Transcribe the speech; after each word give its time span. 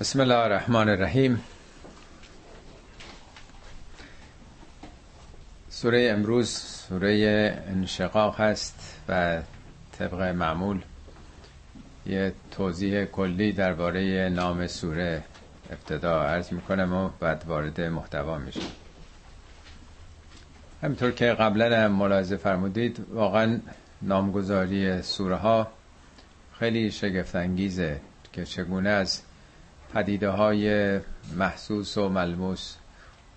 بسم 0.00 0.20
الله 0.20 0.34
الرحمن 0.34 0.88
الرحیم 0.88 1.40
سوره 5.70 6.10
امروز 6.12 6.48
سوره 6.48 7.14
انشقاق 7.68 8.40
هست 8.40 8.96
و 9.08 9.42
طبق 9.98 10.22
معمول 10.22 10.82
یه 12.06 12.32
توضیح 12.50 13.04
کلی 13.04 13.52
درباره 13.52 14.28
نام 14.28 14.66
سوره 14.66 15.24
ابتدا 15.70 16.22
عرض 16.22 16.52
می‌کنم 16.52 16.92
و 16.92 17.10
بعد 17.20 17.44
وارد 17.46 17.80
محتوا 17.80 18.38
میشه 18.38 18.60
همینطور 20.82 21.10
که 21.10 21.26
قبلا 21.26 21.84
هم 21.84 21.92
ملاحظه 21.92 22.36
فرمودید 22.36 23.06
واقعا 23.10 23.60
نامگذاری 24.02 25.02
سوره 25.02 25.36
ها 25.36 25.68
خیلی 26.58 26.90
شگفتانگیزه 26.90 28.00
که 28.32 28.44
چگونه 28.44 28.90
از 28.90 29.22
پدیده 29.92 30.28
های 30.28 31.00
محسوس 31.36 31.98
و 31.98 32.08
ملموس 32.08 32.74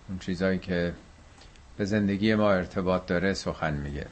اون 0.10 0.20
چیزهایی 0.20 0.60
که 0.60 0.94
به 1.78 1.86
زندگی 1.86 2.36
ما 2.36 2.52
ارتباط 2.52 3.06
داره 3.06 3.34
سخن 3.34 3.74
میگه. 3.74 4.06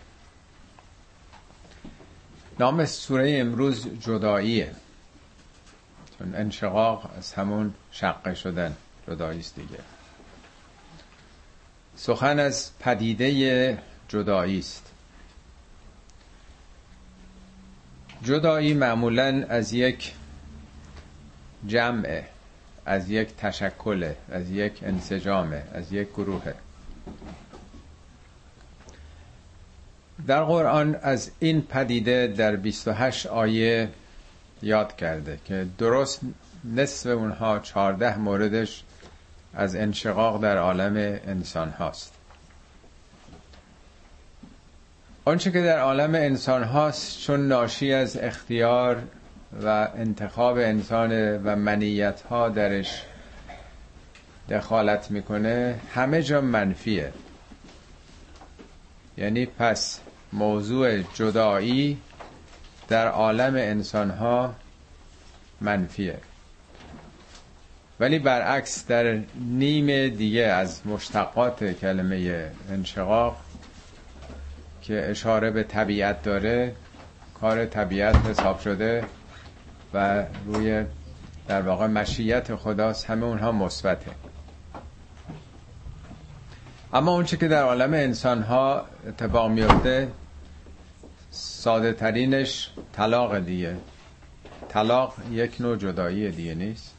نام 2.60 2.86
سوره 2.86 3.38
امروز 3.40 3.88
جداییه. 4.00 4.72
چون 6.20 6.36
انشقاق 6.36 7.12
از 7.18 7.34
همون 7.34 7.74
شقه 7.92 8.34
شدن 8.34 8.76
جدایی 9.08 9.40
است 9.40 9.56
دیگه. 9.56 9.80
سخن 11.96 12.40
از 12.40 12.72
پدیده 12.80 13.78
جدایی 14.08 14.60
است. 14.60 14.92
جدایی 18.24 18.74
معمولا 18.74 19.46
از 19.50 19.74
یک 19.74 20.14
جمعه 21.68 22.24
از 22.86 23.10
یک 23.10 23.36
تشکله 23.36 24.16
از 24.32 24.50
یک 24.50 24.80
انسجامه 24.84 25.64
از 25.74 25.94
یک 25.94 26.10
گروهه. 26.10 26.54
در 30.28 30.44
قرآن 30.44 30.96
از 31.02 31.32
این 31.40 31.62
پدیده 31.62 32.28
در 32.28 32.56
28 32.56 33.26
آیه 33.26 33.90
یاد 34.62 34.96
کرده 34.96 35.40
که 35.46 35.66
درست 35.78 36.22
نصف 36.76 37.10
اونها 37.10 37.60
14 37.60 38.18
موردش 38.18 38.84
از 39.54 39.76
انشقاق 39.76 40.42
در 40.42 40.58
عالم 40.58 40.96
انسان 41.28 41.70
هاست. 41.70 42.14
آنچه 45.26 45.52
که 45.52 45.62
در 45.62 45.80
عالم 45.80 46.16
انسان 46.16 46.64
هاست 46.64 47.22
چون 47.22 47.48
ناشی 47.48 47.94
از 47.94 48.18
اختیار 48.18 49.04
و 49.64 49.88
انتخاب 49.96 50.58
انسان 50.58 51.38
و 51.44 51.56
منیت 51.56 52.22
ها 52.22 52.50
درش 52.50 53.02
دخالت 54.50 55.12
می‌کنه 55.12 55.80
همه 55.94 56.24
جا 56.24 56.42
منفیه. 56.42 57.14
یعنی 59.18 59.46
پس 59.46 60.00
موضوع 60.34 61.02
جدایی 61.02 61.98
در 62.88 63.08
عالم 63.08 63.56
انسان 63.56 64.10
ها 64.10 64.56
منفیه. 65.62 66.18
ولی 68.00 68.20
برعکس 68.20 68.88
در 68.88 69.20
نیم 69.36 70.10
دیگه 70.10 70.42
از 70.42 70.88
مشتقات 70.88 71.64
کلمه 71.64 72.52
انشقاق 72.72 73.38
که 74.82 75.10
اشاره 75.10 75.52
به 75.52 75.64
طبیعت 75.64 76.24
داره 76.24 76.76
کار 77.34 77.66
طبیعت 77.66 78.16
حساب 78.16 78.60
شده. 78.60 79.04
و 79.96 80.24
روی 80.46 80.86
در 81.48 81.62
واقع 81.62 81.88
مشیت 81.88 82.56
خداست. 82.56 83.06
همه 83.06 83.26
اونها 83.26 83.52
مثبته. 83.52 84.12
اما 86.94 87.12
اونچه 87.12 87.38
که 87.38 87.48
در 87.48 87.64
عالم 87.64 87.94
انسان 87.94 88.42
ها 88.42 88.86
اتفاق 89.08 89.52
میفته 89.52 90.08
ساده 91.32 91.94
ترینش 91.94 92.70
طلاق 92.94 93.40
دیگه. 93.40 93.76
طلاق 94.70 95.16
یک 95.32 95.62
نوع 95.62 95.78
جدایی 95.78 96.32
دیگه 96.32 96.56
نیست. 96.56 96.94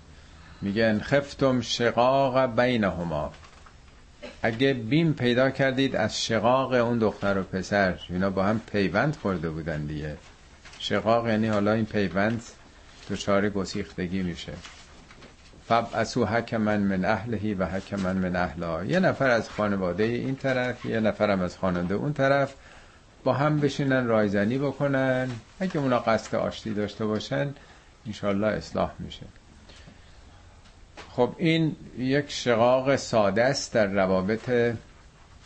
میگن 0.63 0.99
خفتم 0.99 1.61
شقاق 1.61 2.61
بینهما. 2.61 3.33
اگه 4.43 4.75
بیم 4.75 5.13
پیدا 5.13 5.51
کردید 5.51 5.97
از 5.97 6.25
شقاق 6.25 6.73
اون 6.73 6.99
دختر 6.99 7.39
و 7.39 7.43
پسر 7.43 7.99
اینا 8.09 8.31
با 8.31 8.45
هم 8.45 8.61
پیوند 8.73 9.17
خورده 9.17 9.51
بودن 9.51 9.87
دیگه. 9.87 10.17
شقاق 10.79 11.29
یعنی 11.29 11.47
حالا 11.47 11.73
این 11.73 11.87
پیوند 11.87 12.43
دچار 13.11 13.49
گسیختگی 13.49 14.23
میشه. 14.23 14.53
فب 15.69 15.89
اسو 15.95 16.25
حکمن 16.25 16.81
من 16.81 17.05
اهلهی 17.05 17.55
و 17.55 17.67
حکمن 17.67 18.17
من 18.17 18.37
اهلها 18.37 18.85
یه 18.85 19.01
نفر 19.01 19.31
از 19.31 19.51
خانواده 19.51 20.05
این 20.05 20.37
طرف 20.37 20.85
یه 20.85 21.01
نفرم 21.01 21.41
از 21.41 21.59
خانواده 21.59 21.95
اون 21.95 22.13
طرف. 22.13 22.55
با 23.25 23.33
هم 23.33 23.61
بشینن 23.61 24.07
رایزنی 24.07 24.59
بکنن. 24.59 25.31
اگه 25.61 25.77
اونا 25.77 25.99
قصد 25.99 26.35
آشتی 26.35 26.75
داشته 26.75 27.07
باشن 27.07 27.55
انشالله 28.07 28.47
اصلاح 28.47 28.93
میشه. 28.99 29.27
خب 31.11 31.35
این 31.39 31.77
یک 31.99 32.31
شقاق 32.31 32.97
ساده 32.97 33.45
است 33.45 33.73
در 33.73 33.87
روابط 33.87 34.75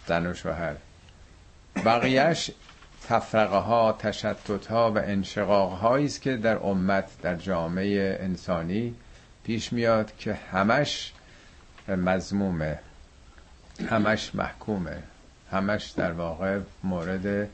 زن 0.06 0.26
و 0.26 0.34
شوهر. 0.34 0.75
بقیهش 1.84 2.50
تفرقه 3.09 3.56
ها 3.56 3.93
تشتت 3.93 4.66
ها 4.66 4.93
و 4.93 4.99
انشقاق 4.99 5.72
هایی 5.72 6.06
است 6.06 6.22
که 6.22 6.37
در 6.37 6.59
امت 6.59 7.11
در 7.22 7.37
جامعه 7.37 8.19
انسانی 8.21 8.94
پیش 9.44 9.72
میاد 9.72 10.16
که 10.16 10.34
همش 10.34 11.12
مزمومه 11.88 12.78
همش 13.91 14.34
محکومه 14.34 15.03
همش 15.50 15.87
در 15.87 16.12
واقع 16.12 16.59
مورد 16.84 17.49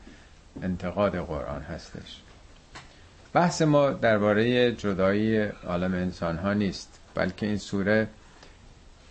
انتقاد 0.61 1.15
قرآن 1.15 1.61
هستش. 1.61 2.21
بحث 3.33 3.61
ما 3.61 3.89
درباره 3.89 4.71
جدایی 4.71 5.39
عالم 5.43 5.93
انسان 5.93 6.37
ها 6.37 6.53
نیست 6.53 6.99
بلکه 7.15 7.45
این 7.45 7.57
سوره 7.57 8.07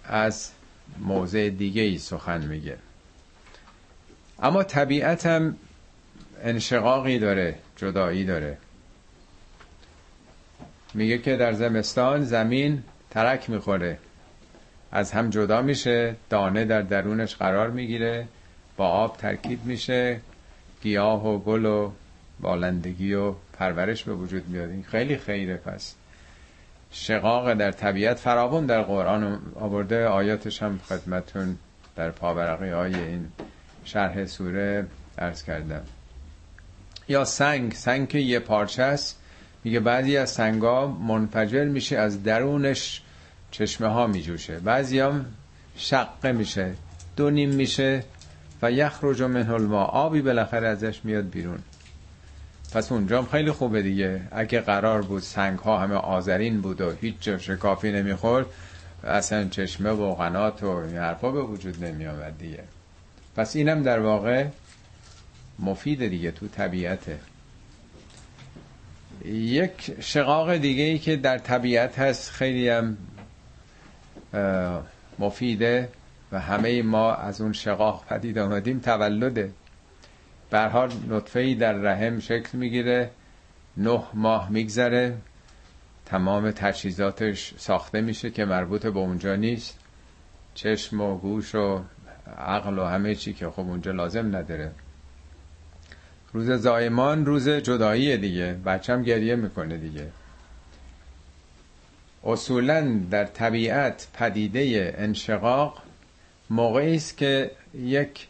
از 0.04 0.50
موضع 0.98 1.48
دیگه 1.48 1.82
ای 1.82 1.98
سخن 1.98 2.46
میگه. 2.46 2.78
اما 4.42 4.62
طبیعت 4.62 5.26
هم 5.26 5.56
انشقاقی 6.42 7.18
داره 7.18 7.54
جدایی 7.76 8.24
داره. 8.24 8.58
میگه 10.94 11.18
که 11.18 11.36
در 11.36 11.52
زمستان 11.52 12.24
زمین 12.24 12.82
ترک 13.10 13.50
می‌خوره. 13.50 13.98
از 14.92 15.12
هم 15.12 15.30
جدا 15.30 15.62
میشه 15.62 16.16
دانه 16.30 16.64
در 16.64 16.82
درونش 16.82 17.36
قرار 17.36 17.70
می‌گیره 17.70 18.28
با 18.76 18.88
آب 18.88 19.16
ترکیب 19.16 19.64
میشه 19.64 20.20
گیاه 20.82 21.26
و 21.28 21.38
گل 21.38 21.64
و 21.64 21.92
بالندگی 22.40 23.14
و 23.14 23.34
پرورش 23.52 24.04
به 24.04 24.14
وجود 24.14 24.48
میاد. 24.48 24.70
این 24.70 24.82
خیلی 24.82 25.16
خیره 25.16 25.56
پس. 25.56 25.94
شقاق 26.90 27.54
در 27.54 27.72
طبیعت 27.72 28.18
فراون 28.18 28.66
در 28.66 28.82
قرآن 28.82 29.40
آورده 29.54 30.06
آیاتش 30.06 30.62
هم 30.62 30.80
خدمتون 30.88 31.58
در 31.96 32.10
پاورقی 32.10 32.70
های 32.70 32.94
این 32.94 33.28
شرح 33.84 34.24
سوره 34.24 34.86
ارز 35.18 35.42
کردم. 35.42 35.82
یا 37.08 37.24
سنگ 37.24 37.72
سنگ 37.72 38.08
که 38.08 38.18
یه 38.18 38.38
پارچه 38.38 38.82
است. 38.82 39.18
میگه 39.64 39.80
بعضی 39.80 40.16
از 40.16 40.30
سنگا 40.30 40.86
منفجر 40.86 41.64
میشه 41.64 41.98
از 41.98 42.22
درونش 42.22 43.02
چشمه 43.50 43.88
ها 43.88 44.06
میجوشه. 44.06 44.58
بعضی 44.58 45.00
هم 45.00 45.26
شقه 45.76 46.32
میشه 46.32 46.74
دو 47.16 47.30
نیم 47.30 47.50
میشه 47.50 48.04
و 48.62 48.72
یخرج 48.72 49.22
من 49.22 49.50
الماء. 49.50 49.86
آبی 49.86 50.22
بالاخره 50.22 50.68
ازش 50.68 51.00
میاد 51.04 51.30
بیرون. 51.30 51.58
پس 52.74 52.92
اونجا 52.92 53.22
خیلی 53.22 53.50
خوبه 53.50 53.82
دیگه. 53.82 54.20
اگه 54.30 54.60
قرار 54.60 55.02
بود 55.02 55.22
سنگ 55.22 55.58
ها 55.58 55.78
همه 55.78 55.94
آذرین 55.94 56.60
بود 56.60 56.80
و 56.80 56.92
هیچ 57.00 57.14
جا 57.20 57.38
شکافی 57.38 57.92
نمی‌خورد 57.92 58.46
اصلا 59.04 59.48
چشمه 59.48 59.90
و 59.90 60.14
قنات 60.14 60.62
و 60.62 60.68
این 60.68 60.96
حرفا 60.96 61.30
به 61.30 61.42
وجود 61.42 61.84
نمی 61.84 62.06
دیگه. 62.38 62.62
پس 63.36 63.56
اینم 63.56 63.82
در 63.82 64.00
واقع 64.00 64.46
مفید 65.58 66.08
دیگه 66.08 66.30
تو 66.30 66.48
طبیعته. 66.48 67.18
یک 69.24 69.96
شقاق 70.00 70.56
دیگه 70.56 70.82
ای 70.82 70.98
که 70.98 71.16
در 71.16 71.38
طبیعت 71.38 71.98
هست 71.98 72.30
خیلی 72.30 72.68
هم 72.68 72.96
مفیده 75.18 75.88
و 76.32 76.40
همه 76.40 76.82
ما 76.82 77.14
از 77.14 77.40
اون 77.40 77.52
شقاق 77.52 78.04
پدید 78.06 78.38
آمدیم 78.38 78.78
تولده. 78.78 79.52
برحال 80.50 80.92
نطفه 81.08 81.40
ای 81.40 81.54
در 81.54 81.72
رحم 81.72 82.20
شکل 82.20 82.58
می‌گیره 82.58 83.10
نه 83.76 84.02
ماه 84.14 84.50
میگذره 84.50 85.16
تمام 86.06 86.50
تجهیزاتش 86.50 87.54
ساخته 87.56 88.00
میشه 88.00 88.30
که 88.30 88.44
مربوط 88.44 88.86
به 88.86 88.98
اونجا 88.98 89.36
نیست. 89.36 89.78
چشم 90.54 91.00
و 91.00 91.18
گوش 91.18 91.54
و 91.54 91.82
عقل 92.38 92.78
و 92.78 92.84
همه 92.84 93.14
چی 93.14 93.32
که 93.32 93.50
خب 93.50 93.60
اونجا 93.60 93.92
لازم 93.92 94.36
نداره. 94.36 94.72
روز 96.36 96.50
زایمان 96.50 97.26
روز 97.26 97.48
جدایی 97.48 98.16
دیگه. 98.16 98.56
بچم 98.66 99.02
گریه 99.02 99.36
می‌کنه 99.36 99.76
دیگه. 99.76 100.06
اصولا 102.24 103.00
در 103.10 103.24
طبیعت 103.24 104.06
پدیده 104.14 104.94
انشقاق 104.98 105.82
موقعی 106.50 106.96
است 106.96 107.16
که 107.16 107.50
یک 107.74 108.26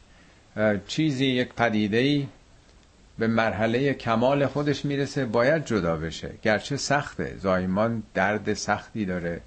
چیزی 0.87 1.27
یک 1.27 1.49
پدیده 1.55 2.27
به 3.19 3.27
مرحله 3.27 3.95
کمال 3.95 4.47
خودش 4.47 4.85
می‌رسه 4.85 5.25
باید 5.25 5.65
جدا 5.65 5.97
بشه. 5.97 6.31
گرچه 6.43 6.77
سخته. 6.77 7.37
زایمان 7.39 8.03
درد 8.15 8.55
سختی 8.55 9.05
داره. 9.05 9.41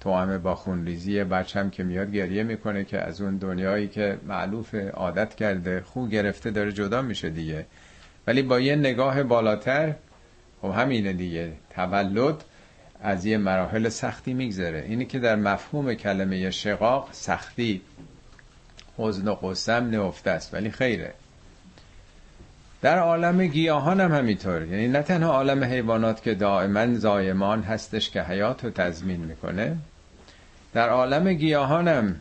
توامه 0.00 0.38
با 0.38 0.54
خونریزی 0.54 1.24
بچم 1.24 1.70
که 1.70 1.82
میاد 1.82 2.12
گریه 2.12 2.42
می‌کنه 2.42 2.84
که 2.84 2.98
از 2.98 3.20
اون 3.20 3.36
دنیایی 3.36 3.88
که 3.88 4.18
معلوف 4.26 4.74
عادت 4.74 5.34
کرده 5.34 5.80
خو 5.80 6.06
گرفته 6.06 6.50
داره 6.50 6.72
جدا 6.72 7.02
میشه 7.02 7.30
دیگه. 7.30 7.66
ولی 8.26 8.42
با 8.42 8.60
یه 8.60 8.76
نگاه 8.76 9.22
بالاتر 9.22 9.94
خب 10.62 10.70
همینه 10.70 11.12
دیگه. 11.12 11.52
تولد 11.74 12.44
از 13.00 13.26
یه 13.26 13.38
مراحل 13.38 13.88
سختی 13.88 14.34
میگذره. 14.34 14.84
اینی 14.88 15.06
که 15.06 15.18
در 15.18 15.36
مفهوم 15.36 15.94
کلمه 15.94 16.50
شقاق 16.50 17.08
سختی. 17.12 17.80
حزن 18.98 19.28
و 19.28 19.34
قسم 19.34 20.02
نفته 20.02 20.30
است 20.30 20.54
ولی 20.54 20.70
خیره. 20.70 21.14
در 22.82 22.98
عالم 22.98 23.46
گیاهان 23.46 24.00
هم 24.00 24.14
همینطور. 24.14 24.66
یعنی 24.66 24.88
نه 24.88 25.02
تنها 25.02 25.32
عالم 25.32 25.64
حیوانات 25.64 26.22
که 26.22 26.34
دائما 26.34 26.94
زایمان 26.94 27.62
هستش 27.62 28.10
که 28.10 28.22
حیات 28.22 28.64
رو 28.64 28.70
تضمین 28.70 29.20
می‌کنه 29.20 29.76
در 30.74 30.88
عالم 30.88 31.32
گیاهان 31.32 31.88
هم. 31.88 32.16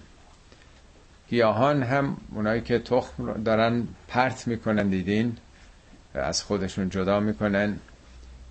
گیاهان 1.30 1.84
هم 1.84 2.18
اونایی 2.36 2.62
که 2.62 2.80
تخم 2.80 3.44
دارن 3.44 3.88
پرت 4.08 4.48
می‌کنن 4.48 4.88
دیدین؟ 4.88 5.38
از 6.14 6.44
خودشون 6.44 6.90
جدا 6.90 7.20
می‌کنن. 7.20 7.80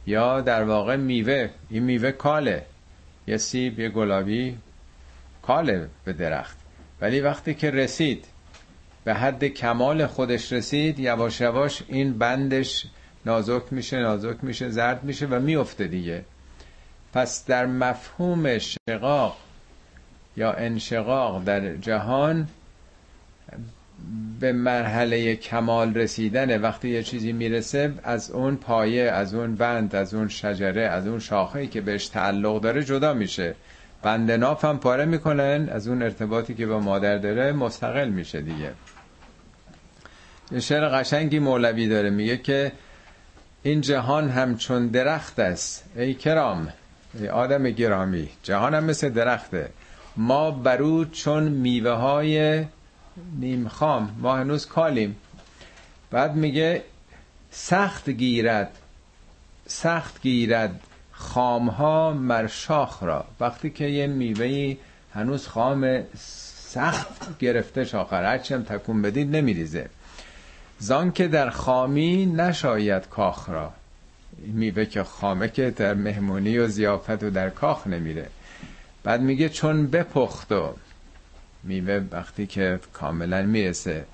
یا 0.06 0.40
در 0.40 0.64
واقع 0.64 0.96
میوه 0.96 1.50
این 1.70 1.82
میوه 1.82 2.12
کاله. 2.12 2.66
یه 3.26 3.36
سیب 3.36 3.80
یه 3.80 3.88
گلابی 3.88 4.58
کاله 5.42 5.88
به 6.04 6.12
درخت. 6.12 6.56
ولی 7.00 7.20
وقتی 7.20 7.54
که 7.54 7.70
رسید 7.70 8.24
به 9.04 9.14
حد 9.14 9.44
کمال 9.44 10.06
خودش 10.06 10.52
رسید 10.52 10.98
یواش 10.98 11.40
یواش 11.40 11.82
این 11.88 12.18
بندش 12.18 12.86
نازک 13.26 13.62
میشه 13.70 13.96
نازک 13.96 14.36
میشه 14.42 14.68
زرد 14.68 15.04
میشه 15.04 15.26
و 15.26 15.40
میفته 15.40 15.86
دیگه. 15.86 16.24
پس 17.12 17.46
در 17.46 17.66
مفهوم 17.66 18.58
شقاق 18.58 19.36
یا 20.36 20.52
انشقاق 20.52 21.44
در 21.44 21.76
جهان 21.76 22.48
به 24.40 24.52
مرحله 24.52 25.36
کمال 25.36 25.94
رسیدن 25.94 26.60
وقتی 26.60 26.88
یه 26.88 27.02
چیزی 27.02 27.32
می‌رسه 27.32 27.92
از 28.02 28.30
اون 28.30 28.56
پایه 28.56 29.10
از 29.10 29.34
اون 29.34 29.54
بند 29.54 29.94
از 29.94 30.14
اون 30.14 30.28
شجره 30.28 30.82
از 30.82 31.06
اون 31.06 31.18
شاخه‌ای 31.18 31.66
که 31.66 31.80
بهش 31.80 32.08
تعلق 32.08 32.60
داره 32.60 32.84
جدا 32.84 33.14
میشه. 33.14 33.54
بند 34.02 34.30
ناف 34.30 34.64
هم 34.64 34.78
پاره 34.78 35.04
می‌کنن 35.04 35.68
از 35.72 35.88
اون 35.88 36.02
ارتباطی 36.02 36.54
که 36.54 36.66
با 36.66 36.78
مادر 36.80 37.18
داره 37.18 37.52
مستقل 37.52 38.08
میشه 38.08 38.40
دیگه. 38.40 38.72
یه 40.52 40.60
شعر 40.60 40.88
قشنگی 40.88 41.38
مولوی 41.38 41.88
داره 41.88 42.10
میگه 42.10 42.36
که 42.36 42.72
این 43.62 43.80
جهان 43.80 44.28
همچون 44.30 44.86
درخت 44.86 45.38
است. 45.38 45.84
ای 45.96 46.14
کرام 46.14 46.68
ای 47.14 47.28
آدم 47.28 47.70
گرامی 47.70 48.28
جهان 48.42 48.74
هم 48.74 48.84
مثل 48.84 49.08
درخته. 49.08 49.68
ما 50.16 50.50
برو 50.50 51.04
چون 51.04 51.42
میوه 51.42 51.90
های 51.90 52.64
نیم 53.38 53.68
خام. 53.68 54.16
ما 54.18 54.36
هنوز 54.36 54.66
کالیم. 54.66 55.16
بعد 56.10 56.34
میگه 56.34 56.82
سخت 57.50 58.10
گیرد 58.10 58.70
سخت 59.66 60.22
گیرد 60.22 60.80
خامها 61.12 62.12
مرشاخ 62.12 63.02
را. 63.02 63.24
وقتی 63.40 63.70
که 63.70 63.84
یه 63.84 64.06
میوه 64.06 64.76
هنوز 65.14 65.46
خام 65.46 66.02
سخت 66.16 67.38
گرفته 67.38 67.84
شاخر 67.84 68.24
هرچی 68.24 68.54
هم 68.54 68.62
تکون 68.62 69.02
بدید 69.02 69.36
نمیریزه. 69.36 69.88
زان 70.78 71.12
که 71.12 71.28
در 71.28 71.50
خامی 71.50 72.26
نشاید 72.26 73.08
کاخ 73.08 73.48
را. 73.48 73.72
میوه 74.38 74.84
که 74.84 75.02
خامه 75.02 75.48
که 75.48 75.70
در 75.70 75.94
مهمونی 75.94 76.58
و 76.58 76.68
زیافت 76.68 77.22
و 77.22 77.30
در 77.30 77.50
کاخ 77.50 77.86
نمیره. 77.86 78.28
بعد 79.02 79.20
میگه 79.20 79.48
چون 79.48 79.86
بپخت 79.86 80.52
و 80.52 80.74
میوه 81.62 82.04
وقتی 82.12 82.46
که 82.46 82.80
کاملا 82.92 83.42
می‌رسه. 83.42 84.04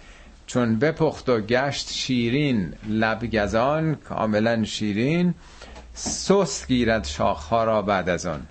چون 0.46 0.78
بپخت 0.78 1.28
و 1.28 1.40
گشت 1.40 1.92
شیرین 1.92 2.72
لبگزان 2.88 3.94
کاملا 3.94 4.64
شیرین 4.64 5.34
سست 5.94 6.68
گیرد 6.68 7.04
شاخها 7.04 7.64
را 7.64 7.82
بعد 7.82 8.08
از 8.08 8.26
آن. 8.26 8.46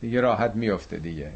دیگه 0.00 0.20
راحت 0.20 0.54
میفته 0.54 0.96
دیگه. 0.96 1.30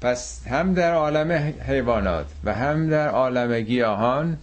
پس 0.00 0.46
هم 0.46 0.74
در 0.74 0.94
عالم 0.94 1.54
حیوانات 1.66 2.26
و 2.44 2.54
هم 2.54 2.90
در 2.90 3.08
عالم 3.08 3.60
گیاهان 3.60 4.38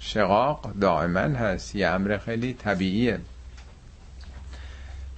شقاق 0.00 0.72
دائما 0.80 1.20
هست. 1.20 1.74
یه 1.74 1.88
امر 1.88 2.18
خیلی 2.18 2.52
طبیعیه. 2.54 3.18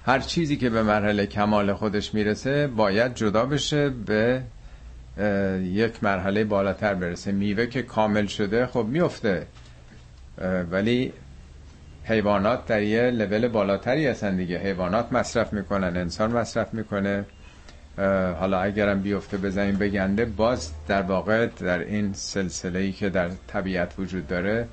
هر 0.05 0.19
چیزی 0.19 0.57
که 0.57 0.69
به 0.69 0.83
مرحله 0.83 1.25
کمال 1.25 1.73
خودش 1.73 2.13
می‌رسه 2.13 2.67
باید 2.67 3.15
جدا 3.15 3.45
بشه 3.45 3.89
به 3.89 4.41
یک 5.63 6.03
مرحله 6.03 6.43
بالاتر 6.43 6.93
برسه. 6.93 7.31
میوه 7.31 7.65
که 7.65 7.81
کامل 7.81 8.25
شده 8.25 8.65
خب 8.65 8.85
میفته. 8.89 9.47
ولی 10.71 11.13
حیوانات 12.03 12.65
در 12.65 12.81
یه 12.81 13.01
لول 13.01 13.47
بالاتری 13.47 14.07
هستن 14.07 14.35
دیگه. 14.35 14.57
حیوانات 14.57 15.13
مصرف 15.13 15.53
می‌کنن 15.53 15.97
انسان 15.97 16.31
مصرف 16.31 16.73
می‌کنه. 16.73 17.25
حالا 18.39 18.61
اگرم 18.61 19.01
بیفته 19.01 19.37
بزنیم 19.37 19.75
بگنده 19.75 20.25
باز 20.25 20.71
در 20.87 21.01
واقع 21.01 21.45
در 21.45 21.79
این 21.79 22.13
سلسله 22.13 22.79
ای 22.79 22.91
که 22.91 23.09
در 23.09 23.29
طبیعت 23.47 23.93
وجود 23.99 24.27
داره 24.27 24.67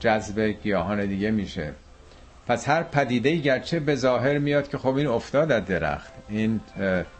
جذب 0.00 0.40
گیاهان 0.40 1.06
دیگه 1.06 1.30
میشه. 1.30 1.72
پس 2.48 2.68
هر 2.68 2.82
پدیده 2.82 3.36
گرچه 3.36 3.80
به 3.80 3.94
ظاهر 3.94 4.38
میاد 4.38 4.68
که 4.68 4.78
خب 4.78 4.96
این 4.96 5.06
افتاد 5.06 5.52
از 5.52 5.64
درخت. 5.64 6.12
این 6.28 6.60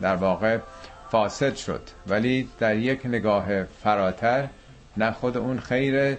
در 0.00 0.16
واقع 0.16 0.58
فاسد 1.10 1.54
شد. 1.54 1.82
ولی 2.06 2.48
در 2.58 2.76
یک 2.76 3.06
نگاه 3.06 3.64
فراتر 3.64 4.48
نه 4.96 5.10
خود 5.10 5.36
اون 5.36 5.60
خیر 5.60 6.16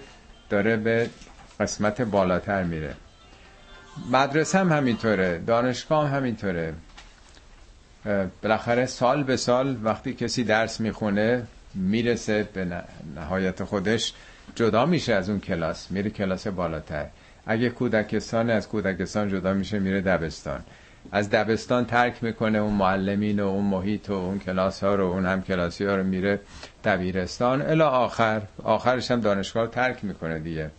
داره 0.50 0.78
به 0.78 1.10
قسمت 1.60 2.02
بالاتر 2.02 2.64
میره. 2.64 2.96
مدرسه 4.12 4.60
هم 4.60 4.72
همینطوره 4.72 5.40
دانشگاه 5.48 6.10
هم 6.10 6.16
همینطوره. 6.16 6.74
بالاخره 8.44 8.86
سال 8.86 9.24
به 9.24 9.38
سال 9.38 9.78
وقتی 9.84 10.14
کسی 10.14 10.44
درس 10.44 10.80
می‌خونه 10.80 11.44
می‌رسه 11.74 12.50
به 12.54 12.84
نهایت 13.16 13.64
خودش 13.64 14.14
جدا 14.56 14.86
میشه 14.86 15.14
از 15.14 15.30
اون 15.30 15.40
کلاس 15.40 15.92
میره 15.92 16.10
کلاس 16.10 16.48
بالاتر. 16.48 17.06
اگه 17.46 17.70
کودکستان 17.70 18.50
از 18.50 18.68
کودکستان 18.68 19.30
جدا 19.30 19.54
میشه 19.54 19.80
میره 19.80 20.02
دبستان. 20.02 20.64
از 21.12 21.30
دبستان 21.30 21.86
ترک 21.86 22.24
می‌کنه 22.24 22.58
اون 22.58 22.74
معلمین 22.74 23.40
و 23.40 23.48
اون 23.48 23.66
محیط 23.66 24.10
و 24.10 24.14
اون 24.14 24.40
کلاس 24.40 24.84
ها 24.84 24.96
رو 24.96 25.06
اون 25.06 25.26
هم 25.26 25.42
کلاسی 25.42 25.86
ها 25.86 25.96
رو 25.96 26.04
میره 26.04 26.40
دبیرستان. 26.84 27.62
الا 27.62 27.90
آخر 27.90 28.42
آخرش 28.64 29.12
هم 29.12 29.22
دانشگاه 29.22 29.68
ترک 29.68 30.04
می‌کنه 30.04 30.40
دیگه. 30.40 30.70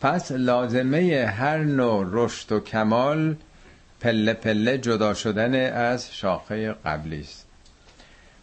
پس 0.00 0.32
لازمه 0.32 1.32
هر 1.38 1.58
نوع 1.58 2.06
رشد 2.10 2.52
و 2.52 2.60
کمال 2.60 3.36
پله 4.00 4.34
پله 4.34 4.78
جدا 4.78 5.14
شدن 5.14 5.72
از 5.72 6.14
شاخه 6.14 6.72
قبلی 6.72 7.20
است. 7.20 7.46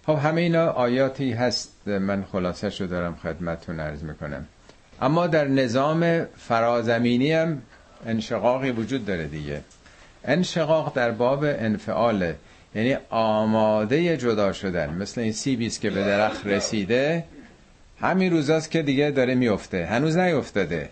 خب 0.06 0.16
همه 0.16 0.42
اینا 0.42 0.68
آیاتی 0.68 1.32
هست. 1.32 1.88
من 1.88 2.24
خلاصه 2.32 2.70
شو 2.70 2.86
دارم 2.86 3.16
خدمتتون 3.16 3.80
عرض 3.80 4.04
می‌کنم. 4.04 4.46
اما 5.02 5.28
در 5.28 5.48
نظام 5.48 6.26
فرازمینی 6.38 7.32
هم 7.32 7.62
انشقاقی 8.06 8.72
وجود 8.72 9.06
داره 9.06 9.28
دیگه. 9.28 9.62
انشقاق 10.26 10.96
در 10.96 11.12
باب 11.12 11.44
انفعاله 11.44 12.36
یعنی 12.76 12.98
آماده 13.10 14.18
جدا 14.18 14.54
شدن. 14.54 14.94
مثل 14.94 15.22
این 15.22 15.32
سیبیست 15.32 15.82
که 15.82 15.90
به 15.90 16.04
درخت 16.04 16.48
رسیده 16.48 17.24
همین 18.00 18.32
روزاست 18.32 18.72
که 18.72 18.82
دیگه 18.82 19.12
داره 19.12 19.36
میفته. 19.36 19.86
هنوز 19.86 20.18
نیفتاده. 20.18 20.90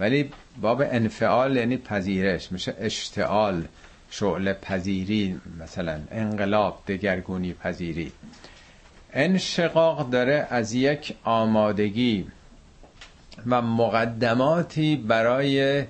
ولی 0.00 0.30
باب 0.60 0.80
انفعال 0.80 1.56
یعنی 1.56 1.76
پذیرش 1.76 2.52
میشه 2.52 2.74
اشتعال 2.80 3.64
شعله 4.10 4.52
پذیری 4.52 5.40
مثلا 5.60 6.00
انقلاب 6.10 6.78
دگرگونی 6.88 7.52
پذیری. 7.52 8.12
انشقاق 9.12 10.10
داره 10.10 10.46
از 10.50 10.74
یک 10.74 11.14
آمادگی 11.24 12.26
و 13.46 13.62
مقدماتی 13.62 14.96
برای 14.96 15.84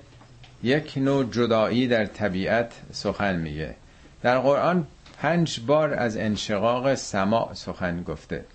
یک 0.63 0.93
نوع 0.97 1.23
جدایی 1.23 1.87
در 1.87 2.05
طبیعت 2.05 2.73
سخن 2.91 3.35
میگه. 3.35 3.75
در 4.21 4.39
قرآن 4.39 4.87
پنج 5.17 5.59
بار 5.59 5.93
از 5.93 6.17
انشقاق 6.17 6.95
سماع 6.95 7.53
سخن 7.53 8.03
گفته 8.03 8.45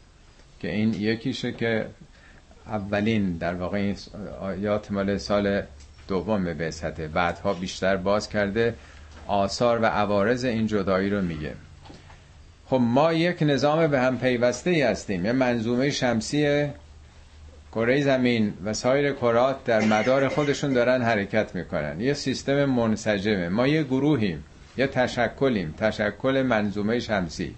که 0.60 0.70
این 0.70 0.94
یکیشه 0.94 1.52
که 1.52 1.86
اولین 2.66 3.36
در 3.36 3.54
واقع 3.54 3.78
این 3.78 3.96
آیات 4.40 4.90
مال 4.90 5.18
سال 5.18 5.62
دوم 6.08 6.44
به 6.44 6.54
بعثته 6.54 7.08
بعدها 7.08 7.54
بیشتر 7.54 7.96
باز 7.96 8.28
کرده 8.28 8.74
آثار 9.26 9.78
و 9.82 9.84
عوارض 9.84 10.44
این 10.44 10.66
جدایی 10.66 11.10
رو 11.10 11.22
میگه. 11.22 11.54
خب 12.66 12.80
ما 12.80 13.12
یک 13.12 13.42
نظام 13.42 13.86
به 13.86 14.00
هم 14.00 14.18
پیوسته 14.18 14.70
ای 14.70 14.82
هستیم. 14.82 15.24
یه 15.24 15.32
منظومه 15.32 15.90
شمسی 15.90 16.68
کره 17.78 18.00
زمین 18.02 18.54
و 18.64 18.72
سایر 18.72 19.12
کرات 19.12 19.64
در 19.64 19.80
مدار 19.80 20.28
خودشون 20.28 20.72
دارن 20.72 21.02
حرکت 21.02 21.54
می‌کنن. 21.54 22.00
یه 22.00 22.14
سیستم 22.14 22.64
منسجمه. 22.64 23.48
ما 23.48 23.66
یه 23.66 23.82
گروهیم. 23.82 24.44
یه 24.76 24.86
تشکلیم. 24.86 25.74
تشکل 25.78 26.42
منظومه 26.42 27.00
شمسی. 27.00 27.54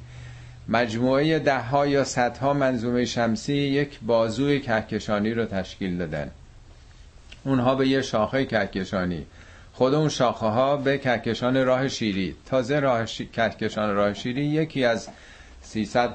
مجموعه 0.68 1.38
ده 1.38 1.58
ها 1.58 1.86
یا 1.86 2.04
صدها 2.04 2.52
منظومه 2.52 3.04
شمسی 3.04 3.54
یک 3.54 3.98
بازوی 4.02 4.60
کهکشانی 4.60 5.34
رو 5.34 5.44
تشکیل 5.44 5.98
دادن. 5.98 6.30
اونها 7.44 7.74
به 7.74 7.88
یه 7.88 8.02
شاخه 8.02 8.44
کهکشانی. 8.44 9.26
خود 9.72 9.94
اون 9.94 10.08
شاخه 10.08 10.46
ها 10.46 10.76
به 10.76 10.98
کهکشان 10.98 11.64
راه 11.64 11.88
شیری. 11.88 12.36
تازه 12.46 12.80
راه 12.80 13.04
کهکشان 13.04 13.94
راه 13.94 14.14
شیری 14.14 14.44
یکی 14.44 14.84
از 14.84 15.08
300 15.62 16.14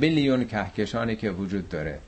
بیلیون 0.00 0.44
کهکشانی 0.44 1.16
که 1.16 1.30
وجود 1.30 1.68
داره. 1.68 1.98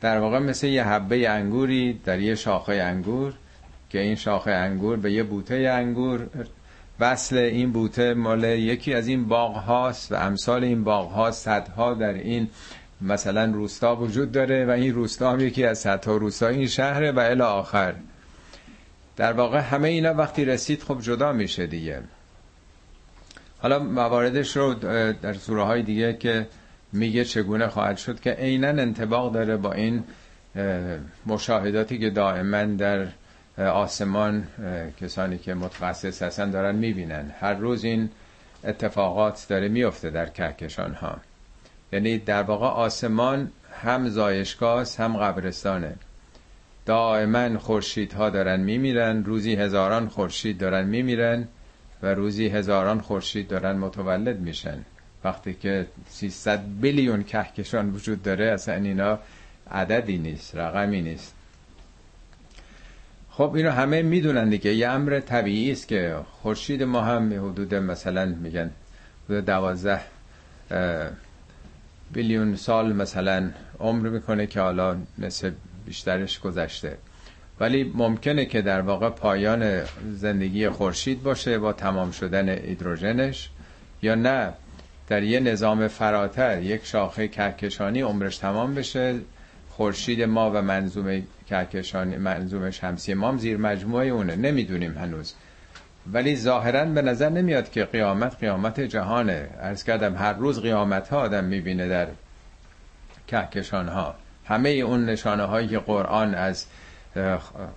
در 0.00 0.18
واقع 0.18 0.38
مثل 0.38 0.66
یه 0.66 0.84
حبه 0.84 1.30
انگوری 1.30 2.00
در 2.04 2.20
یه 2.20 2.34
شاخه 2.34 2.74
انگور 2.74 3.32
که 3.90 4.00
این 4.00 4.14
شاخه 4.14 4.50
انگور 4.50 4.96
به 4.96 5.12
یه 5.12 5.22
بوته 5.22 5.54
انگور 5.54 6.26
وصل 7.00 7.36
این 7.36 7.72
بوته 7.72 8.14
مال 8.14 8.44
یکی 8.44 8.94
از 8.94 9.08
این 9.08 9.28
باغ 9.28 9.56
هاست 9.56 10.12
و 10.12 10.14
امثال 10.14 10.64
این 10.64 10.84
باغ 10.84 11.10
ها 11.10 11.30
صدها 11.30 11.94
در 11.94 12.12
این 12.12 12.48
مثلا 13.00 13.44
روستا 13.44 13.96
وجود 13.96 14.32
داره 14.32 14.66
و 14.66 14.70
این 14.70 14.94
روستا 14.94 15.32
هم 15.32 15.40
یکی 15.40 15.64
از 15.64 15.78
صدها 15.78 16.16
روستا 16.16 16.48
این 16.48 16.66
شهره 16.66 17.12
و 17.12 17.18
الی 17.18 17.42
آخر. 17.42 17.94
در 19.16 19.32
واقع 19.32 19.58
همه 19.58 19.88
اینا 19.88 20.14
وقتی 20.14 20.44
رسید 20.44 20.82
خب 20.82 21.00
جدا 21.00 21.32
میشه 21.32 21.66
دیگه. 21.66 22.02
حالا 23.58 23.78
مواردش 23.78 24.56
رو 24.56 24.74
در 25.22 25.34
سوره 25.34 25.62
های 25.62 25.82
دیگه 25.82 26.12
که 26.12 26.46
میگه 26.96 27.24
چگونه 27.24 27.68
خواهد 27.68 27.96
شد 27.96 28.20
که 28.20 28.30
عینا 28.30 28.68
انتباق 28.68 29.32
داره 29.32 29.56
با 29.56 29.72
این 29.72 30.04
مشاهداتی 31.26 31.98
که 31.98 32.10
دائما 32.10 32.64
در 32.64 33.06
آسمان 33.58 34.46
کسانی 35.00 35.38
که 35.38 35.54
متخصص 35.54 36.22
هستن 36.22 36.50
دارن 36.50 36.74
می‌بینن. 36.74 37.32
هر 37.40 37.54
روز 37.54 37.84
این 37.84 38.10
اتفاقات 38.64 39.46
داره 39.48 39.68
میفته 39.68 40.10
در 40.10 40.26
کهکشان 40.26 40.94
ها 40.94 41.16
یعنی 41.92 42.18
در 42.18 42.42
واقع 42.42 42.66
آسمان 42.66 43.50
هم 43.82 44.08
زایشگاه 44.08 44.86
هم 44.98 45.16
قبرستانه. 45.16 45.94
دائما 46.86 47.58
خورشیدها 47.58 48.30
دارن 48.30 48.60
میمیرن 48.60 49.24
روزی 49.24 49.54
هزاران 49.54 50.08
خورشید 50.08 50.58
دارن 50.58 50.86
میمیرن 50.86 51.48
و 52.02 52.14
روزی 52.14 52.48
هزاران 52.48 53.00
خورشید 53.00 53.48
دارن 53.48 53.76
متولد 53.76 54.40
میشن. 54.40 54.78
وقتی 55.24 55.54
که 55.54 55.86
300 56.08 56.60
بیلیون 56.80 57.22
کهکشان 57.24 57.90
وجود 57.90 58.22
داره 58.22 58.44
اصلا 58.44 58.74
اینا 58.74 59.18
عددی 59.70 60.18
نیست 60.18 60.56
رقمی 60.56 61.02
نیست. 61.02 61.34
خب 63.30 63.52
اینو 63.54 63.70
همه 63.70 64.02
می‌دونن 64.02 64.48
دیگه. 64.48 64.74
یه 64.74 64.88
امر 64.88 65.20
طبیعی 65.20 65.72
است 65.72 65.88
که 65.88 66.16
خورشید 66.42 66.82
ما 66.82 67.00
هم 67.00 67.32
حدود 67.32 67.74
مثلا 67.74 68.24
میگن 68.24 68.70
حدود 69.24 69.44
دوازده 69.44 70.00
بیلیون 72.12 72.56
سال 72.56 72.92
مثلا 72.92 73.50
عمر 73.80 74.08
می‌کنه 74.08 74.46
که 74.46 74.60
حالا 74.60 74.96
مثل 75.18 75.50
بیشترش 75.86 76.40
گذشته. 76.40 76.98
ولی 77.60 77.92
ممکنه 77.94 78.46
که 78.46 78.62
در 78.62 78.80
واقع 78.80 79.08
پایان 79.08 79.82
زندگی 80.12 80.68
خورشید 80.68 81.22
باشه 81.22 81.58
با 81.58 81.72
تمام 81.72 82.10
شدن 82.10 82.48
هیدروژنش 82.48 83.50
یا 84.02 84.14
نه. 84.14 84.52
در 85.08 85.22
یه 85.22 85.40
نظام 85.40 85.88
فراتر 85.88 86.62
یک 86.62 86.86
شاخه 86.86 87.28
کهکشانی 87.28 88.00
عمرش 88.00 88.38
تمام 88.38 88.74
بشه. 88.74 89.14
خورشید 89.70 90.22
ما 90.22 90.50
و 90.50 90.62
منظومه 90.62 91.22
کهکشانی 91.48 92.16
منظومه 92.16 92.70
شمسی 92.70 93.14
ما 93.14 93.36
زیر 93.36 93.56
مجموعه 93.56 94.06
اونه. 94.06 94.36
نمی‌دونیم 94.36 94.98
هنوز. 94.98 95.34
ولی 96.12 96.36
ظاهرا 96.36 96.84
به 96.84 97.02
نظر 97.02 97.28
نمیاد 97.28 97.70
که 97.70 97.84
قیامت 97.84 98.36
قیامت 98.40 98.80
جهانه. 98.80 99.48
ارز 99.60 99.84
کردم 99.84 100.16
هر 100.16 100.32
روز 100.32 100.60
قیامت 100.60 101.08
ها 101.08 101.20
آدم 101.20 101.44
می‌بینه 101.44 101.88
در 101.88 102.06
کهکشان 103.26 103.88
ها 103.88 104.14
همه 104.44 104.68
اون 104.68 105.04
نشانه 105.04 105.42
هایی 105.42 105.68
که 105.68 105.78
قرآن 105.78 106.34
از 106.34 106.66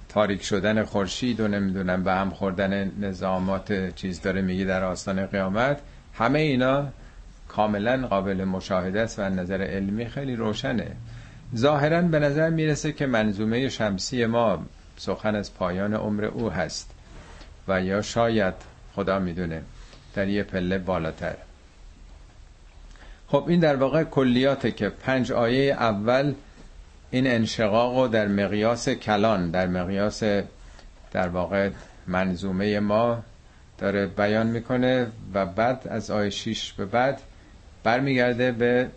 تاریک 0.10 0.44
شدن 0.44 0.84
خورشید 0.84 1.40
و 1.40 1.48
نمی‌دونم 1.48 2.04
به 2.04 2.14
هم 2.14 2.30
خوردن 2.30 2.92
نظامات 3.00 3.96
چیز 3.96 4.22
داره 4.22 4.42
میگه 4.42 4.66
در 4.66 4.84
آستان 4.84 5.26
قیامت 5.26 5.82
همه 6.14 6.40
اینا 6.40 6.88
کاملا 7.50 8.08
قابل 8.08 8.44
مشاهده 8.44 9.02
است 9.02 9.20
و 9.20 9.22
نظر 9.22 9.62
علمی 9.62 10.06
خیلی 10.06 10.36
روشنه. 10.36 10.88
ظاهرا 11.56 12.02
به 12.02 12.20
نظر 12.20 12.50
می‌رسه 12.50 12.92
که 12.92 13.06
منظومه 13.06 13.70
شمسی 13.70 14.26
ما 14.26 14.66
سخن 14.98 15.36
از 15.36 15.54
پایان 15.54 15.94
عمر 15.94 16.26
او 16.26 16.52
هست 16.52 16.92
و 17.68 17.82
یا 17.82 18.02
شاید 18.02 18.54
خدا 18.96 19.20
می‌دونه 19.20 19.62
در 20.16 20.28
یه 20.28 20.44
پله 20.44 20.78
بالاتر. 20.78 21.36
خب 23.28 23.46
این 23.48 23.60
در 23.60 23.76
واقع 23.76 24.04
کلیاته 24.04 24.72
که 24.72 24.90
پنج 24.90 25.32
آیه 25.32 25.74
اول 25.74 26.34
این 27.12 27.28
انشقاق 27.28 27.98
رو 27.98 28.08
در 28.08 28.28
مقیاس 28.28 28.90
کلان 28.90 29.52
در 29.52 29.68
مقیاس 29.68 30.24
در 31.12 31.28
واقع 31.28 31.70
منظومه 32.08 32.80
ما 32.80 33.24
داره 33.78 34.06
بیان 34.06 34.48
می‌کنه 34.48 35.08
و 35.34 35.46
بعد 35.46 35.88
از 35.88 36.12
آیه 36.12 36.30
6 36.30 36.74
به 36.74 36.86
بعد 36.86 37.22
برمیگرده 37.84 38.52
به 38.52 38.90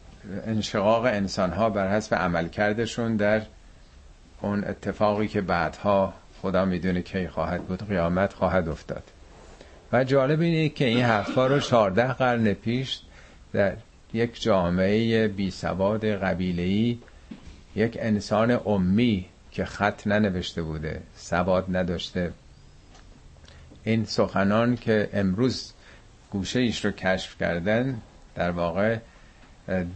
انشقاق 0.46 1.04
انسان 1.04 1.50
ها 1.50 1.70
بر 1.70 1.96
حسب 1.96 2.14
عملکردشون 2.14 3.16
در 3.16 3.42
اون 4.40 4.64
اتفاقی 4.64 5.28
که 5.28 5.40
بعدها 5.40 6.14
خدا 6.42 6.64
می‌دونه 6.64 7.02
کی 7.02 7.28
خواهد 7.28 7.62
بود 7.62 7.88
قیامت 7.88 8.32
خواهد 8.32 8.68
افتاد. 8.68 9.02
و 9.92 10.04
جالب 10.04 10.40
اینه 10.40 10.68
که 10.68 10.84
این 10.84 11.04
حرفا 11.04 11.46
رو 11.46 11.60
14 11.60 12.12
قرن 12.12 12.52
پیش 12.52 13.00
در 13.52 13.76
یک 14.12 14.42
جامعه 14.42 15.28
بی 15.28 15.50
سواد 15.50 16.04
قبیله‌ای 16.04 16.98
یک 17.76 17.98
انسان 18.00 18.60
امی 18.66 19.26
که 19.50 19.64
خط 19.64 20.06
ننوشته 20.06 20.62
بوده 20.62 21.00
سواد 21.16 21.76
نداشته. 21.76 22.32
این 23.84 24.04
سخنان 24.04 24.76
که 24.76 25.08
امروز 25.12 25.72
گوشه 26.30 26.60
ایش 26.60 26.84
رو 26.84 26.90
کشف 26.90 27.38
کردن 27.38 28.00
در 28.34 28.50
واقع 28.50 28.98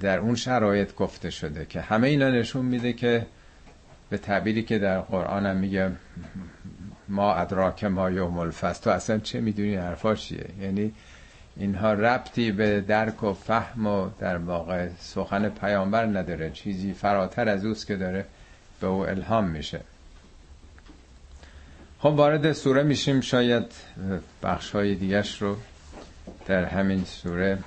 در 0.00 0.18
اون 0.18 0.34
شرایط 0.34 0.94
گفته 0.94 1.30
شده 1.30 1.66
که 1.66 1.80
همه 1.80 2.08
اینا 2.08 2.30
نشون 2.30 2.64
میده 2.64 2.92
که 2.92 3.26
به 4.10 4.18
تعبیری 4.18 4.62
که 4.62 4.78
در 4.78 5.00
قرآن 5.00 5.46
هم 5.46 5.56
میگه 5.56 5.92
ما 7.08 7.34
ادراک 7.34 7.84
ما 7.84 8.10
یوم 8.10 8.38
الفصل. 8.38 8.82
تو 8.82 8.90
اصلا 8.90 9.18
چه 9.18 9.40
می‌دونی 9.40 9.74
حرفا 9.74 10.14
چیه؟ 10.14 10.46
یعنی 10.60 10.92
اینها 11.56 11.92
ربطی 11.92 12.52
به 12.52 12.80
درک 12.80 13.22
و 13.22 13.32
فهم 13.32 13.86
و 13.86 14.10
در 14.18 14.36
واقع 14.36 14.88
سخن 14.98 15.48
پیامبر 15.48 16.06
نداره. 16.06 16.50
چیزی 16.50 16.92
فراتر 16.92 17.48
از 17.48 17.64
اوست 17.64 17.86
که 17.86 17.96
داره 17.96 18.24
به 18.80 18.86
او 18.86 19.08
الهام 19.08 19.44
میشه. 19.44 19.80
خب 21.98 22.06
وارد 22.06 22.52
سوره 22.52 22.82
میشیم. 22.82 23.20
شاید 23.20 23.72
بخش 24.42 24.70
های 24.70 24.94
دیگرش 24.94 25.42
رو 25.42 25.56
در 26.46 26.64
همین 26.64 27.04
سوره 27.04 27.58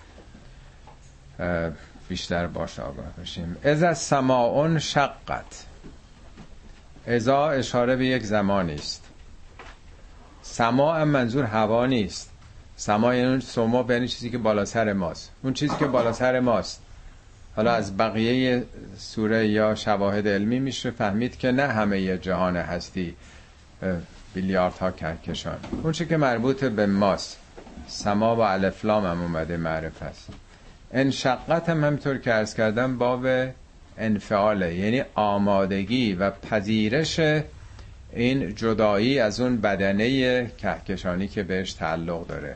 بیشتر 2.10 2.48
باش 2.48 2.80
آگاه 2.80 3.06
بشیم. 3.22 3.58
از 3.64 3.98
سماعون 3.98 4.80
شقت. 4.80 5.66
ازا 7.08 7.50
اشاره 7.50 7.96
به 7.96 8.06
یک 8.06 8.24
زمانی 8.24 8.76
است. 8.76 9.04
سما 10.42 11.06
منظور 11.06 11.46
هوا 11.46 11.86
نیست. 11.86 12.30
سما 12.78 13.16
یعنی 13.16 13.42
سما 13.42 13.86
یعنی 13.90 14.08
چیزی 14.08 14.30
که 14.30 14.38
بالا 14.38 14.66
سر 14.66 14.94
ماست. 14.94 15.32
اون 15.44 15.54
چیزی 15.54 15.76
که 15.76 15.86
بالا 15.88 16.14
سر 16.14 16.40
ماست. 16.40 16.82
حالا 17.56 17.74
از 17.74 17.98
بقیه 17.98 18.64
سوره 18.98 19.48
یا 19.48 19.76
شواهد 19.76 20.28
علمی 20.28 20.60
میشه 20.60 20.92
فهمید 20.92 21.38
که 21.38 21.52
نه 21.52 21.68
همه 21.68 22.18
جهان 22.18 22.58
هستی 22.58 23.16
ها 24.80 24.92
کهکشان. 24.92 25.58
اون 25.84 25.92
چی 25.92 26.06
که 26.06 26.18
مربوط 26.18 26.64
به 26.64 26.86
ماست. 26.86 27.38
سما 27.88 28.36
و 28.36 28.40
الفلام 28.40 29.06
هم 29.06 29.22
اومده 29.22 29.58
معرف 29.58 30.04
است. 30.04 30.30
انشقت 30.94 31.70
هم 31.70 31.84
همطور 31.84 32.18
که 32.18 32.34
ارز 32.34 32.54
کردم 32.54 32.98
باب 32.98 33.28
انفعاله. 33.98 34.76
یعنی 34.76 35.04
آمادگی 35.16 36.14
و 36.14 36.32
پذیرش 36.32 37.20
این 38.14 38.56
جدایی 38.56 39.20
از 39.20 39.40
اون 39.40 39.58
بدنه 39.62 40.48
کهکشانی 40.58 41.28
که 41.28 41.44
بهش 41.44 41.74
تعلق 41.74 42.28
داره. 42.28 42.56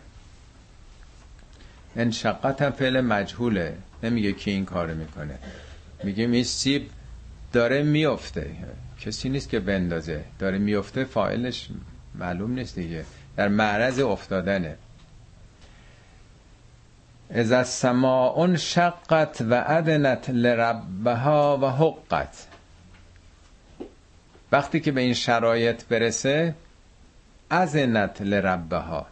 انشقت 1.95 2.61
هم 2.61 2.71
فعل 2.71 3.01
مجهوله. 3.01 3.73
نمیگه 4.03 4.31
کی 4.31 4.51
این 4.51 4.65
کار 4.65 4.93
می‌کنه. 4.93 5.35
میگه 6.03 6.23
این 6.23 6.43
سیب 6.43 6.89
داره 7.53 7.83
میفته. 7.83 8.51
کسی 9.01 9.29
نیست 9.29 9.49
که 9.49 9.59
بندازه. 9.59 10.23
داره 10.39 10.57
میفته 10.57 11.03
فاعلش 11.03 11.69
معلوم 12.15 12.53
نیست 12.53 12.75
دیگه. 12.75 13.05
در 13.37 13.47
معرض 13.47 13.99
افتادنه. 13.99 14.75
از 17.33 17.51
السماء 17.51 18.55
شقت 18.55 19.41
و 19.49 19.63
ادنت 19.67 20.29
لربها 20.29 21.57
و 21.57 21.65
حقت. 21.65 22.47
وقتی 24.51 24.79
که 24.79 24.91
به 24.91 25.01
این 25.01 25.13
شرایط 25.13 25.83
برسه 25.85 26.55
ازنت 27.49 28.21
لربها. 28.21 29.05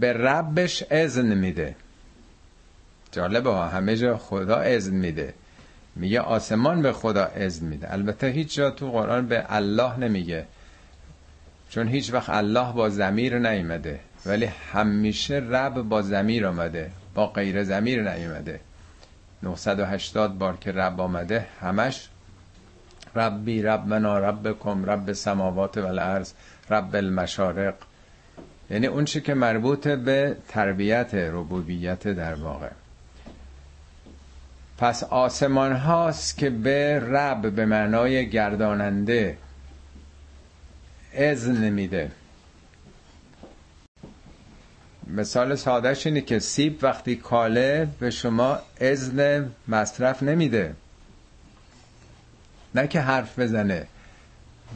به 0.00 0.12
ربش 0.12 0.84
اذن 0.90 1.34
میده. 1.34 1.76
جالبه 3.12 3.50
ها 3.50 3.68
همه 3.68 3.96
جا 3.96 4.16
خدا 4.18 4.56
اذن 4.56 4.94
میده. 4.94 5.34
میگه 5.96 6.20
آسمان 6.20 6.82
به 6.82 6.92
خدا 6.92 7.24
اذن 7.24 7.66
میده. 7.66 7.92
البته 7.92 8.26
هیچ 8.26 8.54
جا 8.54 8.70
تو 8.70 8.90
قرآن 8.90 9.26
به 9.26 9.44
الله 9.48 9.98
نمیگه. 9.98 10.46
چون 11.70 11.88
هیچ 11.88 12.12
وقت 12.12 12.30
الله 12.30 12.72
با 12.72 12.88
زمیر 12.88 13.38
نیومده 13.38 14.00
ولی 14.26 14.44
همیشه 14.44 15.34
رب 15.34 15.82
با 15.82 16.02
زمیر 16.02 16.46
آمده 16.46 16.90
با 17.14 17.26
غیر 17.26 17.64
زمیر 17.64 18.14
نیومده. 18.14 18.60
980 19.42 20.38
بار 20.38 20.56
که 20.56 20.72
رب 20.72 21.00
آمده 21.00 21.46
همش 21.60 22.08
ربی 23.14 23.62
ربنا 23.62 24.18
ربکم 24.18 24.84
رب 24.84 25.12
سماوات 25.12 25.78
و 25.78 25.86
الارض 25.86 26.32
رب 26.70 26.96
المشارق. 26.96 27.74
یعنی 28.70 28.86
اون 28.86 29.04
چی 29.04 29.20
که 29.20 29.34
مربوط 29.34 29.88
به 29.88 30.36
تربیت 30.48 31.14
ربوبیت 31.14 32.08
در 32.08 32.34
واقع. 32.34 32.68
پس 34.78 35.04
آسمان 35.04 35.72
هاست 35.72 36.36
که 36.36 36.50
به 36.50 37.00
رب 37.00 37.50
به 37.50 37.66
معنای 37.66 38.30
گرداننده 38.30 39.36
اذن 41.14 41.70
میده. 41.70 42.10
مثال 45.16 45.54
سادهش 45.54 46.06
اینه 46.06 46.20
که 46.20 46.38
سیب 46.38 46.78
وقتی 46.82 47.16
کاله 47.16 47.88
به 48.00 48.10
شما 48.10 48.58
اذن 48.80 49.50
مصرف 49.68 50.22
نمیده. 50.22 50.74
نه 52.74 52.86
که 52.86 53.00
حرف 53.00 53.38
بزنه. 53.38 53.86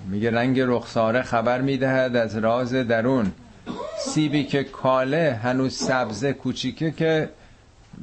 میگه 0.08 0.30
رنگ 0.30 0.60
رخساره 0.60 1.22
خبر 1.22 1.60
می‌دهد 1.60 2.16
از 2.16 2.36
راز 2.36 2.74
درون. 2.74 3.32
سیبی 3.98 4.44
که 4.44 4.64
کاله 4.64 5.40
هنوز 5.42 5.76
سبزه 5.76 6.32
کوچیکه 6.32 6.90
که 6.90 7.28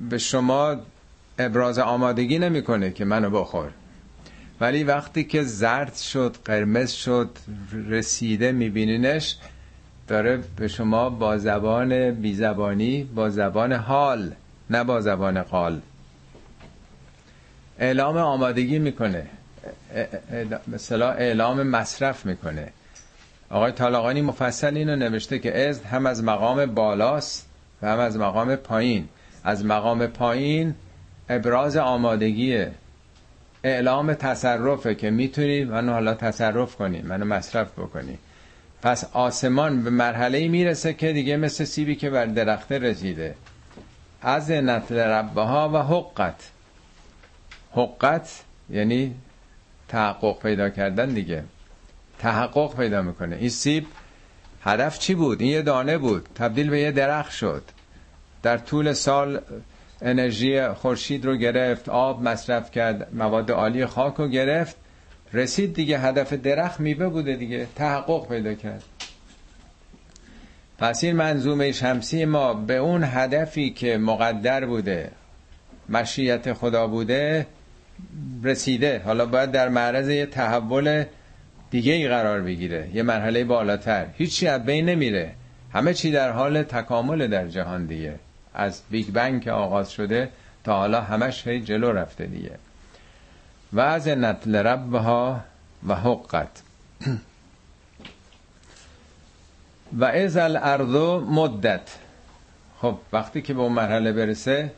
به 0.09 0.17
شما 0.17 0.75
ابراز 1.39 1.79
آمادگی 1.79 2.39
نمی‌کنه 2.39 2.91
که 2.91 3.05
منو 3.05 3.29
بخور. 3.29 3.71
ولی 4.61 4.83
وقتی 4.83 5.23
که 5.23 5.43
زرد 5.43 5.95
شد 5.95 6.35
قرمز 6.45 6.91
شد 6.91 7.29
رسیده 7.89 8.51
میبینینش 8.51 9.37
داره 10.11 10.39
به 10.57 10.67
شما 10.67 11.09
با 11.09 11.37
زبان 11.37 12.11
بیزبانی 12.11 13.03
با 13.03 13.29
زبان 13.29 13.73
حال 13.73 14.31
نه 14.69 14.83
با 14.83 15.01
زبان 15.01 15.41
قال. 15.41 15.81
اعلام 17.79 18.17
آمادگی 18.17 18.79
می‌کنه. 18.79 19.25
مثلا 20.67 21.11
اعلام 21.11 21.63
مصرف 21.63 22.25
می‌کنه. 22.25 22.67
آقای 23.49 23.71
طالقانی 23.71 24.21
مفصل 24.21 24.77
اینو 24.77 24.95
نوشته 24.95 25.39
که 25.39 25.69
ازد 25.69 25.85
هم 25.85 26.05
از 26.05 26.23
مقام 26.23 26.65
بالاست 26.65 27.47
و 27.81 27.87
هم 27.87 27.99
از 27.99 28.17
مقام 28.17 28.55
پایین. 28.55 29.07
از 29.43 29.65
مقام 29.65 30.07
پایین 30.07 30.75
ابراز 31.29 31.77
آمادگیه. 31.77 32.71
اعلام 33.63 34.13
تصرفه 34.13 34.95
که 34.95 35.09
می‌تونی 35.09 35.63
منو 35.63 35.93
حالا 35.93 36.13
تصرف 36.13 36.75
کنی 36.75 37.01
منو 37.01 37.25
مصرف 37.25 37.71
بکنی. 37.79 38.17
پس 38.81 39.03
آسمان 39.13 39.83
به 39.83 39.89
مرحله 39.89 40.47
می‌رسه 40.47 40.93
که 40.93 41.13
دیگه 41.13 41.37
مثل 41.37 41.63
سیبی 41.63 41.95
که 41.95 42.09
بر 42.09 42.25
درخته 42.25 42.77
رسیده. 42.77 43.35
از 44.21 44.51
نتل 44.51 44.97
ربها 44.97 45.69
و 45.69 45.77
حقت. 45.77 46.49
حقت 47.71 48.43
یعنی 48.69 49.15
تحقق 49.87 50.41
پیدا 50.41 50.69
کردن 50.69 51.09
دیگه. 51.09 51.43
تحقق 52.19 52.75
پیدا 52.75 53.01
می‌کنه. 53.01 53.35
این 53.35 53.49
سیب 53.49 53.85
هدف 54.63 54.99
چی 54.99 55.15
بود؟ 55.15 55.41
این 55.41 55.51
یه 55.51 55.61
دانه 55.61 55.97
بود. 55.97 56.29
تبدیل 56.35 56.69
به 56.69 56.79
یه 56.79 56.91
درخت 56.91 57.31
شد. 57.31 57.63
در 58.43 58.57
طول 58.57 58.93
سال 58.93 59.41
انرژی 60.01 60.67
خورشید 60.67 61.25
رو 61.25 61.35
گرفت 61.35 61.89
آب 61.89 62.23
مصرف 62.23 62.71
کرد 62.71 63.07
مواد 63.13 63.51
عالی 63.51 63.85
خاک 63.85 64.15
رو 64.15 64.27
گرفت. 64.27 64.75
رسید 65.33 65.73
دیگه 65.73 65.99
هدف 65.99 66.33
درخت 66.33 66.79
میوه 66.79 67.07
بوده 67.07 67.35
دیگه 67.35 67.67
تحقق 67.75 68.27
پیدا 68.27 68.53
کرد. 68.53 68.83
پس 70.77 71.03
این 71.03 71.15
منظومه 71.15 71.71
شمسی 71.71 72.25
ما 72.25 72.53
به 72.53 72.77
اون 72.77 73.03
هدفی 73.03 73.69
که 73.69 73.97
مقدر 73.97 74.65
بوده 74.65 75.11
مشیت 75.89 76.53
خدا 76.53 76.87
بوده 76.87 77.47
رسیده. 78.43 79.01
حالا 79.05 79.25
باید 79.25 79.51
در 79.51 79.69
معرض 79.69 80.09
یه 80.09 80.25
تحول 80.25 81.03
دیگه 81.71 81.93
ای 81.93 82.07
قرار 82.07 82.41
بگیره 82.41 82.89
یه 82.93 83.03
مرحله 83.03 83.43
بالاتر. 83.43 84.05
هیچی 84.17 84.47
از 84.47 84.65
بین 84.65 84.85
نمیره. 84.85 85.31
همه 85.73 85.93
چی 85.93 86.11
در 86.11 86.31
حال 86.31 86.63
تکامل 86.63 87.27
در 87.27 87.47
جهان 87.47 87.85
دیگه. 87.85 88.15
از 88.53 88.81
بیگ 88.89 89.07
بنگ 89.07 89.41
که 89.41 89.51
آغاز 89.51 89.91
شده 89.91 90.29
تا 90.63 90.77
حالا 90.77 91.01
همش 91.01 91.47
هی 91.47 91.61
جلو 91.61 91.91
رفته 91.91 92.25
دیگه. 92.25 92.51
و 93.73 93.79
از 93.79 94.07
نتل 94.07 94.55
ربها 94.55 95.39
و 95.87 95.95
حقت. 95.95 96.61
و 99.99 100.05
از 100.05 100.37
الارض 100.37 100.95
مدت. 101.29 101.97
خب 102.81 102.97
وقتی 103.13 103.41
که 103.41 103.53
به 103.53 103.61
اون 103.61 103.71
مرحله 103.71 104.11
برسه 104.11 104.71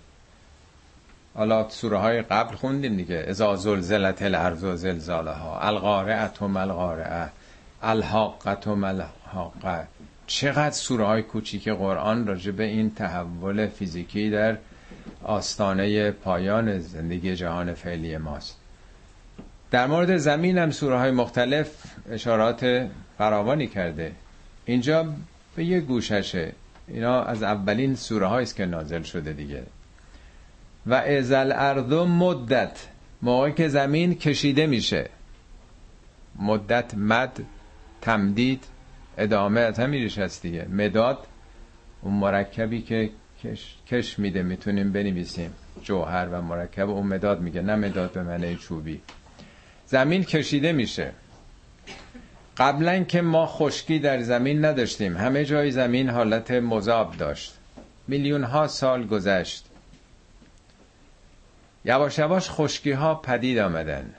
حالا 1.36 1.70
سوره 1.70 1.98
های 1.98 2.22
قبل 2.22 2.56
خوندیم 2.56 2.98
دیگه. 2.98 3.26
ازا 3.28 3.56
زلزلت 3.56 4.22
الارض 4.22 4.64
و 4.64 4.76
زلزالها. 4.76 5.60
القارعت 5.60 6.42
و 6.42 6.48
ملقارعه 6.48 7.30
الحاقت 7.82 8.68
و 8.68 8.76
ملحاقه 8.76 9.88
چقدر 10.28 10.72
سوره 10.72 11.06
های 11.06 11.22
کوچیک 11.22 11.70
قرآن 11.70 12.28
راجع 12.28 12.52
به 12.52 12.64
این 12.64 12.96
تحول 12.96 13.68
فیزیکی 13.68 14.30
در 14.30 14.58
آستانه 15.24 16.12
پایان 16.12 16.80
زندگی 16.80 17.36
جهان 17.36 17.74
فعلی 17.74 18.18
ماست. 18.18 18.63
در 19.74 19.88
مورد 19.88 20.18
زمین 20.18 20.58
هم 20.58 20.72
سوره 20.72 20.98
های 20.98 21.12
مختلف 21.12 21.70
اشارات 22.12 22.90
فراوانی 23.18 23.68
کرده. 23.68 24.12
اینجا 24.66 25.14
به 25.56 25.66
یه 25.66 25.80
گوششه. 25.80 26.52
اینا 26.88 27.24
از 27.24 27.44
اولین 27.44 27.96
سوره 27.96 28.32
است 28.32 28.56
که 28.56 28.66
نازل 28.66 29.02
شده 29.02 29.34
دیگه. 29.34 29.64
و 30.86 30.94
ازل 30.94 31.52
ارض 31.56 31.94
مدت. 31.94 32.88
موقعی 33.22 33.52
که 33.52 33.68
زمین 33.68 34.16
کشیده 34.16 34.68
میشه. 34.68 35.10
مدت 36.40 36.94
مد 36.98 37.40
تمدید 38.02 38.64
ادامه 39.18 39.62
از 39.62 39.80
همیش 39.80 40.18
هست 40.18 40.42
دیگه. 40.42 40.68
مداد 40.72 41.28
اون 42.02 42.14
مرکبی 42.14 42.82
که 42.82 43.10
کش, 43.44 43.76
کش 43.88 44.20
میده 44.20 44.44
می‌تونیم 44.44 44.92
بنویسیم. 44.92 45.54
جوهر 45.84 46.28
و 46.32 46.42
مرکب. 46.42 46.90
اون 46.90 47.08
مداد 47.08 47.42
میگه 47.42 47.62
نه 47.62 47.76
مداد 47.76 48.12
به 48.12 48.24
معنی 48.24 48.56
چوبی. 48.56 49.02
زمین 49.94 50.24
کشیده 50.24 50.72
میشه. 50.72 51.12
قبلا 52.58 53.04
که 53.04 53.22
ما 53.22 53.48
خشکی 53.48 54.00
در 54.00 54.22
زمین 54.22 54.66
نداشتیم. 54.66 55.18
همه 55.18 55.46
جای 55.46 55.72
زمین 55.72 56.10
حالت 56.10 56.52
مذاب 56.52 57.18
داشت. 57.18 57.54
میلیون 58.08 58.44
ها 58.44 58.68
سال 58.68 59.08
گذشت. 59.08 59.66
یواش 61.86 62.18
یواش 62.18 62.50
خشکی 62.50 62.92
ها 62.92 63.16
پدید 63.16 63.58
آمدن. 63.58 64.14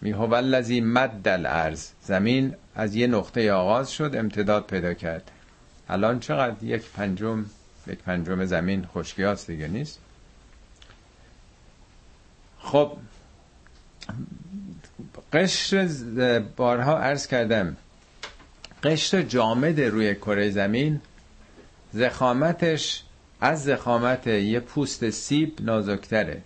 می 0.00 0.12
الذی 0.12 0.80
مد 0.80 1.28
الارض. 1.28 1.88
زمین 2.02 2.54
از 2.74 2.94
یه 2.94 3.06
نقطه 3.06 3.52
آغاز 3.52 3.92
شد 3.92 4.16
امتداد 4.16 4.66
پیدا 4.66 4.94
کرد. 4.94 5.30
الان 5.88 6.20
چقدر؟ 6.20 6.64
یک 6.64 6.82
پنجم 6.82 7.44
یک 7.86 7.98
پنجم 7.98 8.44
زمین 8.44 8.86
خشکی 8.94 9.22
هاست 9.22 9.46
دیگه 9.46 9.68
نیست. 9.68 10.00
خب 12.58 12.96
قشر 15.32 15.88
بارها 16.56 16.98
عرض 16.98 17.26
کردم. 17.26 17.76
قشر 18.82 19.22
جامد 19.22 19.80
روی 19.80 20.14
کره 20.14 20.50
زمین 20.50 21.00
زخامتش 21.92 23.02
از 23.40 23.64
زخامت 23.64 24.26
یه 24.26 24.60
پوست 24.60 25.10
سیب 25.10 25.58
نازکتره. 25.60 26.42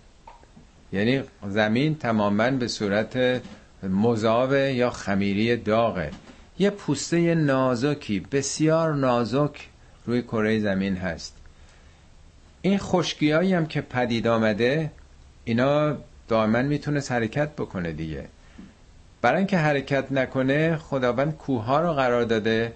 یعنی 0.93 1.23
زمین 1.49 1.95
تماما 1.95 2.51
به 2.51 2.67
صورت 2.67 3.41
مذاب 3.83 4.53
یا 4.53 4.89
خمیری 4.89 5.57
داغه. 5.57 6.11
یه 6.59 6.69
پوسته 6.69 7.35
نازکی 7.35 8.19
بسیار 8.19 8.93
نازک 8.93 9.67
روی 10.05 10.21
کره 10.21 10.59
زمین 10.59 10.95
هست. 10.95 11.35
این 12.61 12.77
خشکیایی 12.77 13.53
هم 13.53 13.65
که 13.65 13.81
پدید 13.81 14.27
آمده 14.27 14.91
اینا 15.43 15.97
دائما 16.27 16.61
می‌تونه 16.61 17.01
حرکت 17.09 17.49
بکنه 17.49 17.91
دیگه. 17.91 18.27
برای 19.21 19.37
اینکه 19.37 19.57
حرکت 19.57 20.11
نکنه 20.11 20.77
خداوند 20.77 21.37
کوه 21.37 21.79
رو 21.79 21.93
قرار 21.93 22.23
داده. 22.23 22.73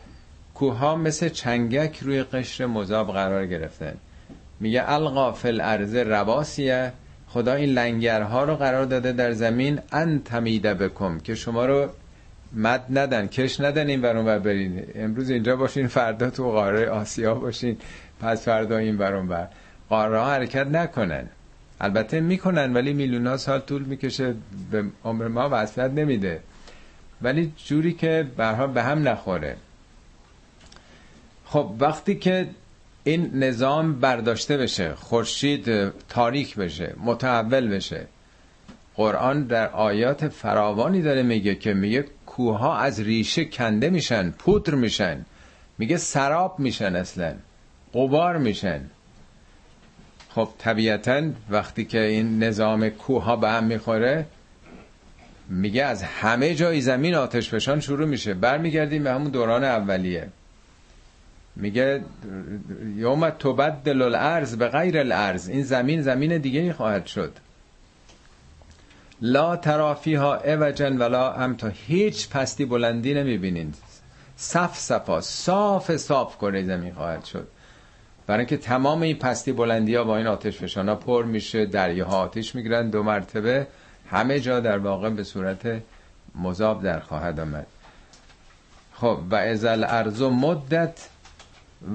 کوه 0.55 0.95
مثل 0.95 1.29
چنگک 1.29 1.99
روی 2.01 2.23
قشر 2.23 2.65
مذاب 2.65 3.11
قرار 3.13 3.45
گرفتن. 3.45 3.93
میگه 4.59 4.83
القا 4.91 5.31
فی 5.31 5.47
الارض 5.47 5.95
رواسیه. 5.95 6.93
خدا 7.27 7.53
این 7.53 7.69
لنگرها 7.69 8.43
رو 8.43 8.55
قرار 8.55 8.85
داده 8.85 9.11
در 9.11 9.31
زمین. 9.31 9.79
ان 9.91 10.21
تمیده 10.25 10.73
بکم. 10.73 11.19
که 11.19 11.35
شما 11.35 11.65
رو 11.65 11.89
مد 12.53 12.85
ندن 12.89 13.27
کش 13.27 13.59
ندن 13.59 13.87
این 13.87 14.01
برون 14.01 14.25
بر 14.25 14.39
برین. 14.39 14.83
امروز 14.95 15.29
اینجا 15.29 15.55
باشین 15.55 15.87
فردا 15.87 16.29
تو 16.29 16.51
قاره 16.51 16.89
آسیا 16.89 17.35
باشین. 17.35 17.77
پس 18.21 18.45
فردا 18.45 18.77
این 18.77 18.97
برون 18.97 19.27
بر 19.27 19.47
قاره 19.89 20.19
ها 20.19 20.31
حرکت 20.31 20.67
نکنن. 20.67 21.29
البته 21.81 22.19
می‌کنن 22.19 22.73
ولی 22.73 22.93
میلیون 22.93 23.27
ها 23.27 23.37
سال 23.37 23.59
طول 23.59 23.83
می‌کشه 23.83 24.35
به 24.71 24.83
عمر 25.03 25.27
ما 25.27 25.49
وصلت 25.51 25.91
نمیده. 25.91 26.39
ولی 27.21 27.53
جوری 27.65 27.93
که 27.93 28.27
برها 28.37 28.67
به 28.67 28.83
هم 28.83 29.07
نخوره. 29.07 29.55
خب 31.45 31.73
وقتی 31.79 32.15
که 32.15 32.47
این 33.03 33.43
نظام 33.43 33.99
برداشته 33.99 34.57
بشه 34.57 34.95
خورشید 34.95 35.91
تاریک 36.09 36.55
بشه 36.55 36.93
متحول 37.03 37.67
بشه 37.67 38.07
قرآن 38.95 39.43
در 39.43 39.69
آیات 39.69 40.27
فراوانی 40.27 41.01
داره 41.01 41.23
میگه 41.23 41.55
که 41.55 41.73
میگه 41.73 42.05
کوها 42.25 42.77
از 42.77 42.99
ریشه 42.99 43.45
کنده 43.45 43.89
میشن 43.89 44.31
پودر 44.31 44.75
میشن. 44.75 45.25
میگه 45.77 45.97
سراب 45.97 46.59
میشن 46.59 46.95
اصلا 46.95 47.33
قبار 47.93 48.37
میشن. 48.37 48.81
خب 50.35 50.49
طبیعتا 50.57 51.21
وقتی 51.49 51.85
که 51.85 52.01
این 52.01 52.43
نظام 52.43 52.89
کوها 52.89 53.35
به 53.35 53.49
هم 53.49 53.63
می‌خوره 53.63 54.25
میگه 55.49 55.83
از 55.83 56.03
همه 56.03 56.55
جای 56.55 56.81
زمین 56.81 57.15
آتش 57.15 57.49
فشان 57.49 57.79
شروع 57.79 58.07
میشه. 58.07 58.33
برمیگردیم 58.33 59.03
به 59.03 59.11
همون 59.11 59.31
دوران 59.31 59.63
اولیه. 59.63 60.27
میگه 61.55 62.01
یوم 62.95 63.29
تبدل 63.29 64.01
الارض 64.01 64.55
به 64.55 64.67
غیر 64.67 64.97
الارض. 64.97 65.49
این 65.49 65.63
زمین 65.63 66.01
زمین 66.01 66.37
دیگه 66.37 66.73
خواهد 66.73 67.05
شد. 67.05 67.33
لا 69.21 69.55
ترافیها 69.55 70.35
اوجن 70.35 70.97
ولا 70.97 71.33
امتا. 71.33 71.71
هیچ 71.87 72.29
پستی 72.29 72.65
بلندی 72.65 73.13
نمی‌بینید. 73.13 73.75
صف 74.37 74.77
صفا 74.77 75.21
صاف 75.21 75.97
صاف 75.97 76.37
کره 76.37 76.63
زمین 76.63 76.93
خواهد 76.93 77.25
شد. 77.25 77.47
برای 78.31 78.39
اینکه 78.39 78.57
تمام 78.57 79.01
این 79.01 79.17
پستی 79.17 79.51
بلندی 79.51 79.95
ها 79.95 80.03
با 80.03 80.17
این 80.17 80.27
آتش 80.27 80.57
فشانا 80.57 80.95
پر 80.95 81.25
میشه 81.25 81.65
دریاها 81.65 82.17
آتش 82.17 82.55
می‌گیرن 82.55 82.89
دو 82.89 83.03
مرتبه. 83.03 83.67
همه 84.09 84.39
جا 84.39 84.59
در 84.59 84.77
واقع 84.77 85.09
به 85.09 85.23
صورت 85.23 85.81
مذاب 86.35 86.83
در 86.83 86.99
خواهد 86.99 87.39
آمد. 87.39 87.67
خب 88.93 89.19
و 89.31 89.35
ازل 89.35 89.83
ارزو 89.83 90.29
مدت 90.29 91.09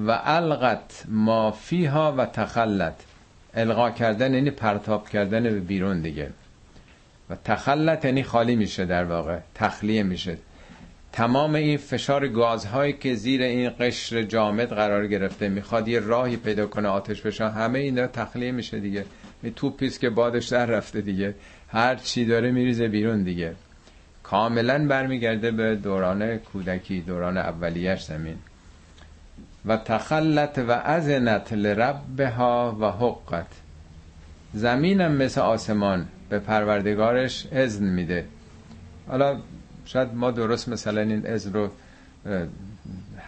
و 0.07 0.21
القت 0.23 1.03
ما 1.07 1.51
فیها 1.51 2.13
و 2.17 2.25
تخلت. 2.25 2.95
القا 3.53 3.91
کردن 3.91 4.33
یعنی 4.33 4.51
پرتاب 4.51 5.09
کردن 5.09 5.43
به 5.43 5.59
بیرون 5.59 6.01
دیگه. 6.01 6.29
و 7.29 7.35
تخلت 7.45 8.05
یعنی 8.05 8.23
خالی 8.23 8.55
میشه 8.55 8.85
در 8.85 9.03
واقع 9.03 9.39
تخلیه 9.55 10.03
میشه. 10.03 10.37
تمام 11.17 11.55
این 11.55 11.77
فشار 11.77 12.27
گازهایی 12.27 12.93
که 12.93 13.15
زیر 13.15 13.41
این 13.41 13.71
قشر 13.79 14.23
جامد 14.23 14.69
قرار 14.69 15.07
گرفته 15.07 15.49
می‌خواد 15.49 15.87
یه 15.87 15.99
راهی 15.99 16.37
پیدا 16.37 16.67
کنه 16.67 16.87
آتش 16.87 17.21
بشن 17.21 17.49
همه 17.49 17.79
اینا 17.79 18.07
تخلیه 18.07 18.51
میشه 18.51 18.79
دیگه. 18.79 19.05
این 19.43 19.53
توپیست 19.53 19.99
که 19.99 20.09
بادش 20.09 20.47
در 20.47 20.65
رفته 20.65 21.01
دیگه. 21.01 21.35
هر 21.69 21.95
چی 21.95 22.25
داره 22.25 22.51
میریزه 22.51 22.87
بیرون 22.87 23.23
دیگه. 23.23 23.55
کاملا 24.23 24.87
برمیگرده 24.87 25.51
به 25.51 25.75
دوران 25.75 26.37
کودکی 26.37 27.01
دوران 27.01 27.37
اولیش 27.37 28.01
زمین. 28.03 28.37
و 29.65 29.77
تخلت 29.77 30.59
و 30.59 30.71
ازنت 30.71 31.53
لربها 31.53 32.77
و 32.79 32.91
حقت. 32.91 33.47
زمینم 34.53 35.11
مثل 35.11 35.41
آسمان 35.41 36.07
به 36.29 36.39
پروردگارش 36.39 37.47
اذن 37.51 37.85
میده. 37.85 38.25
حالا 39.07 39.37
شاید 39.87 40.13
ما 40.13 40.31
درست 40.31 40.69
مثلا 40.69 41.01
این 41.01 41.27
اذن 41.27 41.53
رو 41.53 41.69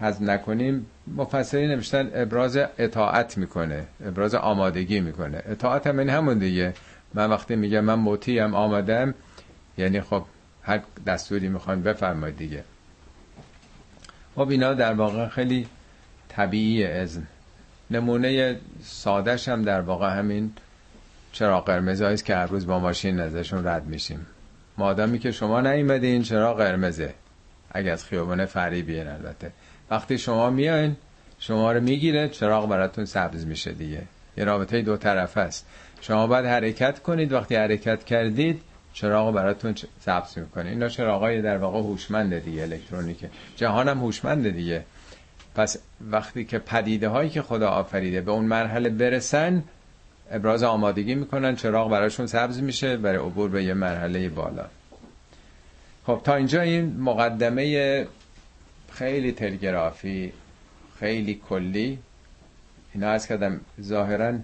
حذف 0.00 0.20
نکنیم. 0.20 0.86
مفسری 1.16 1.68
نوشتن 1.68 2.10
ابراز 2.14 2.56
اطاعت 2.78 3.38
می‌کنه 3.38 3.86
ابراز 4.06 4.34
آمادگی 4.34 5.00
می‌کنه. 5.00 5.42
اطاعت 5.46 5.86
هم 5.86 5.98
این 5.98 6.10
همون 6.10 6.38
دیگه. 6.38 6.74
من 7.14 7.30
وقتی 7.30 7.56
میگم 7.56 7.80
من 7.80 7.94
مطیعم 7.94 8.54
آمدم 8.54 9.14
یعنی 9.78 10.00
خب 10.00 10.24
هر 10.62 10.80
دستوری 11.06 11.48
می‌خوان 11.48 11.82
بفرمایید 11.82 12.36
دیگه. 12.36 12.64
خب 14.34 14.48
اینا 14.48 14.74
در 14.74 14.92
واقع 14.92 15.28
خیلی 15.28 15.66
طبیعی 16.28 16.84
اذن 16.84 17.22
نمونه 17.90 18.56
سادش 18.82 19.48
هم 19.48 19.62
در 19.62 19.80
واقع 19.80 20.18
همین 20.18 20.52
چرا 21.32 21.60
قرمز 21.60 22.00
است 22.00 22.24
که 22.24 22.36
هر 22.36 22.46
روز 22.46 22.66
با 22.66 22.78
ماشین 22.78 23.20
ازشون 23.20 23.66
رد 23.66 23.86
میشیم. 23.86 24.26
مادامی 24.80 25.18
که 25.18 25.32
شما 25.32 25.60
نیومدین 25.60 26.22
چرا 26.22 26.54
قرمزه. 26.54 27.14
اگه 27.72 27.90
از 27.90 28.04
خیابان 28.04 28.46
فری 28.46 28.82
بیان 28.82 29.08
البته. 29.08 29.52
وقتی 29.90 30.18
شما 30.18 30.50
میاین 30.50 30.96
شما 31.38 31.72
رو 31.72 31.80
می‌گیره 31.80 32.28
چراغ 32.28 32.68
براتون 32.68 33.04
سبز 33.04 33.46
میشه 33.46 33.72
دیگه. 33.72 34.02
یه 34.36 34.44
رابطه 34.44 34.82
دو 34.82 34.96
طرف 34.96 35.36
است. 35.36 35.66
شما 36.00 36.26
باید 36.26 36.46
حرکت 36.46 36.98
کنید. 36.98 37.32
وقتی 37.32 37.54
حرکت 37.56 38.04
کردید 38.04 38.60
چراغ 38.92 39.34
براتون 39.34 39.74
سبز 40.00 40.38
می‌کنه. 40.38 40.70
اینا 40.70 40.88
چراغای 40.88 41.42
در 41.42 41.58
واقع 41.58 41.78
هوشمنده 41.78 42.40
دیگه 42.40 42.62
الکترونیکه. 42.62 43.30
جهانم 43.56 44.00
هوشمنده 44.00 44.50
دیگه. 44.50 44.84
پس 45.54 45.76
وقتی 46.10 46.44
که 46.44 46.58
پدیده 46.58 47.08
هایی 47.08 47.30
که 47.30 47.42
خدا 47.42 47.68
آفریده 47.68 48.20
به 48.20 48.30
اون 48.30 48.44
مرحله 48.44 48.88
برسن 48.88 49.62
ابراز 50.30 50.62
آمادگی 50.62 51.14
می‌کنن 51.14 51.56
چراغ 51.56 51.90
براشون 51.90 52.26
سبز 52.26 52.62
میشه 52.62 52.96
برای 52.96 53.18
عبور 53.18 53.50
به 53.50 53.64
یه 53.64 53.74
مرحله 53.74 54.28
بالا. 54.28 54.64
خب 56.06 56.20
تا 56.24 56.34
اینجا 56.34 56.60
این 56.60 56.96
مقدمه 57.00 58.06
خیلی 58.92 59.32
تلگرافی 59.32 60.32
خیلی 60.98 61.40
کلی. 61.48 61.98
اینا 62.94 63.10
از 63.10 63.26
کردم 63.26 63.60
ظاهرا 63.80 64.38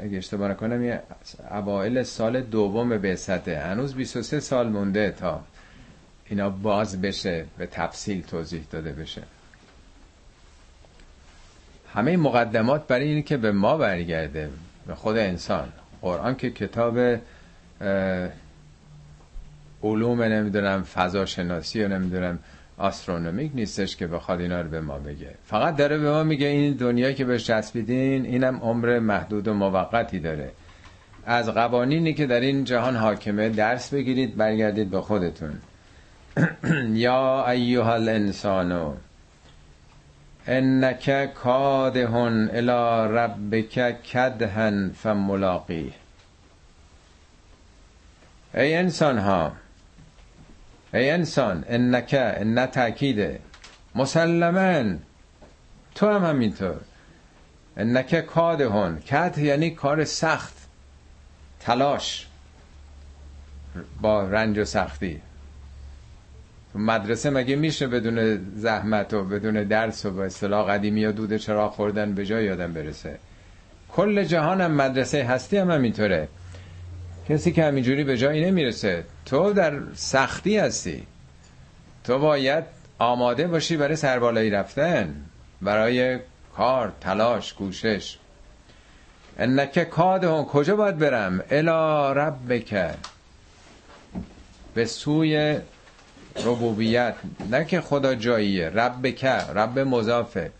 اگه 0.00 0.18
اشتباه 0.18 0.50
نکنم 0.50 0.84
یه 0.84 1.02
اوائل 1.50 2.02
سال 2.02 2.40
دوم 2.40 2.98
به 2.98 3.16
سطح 3.16 3.50
هنوز 3.50 3.94
23 3.94 4.40
سال 4.40 4.68
مونده 4.68 5.10
تا 5.10 5.40
اینا 6.26 6.50
باز 6.50 7.00
بشه 7.00 7.44
به 7.58 7.66
تفصیل 7.66 8.22
توضیح 8.22 8.62
داده 8.70 8.92
بشه. 8.92 9.22
همه 11.94 12.16
مقدمات 12.16 12.86
برای 12.86 13.08
اینه 13.08 13.22
که 13.22 13.36
به 13.36 13.52
ما 13.52 13.76
برگرده. 13.76 14.50
به 14.88 14.94
خود 14.94 15.16
انسان. 15.16 15.68
قرآن 16.02 16.36
که 16.36 16.50
کتاب 16.50 16.98
علوم 19.82 20.22
نمی‌دونم 20.22 20.82
فضاشناسی 20.82 21.84
و 21.84 21.88
نمی‌دونم 21.88 22.38
آسترونومیک 22.78 23.52
نیستش 23.54 23.96
که 23.96 24.06
بخواد 24.06 24.40
اینا 24.40 24.60
رو 24.60 24.68
به 24.68 24.80
ما 24.80 24.98
بگه. 24.98 25.34
فقط 25.44 25.76
داره 25.76 25.98
به 25.98 26.10
ما 26.10 26.22
میگه 26.22 26.46
این 26.46 26.72
دنیا 26.72 27.12
که 27.12 27.24
بهش 27.24 27.44
چسبیدین 27.44 28.26
اینم 28.26 28.56
عمر 28.56 28.98
محدود 28.98 29.48
و 29.48 29.54
موقتی 29.54 30.20
داره. 30.20 30.50
از 31.26 31.48
قوانینی 31.48 32.14
که 32.14 32.26
در 32.26 32.40
این 32.40 32.64
جهان 32.64 32.96
حاکمه 32.96 33.48
درس 33.48 33.94
بگیرید 33.94 34.36
برگردید 34.36 34.90
به 34.90 35.00
خودتون. 35.00 35.52
یا 36.94 37.50
ایها 37.50 37.94
الانسانو 37.94 38.94
انک 40.48 41.34
کادهن 41.34 42.50
الى 42.52 43.08
ربک 43.14 44.02
کدهن 44.02 44.90
فملاقی 45.02 45.92
ای 48.54 48.74
انسان 48.74 49.18
ها 49.18 49.52
ای 50.94 51.10
انسان 51.10 51.64
انک 51.68 52.14
ان 52.14 52.66
تاکیده 52.66 53.40
مسلما 53.94 54.98
تو 55.94 56.10
هم 56.10 56.24
همینطور. 56.24 56.80
انک 57.76 58.20
کادهن 58.20 58.98
کد 58.98 59.38
یعنی 59.38 59.70
کار 59.70 60.04
سخت 60.04 60.54
تلاش 61.60 62.26
با 64.00 64.22
رنج 64.22 64.58
و 64.58 64.64
سختی. 64.64 65.22
مدرسه 66.78 67.30
مگه 67.30 67.56
میشه 67.56 67.86
بدون 67.86 68.40
زحمت 68.56 69.14
و 69.14 69.24
بدون 69.24 69.64
درس 69.64 70.06
و 70.06 70.10
به 70.10 70.22
اصطلاح 70.22 70.66
قدیمی 70.72 71.00
یا 71.00 71.12
دود 71.12 71.36
چرا 71.36 71.68
خوردن 71.68 72.14
به 72.14 72.26
جای 72.26 72.44
یادم 72.44 72.72
برسه؟ 72.72 73.18
کل 73.88 74.24
جهان 74.24 74.60
هم 74.60 74.70
مدرسه 74.70 75.24
هستی 75.24 75.56
هم 75.56 75.70
همینطوره. 75.70 76.28
کسی 77.28 77.52
که 77.52 77.64
همینجوری 77.64 78.04
به 78.04 78.16
جایی 78.16 78.44
نمی‌رسه. 78.44 79.04
تو 79.26 79.52
در 79.52 79.78
سختی 79.94 80.58
هستی. 80.58 81.06
تو 82.04 82.18
باید 82.18 82.64
آماده 82.98 83.46
باشی 83.46 83.76
برای 83.76 83.96
سربالایی 83.96 84.50
رفتن. 84.50 85.14
برای 85.62 86.18
کار 86.56 86.92
تلاش 87.00 87.54
کوشش. 87.54 88.18
انک 89.38 89.90
کادهون 89.90 90.44
کجا 90.44 90.76
باید 90.76 90.98
برم؟ 90.98 91.44
الا 91.50 92.12
ربک. 92.12 92.94
به 94.74 94.84
سوی 94.84 95.58
ربوبیت. 96.44 97.14
نه 97.50 97.64
که 97.64 97.80
خدا 97.80 98.14
جاییه. 98.14 98.68
رب 98.68 99.14
که 99.14 99.30
رب 99.30 99.78
مضافه. 99.78 100.50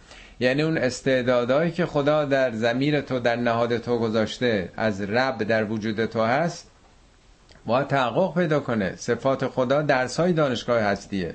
یعنی 0.41 0.62
اون 0.62 0.79
استعدادهایی 0.79 1.71
که 1.71 1.87
خدا 1.87 2.25
در 2.25 2.53
زمیر 2.53 3.01
تو 3.01 3.21
در 3.21 3.37
نهاد 3.37 3.79
تو 3.79 3.99
گذاشته 3.99 4.69
از 4.77 5.01
رب 5.01 5.43
در 5.43 5.64
وجود 5.64 6.07
تو 6.07 6.23
هست 6.23 6.71
باید 7.67 7.87
تحقق 7.87 8.35
پیدا 8.35 8.61
کنه. 8.61 8.97
صفات 8.97 9.47
خدا 9.47 9.83
درس 9.83 10.21
های 10.21 10.33
دانشگاه 10.33 10.81
هستیه. 10.81 11.35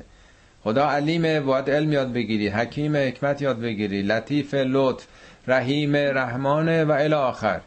خدا 0.64 0.90
علیمه 0.90 1.40
باید 1.40 1.70
علم 1.70 1.92
یاد 1.92 2.14
بگیری. 2.14 2.48
حکیم 2.48 2.96
حکمت 2.96 3.42
یاد 3.42 3.60
بگیری. 3.60 4.02
لطیف 4.02 4.54
لطف. 4.54 5.06
رحیم 5.48 5.96
رحمانه 5.96 6.84
و 6.84 6.92
الی 6.92 7.14
آخر. 7.14 7.62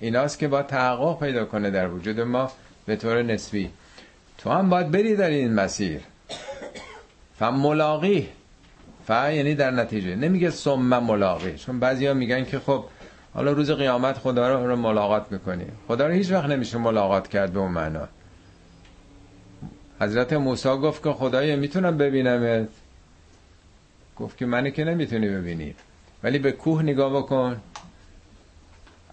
ایناست 0.00 0.38
که 0.38 0.48
باید 0.48 0.66
تحقق 0.66 1.18
پیدا 1.20 1.44
کنه 1.44 1.70
در 1.70 1.88
وجود 1.88 2.20
ما 2.20 2.52
به 2.86 2.96
طور 2.96 3.22
نسبی. 3.22 3.70
تو 4.38 4.50
هم 4.50 4.70
باید 4.70 4.90
بری 4.90 5.16
در 5.16 5.30
این 5.30 5.54
مسیر. 5.54 6.00
فملاقی 7.38 8.28
ف 9.06 9.10
یعنی 9.10 9.54
در 9.54 9.70
نتیجه. 9.70 10.16
نمیگه 10.16 10.50
ثم 10.50 10.98
ملاقی. 10.98 11.54
چون 11.58 11.80
بعضیا 11.80 12.14
میگن 12.14 12.44
که 12.44 12.58
خب 12.58 12.84
حالا 13.34 13.52
روز 13.52 13.70
قیامت 13.70 14.18
خدا 14.18 14.64
رو 14.64 14.76
ملاقات 14.76 15.32
می‌کنی. 15.32 15.66
خدا 15.88 16.06
رو 16.06 16.12
هیچ 16.12 16.30
وقت 16.30 16.44
نمیشه 16.44 16.78
ملاقات 16.78 17.28
کرد 17.28 17.52
به 17.52 17.58
اون 17.58 17.70
معنا. 17.70 18.08
حضرت 20.00 20.32
موسی 20.32 20.68
گفت 20.68 21.02
که 21.02 21.12
خدای 21.12 21.56
می‌تونم 21.56 21.98
ببینمت 21.98 22.68
گفت 24.16 24.36
که 24.36 24.46
منی 24.46 24.70
که 24.70 24.84
نمی‌تونی 24.84 25.28
ببینی. 25.28 25.74
ولی 26.22 26.38
به 26.38 26.52
کوه 26.52 26.82
نگاه 26.82 27.12
بکن. 27.22 27.60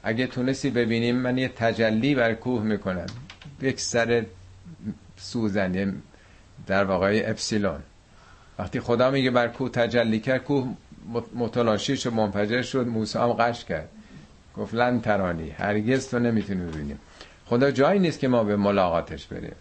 اگه 0.03 0.27
تونستی 0.27 0.69
ببینیم 0.69 1.15
من 1.15 1.37
یه 1.37 1.47
تجلی 1.47 2.15
بر 2.15 2.33
کوه 2.33 2.63
می‌کنم. 2.63 3.05
یک 3.61 3.79
سر 3.79 4.25
سوزن 5.17 6.01
در 6.67 6.83
واقع 6.83 7.23
اپسیلون. 7.25 7.79
وقتی 8.59 8.79
خدا 8.79 9.11
میگه 9.11 9.31
بر 9.31 9.47
کوه 9.47 9.69
تجلی 9.69 10.19
کرد 10.19 10.43
کوه 10.43 10.67
متلاشی 11.35 11.97
شد 11.97 12.13
منفجر 12.13 12.61
شد 12.61 12.87
موسی 12.87 13.19
هم 13.19 13.33
قش 13.33 13.65
کرد. 13.65 13.89
گفت 14.57 14.73
لن 14.73 15.01
ترانی 15.01 15.49
هرگز 15.49 16.09
تو 16.09 16.19
نمی‌تونی 16.19 16.65
ببینیم 16.65 16.99
خدا 17.45 17.71
جایی 17.71 17.99
نیست 17.99 18.19
که 18.19 18.27
ما 18.27 18.43
به 18.43 18.55
ملاقاتش 18.55 19.25
بریم. 19.25 19.55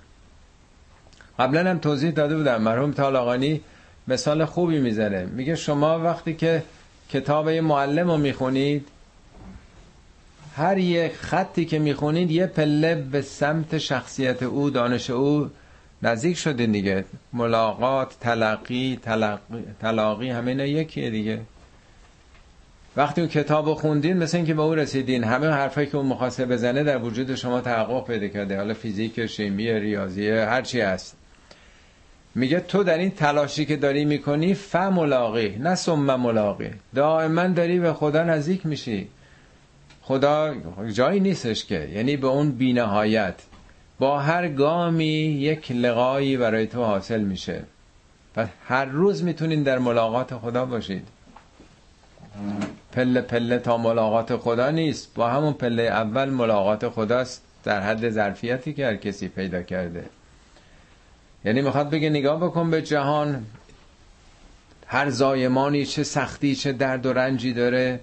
قبلا 1.39 1.71
هم 1.71 1.79
توضیح 1.79 2.11
داده 2.11 2.37
بودم 2.37 2.63
مرحوم 2.63 2.93
طالاقانی 2.93 3.61
مثال 4.09 4.45
خوبی 4.45 4.79
می‌زنه. 4.81 5.25
میگه 5.25 5.55
شما 5.55 5.99
وقتی 5.99 6.35
که 6.35 6.63
کتاب 7.11 7.49
معلم 7.49 8.11
رو 8.11 8.17
می‌خونید 8.17 8.89
هر 10.57 10.79
یک 10.79 11.13
خطی 11.13 11.65
که 11.65 11.79
می‌خونید 11.79 12.31
یه 12.31 12.47
پله 12.47 12.95
به 12.95 13.23
سمت 13.23 13.79
شخصیت 13.79 14.43
او 14.43 14.71
دانش 14.71 15.11
او 15.11 15.51
نزدیک 16.05 16.37
شده 16.37 16.67
دیگه. 16.67 17.05
ملاقات 17.33 18.17
تلقی 18.21 18.99
تلقی, 19.03 19.65
تلاقی 19.81 20.31
همه 20.31 20.49
اینا 20.51 20.65
یکیه 20.65 21.11
دیگه. 21.11 21.41
وقتی 22.97 23.21
اون 23.21 23.31
کتاب 23.31 23.75
خوندین 23.75 24.17
مثل 24.17 24.37
اینکه 24.37 24.55
به 24.55 24.63
او 24.63 24.75
رسیدین 24.75 25.25
همه 25.25 25.47
حرفایی 25.47 25.87
که 25.87 25.97
اون 25.97 26.07
مخواست 26.07 26.41
بزنه 26.41 26.83
در 26.83 26.99
وجود 26.99 27.35
شما 27.35 27.61
تحقق 27.61 28.07
پیدا 28.07 28.29
کرده. 28.29 28.57
حالا 28.57 28.75
فیزیک 28.75 29.27
شیمی 29.27 29.73
ریاضی 29.73 30.31
هر 30.31 30.63
چی 30.63 30.81
هست. 30.81 31.17
میگه 32.35 32.61
تو 32.61 32.83
در 32.83 32.99
این 32.99 33.11
تلاشی 33.11 33.65
که 33.65 33.77
داری 33.77 34.05
می‌کنی 34.05 34.55
ف 34.55 34.77
ملاقی 34.77 35.57
نه 35.57 35.75
سم 35.75 36.17
ملاقی 36.17 36.71
دائما 36.95 37.47
داری 37.47 37.81
به 37.81 37.93
خدا 37.93 38.25
نزدیک 38.25 38.67
میشی. 38.67 39.09
خدا 40.03 40.55
جایی 40.93 41.21
نیستش 41.21 41.65
که. 41.65 41.89
یعنی 41.95 42.17
به 42.17 42.27
اون 42.27 42.53
بینهایت. 42.53 43.35
با 43.99 44.21
هر 44.21 44.49
گامی 44.49 45.05
یک 45.05 45.73
لقایی 45.73 46.37
برای 46.37 46.67
تو 46.67 46.85
حاصل 46.85 47.21
میشه. 47.21 47.63
و 48.37 48.47
هر 48.69 48.85
روز 48.85 49.25
می‌تونین 49.25 49.63
در 49.63 49.79
ملاقات 49.79 50.35
خدا 50.35 50.65
باشید. 50.65 51.09
پله 52.93 53.21
پله 53.21 53.59
تا 53.59 53.77
ملاقات 53.77 54.37
خدا 54.37 54.71
نیست. 54.71 55.15
با 55.15 55.31
همون 55.31 55.53
پله 55.53 55.83
اول 55.83 56.31
ملاقات 56.31 56.89
خداست 56.89 57.43
در 57.65 57.81
حد 57.81 58.11
ظرفیتی 58.11 58.73
که 58.73 58.87
هر 58.87 58.97
کسی 58.97 59.29
پیدا 59.29 59.63
کرده. 59.63 60.05
یعنی 61.45 61.63
می‌خواد 61.63 61.91
بگه 61.91 62.11
نگاه 62.11 62.41
بکن 62.41 62.71
به 62.71 62.83
جهان. 62.83 63.47
هر 64.87 65.11
زایمانی 65.11 65.87
چه 65.87 66.03
سختی 66.03 66.55
چه 66.55 66.73
درد 66.73 67.07
و 67.07 67.13
رنجی 67.13 67.53
داره. 67.53 68.01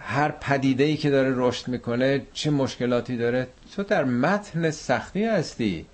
هر 0.00 0.30
پدیده 0.30 0.84
ای 0.84 0.96
که 0.96 1.10
داره 1.10 1.32
رشد 1.36 1.68
می‌کنه 1.68 2.22
چه 2.32 2.50
مشکلاتی 2.50 3.16
داره. 3.16 3.46
تو 3.76 3.82
در 3.82 4.04
متن 4.04 4.70
سختی 4.70 5.24
هستی 5.24 5.86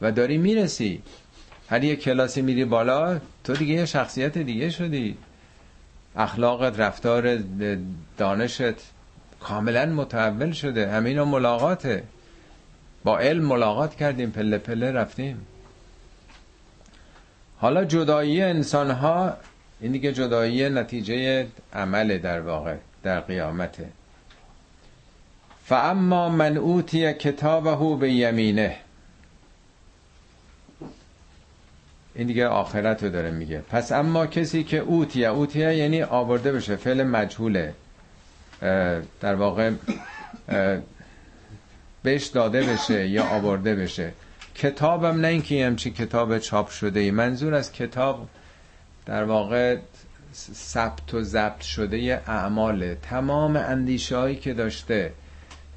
و 0.00 0.12
داری 0.12 0.38
می‌رسی. 0.38 1.02
هر 1.68 1.84
یه 1.84 1.96
کلاسی 1.96 2.42
میری 2.42 2.64
بالا 2.64 3.20
تو 3.44 3.52
دیگه 3.52 3.74
یه 3.74 3.86
شخصیت 3.86 4.38
دیگه 4.38 4.70
شدی. 4.70 5.16
اخلاقت 6.16 6.80
رفتار 6.80 7.38
دانشت 8.18 8.74
کاملا 9.40 9.86
متحول 9.86 10.52
شده. 10.52 10.90
همه 10.90 11.08
اینا 11.08 11.24
ملاقاته. 11.24 12.02
با 13.04 13.18
علم 13.18 13.44
ملاقات 13.44 13.94
کردیم 13.94 14.30
پله 14.30 14.58
پله 14.58 14.92
رفتیم. 14.92 15.46
حالا 17.58 17.84
جدایی 17.84 18.42
انسان 18.42 18.90
ها 18.90 19.36
این 19.80 19.92
دیگه 19.92 20.12
جدایی 20.12 20.68
نتیجه 20.68 21.46
عمل 21.72 22.18
در 22.18 22.40
واقع 22.40 22.76
در 23.02 23.20
قیامته. 23.20 23.88
فاما 25.64 26.28
من 26.28 26.56
اوتی 26.56 27.12
کتابه 27.12 27.96
به 27.96 28.12
یمینه 28.12 28.76
این 32.14 32.26
دیگه 32.26 32.46
آخرت 32.46 33.02
رو 33.02 33.10
داره 33.10 33.30
میگه. 33.30 33.58
پس 33.58 33.92
اما 33.92 34.26
کسی 34.26 34.64
که 34.64 34.78
اوتیه 34.78 35.28
اوتیه 35.28 35.74
یعنی 35.74 36.02
آورده 36.02 36.52
بشه 36.52 36.76
فعل 36.76 37.02
مجهوله. 37.02 37.74
در 39.20 39.34
واقع 39.34 39.70
بهش 42.02 42.26
داده 42.26 42.62
بشه 42.62 43.08
یا 43.08 43.24
آورده 43.24 43.74
بشه. 43.74 44.12
کتابم 44.54 45.20
نه 45.20 45.28
اینکه 45.28 45.66
همچی 45.66 45.90
کتاب 45.90 46.38
چاپ 46.38 46.70
شده 46.70 47.00
ای 47.00 47.10
منظور 47.10 47.54
از 47.54 47.72
کتاب 47.72 48.28
در 49.06 49.24
واقع 49.24 49.76
ثبت 50.54 51.14
و 51.14 51.22
ضبط 51.22 51.60
شده 51.60 52.22
اعمال 52.26 52.94
تمام 52.94 53.56
اندیشه 53.56 54.16
هایی 54.16 54.36
که 54.36 54.54
داشته 54.54 55.12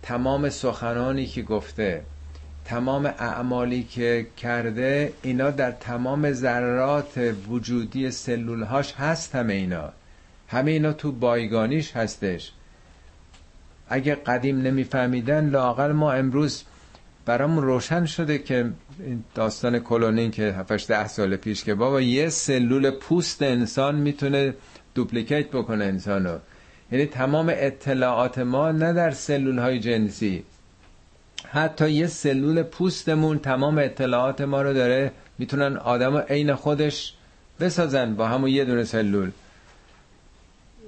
تمام 0.07 0.49
سخنانی 0.49 1.25
که 1.25 1.41
گفته 1.41 2.01
تمام 2.65 3.05
اعمالی 3.05 3.83
که 3.83 4.27
کرده 4.37 5.13
اینا 5.21 5.51
در 5.51 5.71
تمام 5.71 6.31
ذرات 6.31 7.35
وجودی 7.49 8.11
سلولهاش 8.11 8.93
هست 8.93 9.35
همه 9.35 9.53
اینا. 9.53 9.89
همه 10.47 10.71
اینا 10.71 10.93
تو 10.93 11.11
بایگانیش 11.11 11.91
هستش. 11.91 12.51
اگه 13.89 14.15
قدیم 14.15 14.61
نمیفهمیدن 14.61 15.49
لاقل 15.49 15.91
ما 15.91 16.11
امروز 16.11 16.63
برامون 17.25 17.63
روشن 17.63 18.05
شده 18.05 18.37
که 18.37 18.71
داستان 19.35 19.79
کلونین 19.79 20.31
که 20.31 20.43
7 20.43 20.87
ده 20.87 21.07
سال 21.07 21.35
پیش 21.35 21.63
که 21.63 21.73
بابا 21.75 22.01
یه 22.01 22.29
سلول 22.29 22.91
پوست 22.91 23.41
انسان 23.41 23.95
می‌تونه 23.95 24.53
دوپلیکیت 24.95 25.47
بکنه 25.47 25.85
انسانو. 25.85 26.37
یعنی 26.91 27.05
تمام 27.05 27.51
اطلاعات 27.53 28.39
ما 28.39 28.71
نه 28.71 28.93
در 28.93 29.11
سلول 29.11 29.59
های 29.59 29.79
جنسی. 29.79 30.43
حتی 31.47 31.91
یه 31.91 32.07
سلول 32.07 32.63
پوستمون 32.63 33.39
تمام 33.39 33.77
اطلاعات 33.77 34.41
ما 34.41 34.61
رو 34.61 34.73
داره 34.73 35.11
می‌تونن 35.37 35.77
آدم 35.77 36.17
عین 36.17 36.55
خودش 36.55 37.13
بسازن 37.59 38.15
با 38.15 38.27
همون 38.27 38.49
یه 38.49 38.65
دونه 38.65 38.83
سلول. 38.83 39.31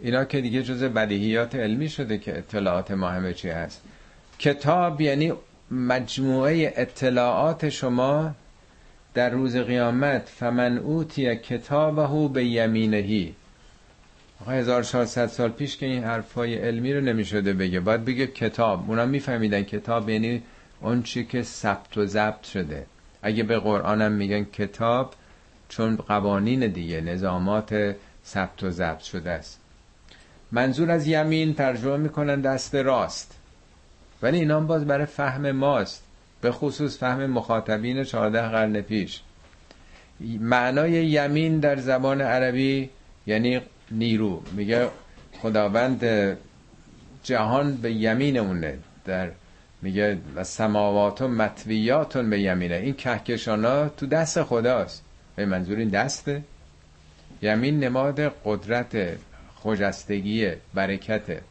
اینا 0.01 0.25
که 0.25 0.41
دیگه 0.41 0.63
جز 0.63 0.83
بدیهیات 0.83 1.55
علمی 1.55 1.89
شده 1.89 2.17
که 2.17 2.37
اطلاعات 2.37 2.91
ما 2.91 3.09
همه 3.09 3.33
چی 3.33 3.49
هست. 3.49 3.81
کتاب 4.39 5.01
یعنی 5.01 5.33
مجموعه 5.71 6.73
اطلاعات 6.75 7.69
شما 7.69 8.31
در 9.13 9.29
روز 9.29 9.55
قیامت 9.57 10.29
فمن 10.35 10.77
اوتی 10.77 11.35
کتابه 11.35 12.33
به 12.33 12.45
یمینهی. 12.45 13.35
آقا 14.41 14.51
1400 14.51 15.27
سال 15.27 15.49
پیش 15.49 15.77
که 15.77 15.85
این 15.85 16.03
حرفای 16.03 16.55
علمی 16.55 16.93
رو 16.93 17.01
نمی‌شده 17.01 17.53
بگه. 17.53 17.79
باید 17.79 18.05
بگه 18.05 18.27
کتاب. 18.27 18.89
اونا 18.89 19.05
میفهمیدن 19.05 19.63
کتاب 19.63 20.09
یعنی 20.09 20.43
اون 20.81 21.03
چی 21.03 21.25
که 21.25 21.43
ثبت 21.43 21.97
و 21.97 22.05
ضبط 22.05 22.43
شده. 22.43 22.85
اگه 23.21 23.43
به 23.43 23.59
قرآنم 23.59 24.11
میگن 24.11 24.43
کتاب 24.43 25.13
چون 25.69 25.95
قوانین 25.95 26.67
دیگه 26.67 27.01
نظامات 27.01 27.95
ثبت 28.25 28.63
و 28.63 28.69
ضبط 28.69 28.99
شده 28.99 29.31
است. 29.31 29.59
منظور 30.51 30.91
از 30.91 31.07
یمین 31.07 31.53
ترجمه 31.53 31.97
می‌کنن 31.97 32.41
دست 32.41 32.75
راست. 32.75 33.35
ولی 34.21 34.37
اینا 34.39 34.59
باز 34.59 34.85
برای 34.85 35.05
فهم 35.05 35.51
ماست. 35.51 36.03
به 36.41 36.51
خصوص 36.51 36.99
فهم 36.99 37.25
مخاطبین 37.25 38.03
14 38.03 38.41
قرن 38.41 38.81
پیش. 38.81 39.21
معنای 40.39 40.91
یمین 40.91 41.59
در 41.59 41.79
زبان 41.79 42.21
عربی 42.21 42.89
یعنی 43.27 43.61
نیرو. 43.91 44.43
میگه 44.51 44.87
خداوند 45.41 46.37
جهان 47.23 47.75
به 47.75 47.93
یمینمونه 47.93 48.77
در 49.05 49.31
میگه 49.81 50.17
و 50.35 50.43
سماوات 50.43 51.21
و 51.21 51.27
مطویاتون 51.27 52.29
به 52.29 52.39
یمینه. 52.39 52.75
این 52.75 52.93
کهکشان 52.93 53.65
ها 53.65 53.89
تو 53.89 54.05
دست 54.05 54.43
خداست. 54.43 55.03
به 55.35 55.45
منظور 55.45 55.77
این 55.77 55.89
دسته؟ 55.89 56.43
یمین 57.41 57.79
نماد 57.79 58.19
قدرت 58.45 59.17
خجستگی 59.55 60.51
برکته. 60.73 61.41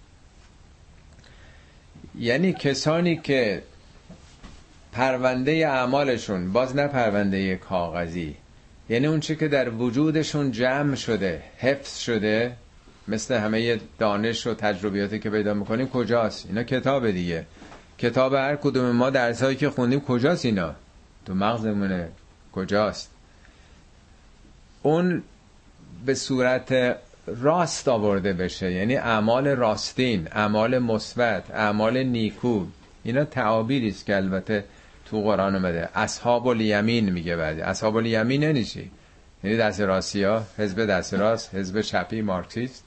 یعنی 2.18 2.52
کسانی 2.52 3.16
که 3.16 3.62
پرونده 4.92 5.52
اعمالشون 5.52 6.52
باز 6.52 6.76
نه 6.76 6.86
پرونده 6.86 7.56
کاغذی 7.56 8.36
یعنی 8.88 9.06
اون 9.06 9.20
چی 9.20 9.36
که 9.36 9.48
در 9.48 9.68
وجودشون 9.68 10.52
جمع 10.52 10.94
شده 10.94 11.42
حفظ 11.58 11.98
شده 11.98 12.56
مثل 13.08 13.34
همه 13.34 13.80
دانش 13.98 14.46
و 14.46 14.54
تجربیاتی 14.54 15.18
که 15.18 15.30
پیدا 15.30 15.54
می‌کنیم 15.54 15.88
کجاست؟ 15.88 16.46
اینا 16.46 16.62
کتاب 16.62 17.10
دیگه. 17.10 17.46
کتاب 17.98 18.34
هر 18.34 18.56
کدوم 18.56 18.90
ما 18.90 19.10
درسایی 19.10 19.56
که 19.56 19.70
خوندیم 19.70 20.00
کجاست 20.00 20.44
اینا؟ 20.44 20.74
تو 21.26 21.34
مغزمونه. 21.34 22.08
کجاست؟ 22.52 23.10
اون 24.82 25.22
به 26.06 26.14
صورت 26.14 26.96
راست 27.26 27.88
آورده 27.88 28.32
بشه. 28.32 28.72
یعنی 28.72 28.96
اعمال 28.96 29.48
راستین 29.48 30.28
اعمال 30.32 30.78
مثبت 30.78 31.50
اعمال 31.50 32.02
نیکو. 32.02 32.64
اینا 33.04 33.24
تعابیری 33.24 33.88
است 33.88 34.06
که 34.06 34.16
البته 34.16 34.64
تو 35.10 35.22
قرآن 35.22 35.54
اومده. 35.54 35.88
اصحاب 35.94 36.46
الیمین 36.46 37.10
میگه 37.10 37.36
بعد 37.36 37.60
اصحاب 37.60 37.96
الیمین 37.96 38.42
یعنی 38.42 38.64
چی؟ 38.64 38.90
یعنی 39.44 39.56
دست 39.56 39.80
راستی 39.80 40.22
ها 40.22 40.42
حزب 40.58 40.86
دست 40.86 41.14
راست 41.14 41.54
حزب 41.54 41.80
چپی 41.80 42.22
مارکسیست. 42.22 42.84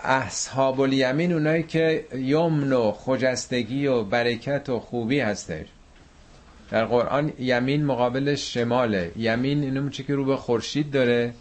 اصحاب 0.00 0.80
الیمین 0.80 1.32
اونایی 1.32 1.62
که 1.62 2.04
یمن 2.14 2.72
و 2.72 2.92
خجستگی 2.92 3.86
و 3.86 4.04
برکت 4.04 4.68
و 4.68 4.80
خوبی 4.80 5.20
هستش. 5.20 5.66
در 6.70 6.84
قرآن 6.84 7.32
یمین 7.38 7.84
مقابل 7.84 8.34
شماله. 8.34 9.12
یمین 9.16 9.62
اینو 9.62 9.88
چه 9.88 10.02
که 10.02 10.14
رو 10.14 10.24
به 10.24 10.36
خورشید 10.36 10.90
داره. 10.90 11.34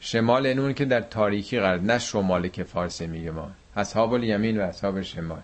شمال 0.00 0.46
این 0.46 0.58
اون 0.58 0.74
که 0.74 0.84
در 0.84 1.00
تاریکی 1.00 1.60
قرار 1.60 1.80
نه 1.80 1.98
شماله 1.98 2.48
که 2.48 2.64
فارسی 2.64 3.06
میگه 3.06 3.30
ما. 3.30 3.50
اصحاب 3.76 4.12
الیمین 4.12 4.60
و 4.60 4.62
اصحاب 4.62 5.02
شمال. 5.02 5.42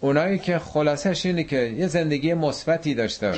اونایی 0.00 0.38
که 0.38 0.58
خلاصش 0.58 1.26
اینه 1.26 1.44
که 1.44 1.56
یه 1.56 1.86
زندگی 1.86 2.34
مثبتی 2.34 2.94
داشته 2.94 3.34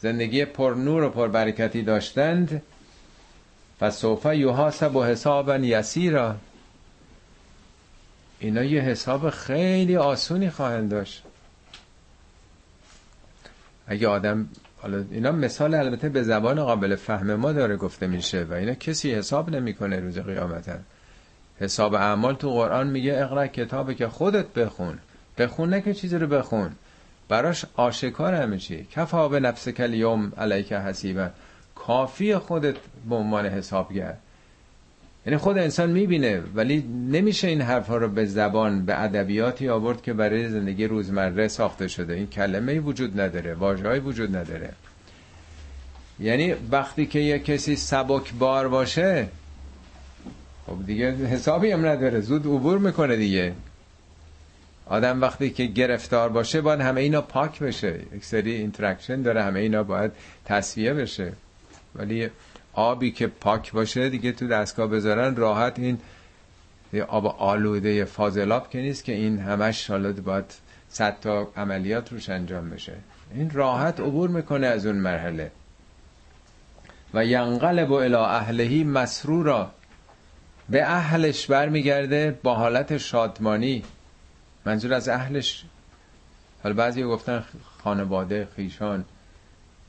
زندگی 0.00 0.44
پر 0.44 0.74
نور 0.74 1.02
و 1.02 1.10
پر 1.10 1.28
برکتی 1.28 1.82
داشتند. 1.82 2.62
و 3.80 3.90
سوف 3.90 4.26
یحاسب 4.26 4.96
و 4.96 5.04
حسابا 5.04 5.56
یسیرا. 5.56 6.36
اینا 8.38 8.62
یه 8.62 8.80
حساب 8.80 9.30
خیلی 9.30 9.96
آسونی 9.96 10.50
خواهند 10.50 10.90
داشت. 10.90 11.22
اگه 13.86 14.08
آدم 14.08 14.48
حالا 14.82 15.04
اینا 15.10 15.32
مثال 15.32 15.74
البته 15.74 16.08
به 16.08 16.22
زبان 16.22 16.64
قابل 16.64 16.96
فهم 16.96 17.34
ما 17.34 17.52
داره 17.52 17.76
گفته 17.76 18.06
میشه 18.06 18.44
و 18.44 18.52
اینا 18.52 18.74
کسی 18.74 19.14
حساب 19.14 19.50
نمی‌کنه 19.50 20.00
روز 20.00 20.18
قیامت 20.18 20.78
حساب 21.60 21.94
اعمال 21.94 22.34
تو 22.34 22.50
قرآن 22.50 22.86
میگه 22.86 23.22
اقرا 23.22 23.46
کتابه 23.46 23.94
که 23.94 24.08
خودت 24.08 24.46
بخون. 24.46 24.98
بخون 25.38 25.68
نه 25.68 25.80
که 25.80 25.94
چیزی 25.94 26.16
رو 26.16 26.26
بخون. 26.26 26.70
براش 27.28 27.64
آشکار 27.76 28.34
همه 28.34 28.58
چی. 28.58 28.86
کفا 28.92 29.28
به 29.28 29.40
نفس 29.40 29.68
کلیوم 29.68 30.32
علیک 30.38 30.72
حسیبه 30.72 31.30
کافی 31.74 32.36
خودت 32.36 32.76
به 33.08 33.14
عنوان 33.14 33.46
حسابگر. 33.46 34.14
یعنی 35.26 35.38
خود 35.38 35.58
انسان 35.58 35.90
می‌بینه 35.90 36.42
ولی 36.54 36.82
نمیشه 37.10 37.48
این 37.48 37.60
حرفها 37.60 37.96
رو 37.96 38.08
به 38.08 38.24
زبان 38.24 38.84
به 38.84 39.02
ادبیاتی 39.02 39.68
آورد 39.68 40.02
که 40.02 40.12
برای 40.12 40.48
زندگی 40.48 40.86
روزمره 40.86 41.48
ساخته 41.48 41.88
شده. 41.88 42.14
این 42.14 42.26
کلمه 42.26 42.80
وجود 42.80 43.20
نداره 43.20 43.54
واژه‌ای 43.54 43.98
وجود 43.98 44.36
نداره. 44.36 44.72
یعنی 46.20 46.54
وقتی 46.70 47.06
که 47.06 47.18
یه 47.18 47.38
کسی 47.38 47.76
سبک 47.76 48.32
بار 48.32 48.68
باشه 48.68 49.28
خب 50.66 50.86
دیگه 50.86 51.12
حسابی 51.12 51.70
هم 51.70 51.86
نداره. 51.86 52.20
زود 52.20 52.46
عبور 52.46 52.78
می‌کنه 52.78 53.16
دیگه. 53.16 53.52
آدم 54.88 55.20
وقتی 55.20 55.50
که 55.50 55.64
گرفتار 55.64 56.28
باشه 56.28 56.60
باید 56.60 56.80
همه 56.80 57.00
اینا 57.00 57.20
پاک 57.22 57.58
بشه. 57.58 58.00
یک 58.14 58.24
سری 58.24 58.52
interaction 58.52 59.22
داره 59.22 59.42
همه 59.42 59.60
اینا 59.60 59.82
باید 59.82 60.12
تسویه 60.44 60.94
بشه. 60.94 61.32
ولی 61.94 62.28
آبی 62.72 63.10
که 63.10 63.26
پاک 63.26 63.72
باشه 63.72 64.08
دیگه 64.08 64.32
تو 64.32 64.48
دستگاه 64.48 64.86
بذارن 64.86 65.36
راحت 65.36 65.78
این 65.78 65.98
آب 67.08 67.26
آلوده 67.26 68.04
فاضلاب 68.04 68.70
که 68.70 68.78
نیست 68.78 69.04
که 69.04 69.12
این 69.12 69.38
همش 69.38 69.90
حالا 69.90 70.12
باید 70.12 70.44
صد 70.88 71.20
تا 71.20 71.48
عملیات 71.56 72.12
روش 72.12 72.28
انجام 72.28 72.70
بشه. 72.70 72.92
این 73.34 73.50
راحت 73.50 74.00
عبور 74.00 74.30
می‌کنه 74.30 74.66
از 74.66 74.86
اون 74.86 74.96
مرحله. 74.96 75.50
و 77.14 77.24
ینقلب 77.24 77.92
الى 77.92 78.14
اهلهی 78.14 78.84
مسرورا. 78.84 79.70
به 80.68 80.84
اهلش 80.84 81.46
برمیگرده 81.46 82.38
با 82.42 82.54
حالت 82.54 82.98
شادمانی. 82.98 83.82
منظور 84.68 84.94
از 84.94 85.08
اهلش. 85.08 85.64
حالا 86.62 86.74
بعضی 86.74 87.02
گفتن 87.02 87.44
خانواده 87.82 88.48
خیشان 88.56 89.04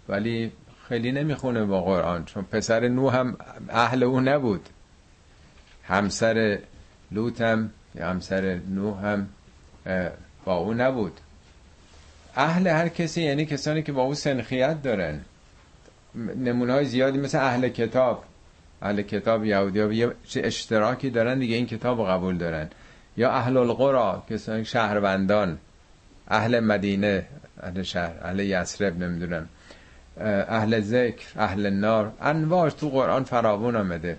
ولی 0.09 0.51
خیلی 0.87 1.11
نمی‌خونه 1.11 1.65
با 1.65 1.81
قرآن 1.81 2.25
چون 2.25 2.43
پسر 2.43 2.87
نو 2.87 3.09
هم 3.09 3.37
اهل 3.69 4.03
او 4.03 4.21
نبود. 4.21 4.69
همسر 5.83 6.59
لوت 7.11 7.41
هم 7.41 7.69
یا 7.95 8.09
همسر 8.09 8.59
نو 8.69 8.95
هم 8.95 9.29
با 10.45 10.55
او 10.55 10.73
نبود. 10.73 11.19
اهل 12.35 12.67
هر 12.67 12.87
کسی 12.87 13.23
یعنی 13.23 13.45
کسانی 13.45 13.83
که 13.83 13.91
با 13.91 14.01
او 14.01 14.15
سنخیت 14.15 14.83
دارن. 14.83 15.21
نمونه 16.15 16.73
های 16.73 16.85
زیادی 16.85 17.17
مثل 17.17 17.37
اهل 17.37 17.69
کتاب. 17.69 18.23
اهل 18.81 19.01
کتاب 19.01 19.45
یهودی 19.45 19.79
ها 19.79 19.93
یه 19.93 20.15
اشتراکی 20.35 21.09
دارن 21.09 21.39
دیگه 21.39 21.55
این 21.55 21.65
کتاب 21.67 21.99
رو 21.99 22.05
قبول 22.05 22.37
دارن. 22.37 22.69
یا 23.17 23.31
اهل 23.31 23.57
القرا 23.57 24.23
کسانی 24.29 24.65
شهروندان 24.65 25.57
اهل 26.27 26.59
مدینه 26.59 27.25
اهل 27.63 27.83
شهر 27.83 28.13
اهل 28.21 28.39
یسرب 28.39 29.03
نمی‌دونم. 29.03 29.49
اهل 30.17 30.79
ذکر 30.79 31.25
اهل 31.35 31.69
نار. 31.69 32.11
انواع 32.21 32.69
تو 32.69 32.89
قرآن 32.89 33.23
فراوون 33.23 33.75
آمده. 33.75 34.17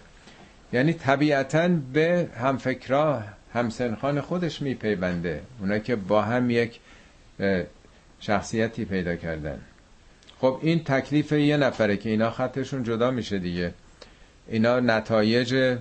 یعنی 0.73 0.93
طبیعتا 0.93 1.69
به 1.93 2.29
همفکرا 2.41 3.23
همسنخان 3.55 4.21
خودش 4.21 4.63
میپیونده. 4.63 5.43
اونا 5.61 5.79
که 5.79 5.97
با 5.97 6.23
هم 6.23 6.51
یک 6.51 6.81
شخصیتی 8.21 8.85
پیدا 8.85 9.17
کردن. 9.17 9.61
خب 10.41 10.59
این 10.63 10.85
تکلیف 10.85 11.33
یه 11.33 11.57
نفره 11.57 11.97
که 11.97 12.11
اینا 12.11 12.31
خطشون 12.31 12.83
جدا 12.83 13.11
میشه 13.11 13.39
دیگه. 13.39 13.75
اینا 14.49 14.81
نتایج 14.81 15.77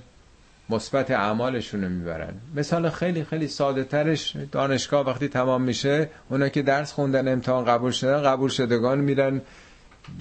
مثبت 0.69 1.12
اعمالشون 1.12 1.84
رو 1.84 1.89
می‌برن. 1.89 2.34
مثال 2.55 2.89
خیلی 2.89 3.23
خیلی 3.23 3.47
ساده 3.47 3.84
ترش 3.84 4.36
دانشگاه 4.51 5.08
وقتی 5.08 5.27
تمام 5.27 5.62
میشه 5.62 6.10
اونا 6.29 6.49
که 6.49 6.62
درس 6.62 6.91
خوندن 6.91 7.27
امتحان 7.27 7.65
قبول 7.65 7.91
شدن 7.91 8.21
قبول 8.21 8.49
شدگان 8.49 8.99
میرن 8.99 9.41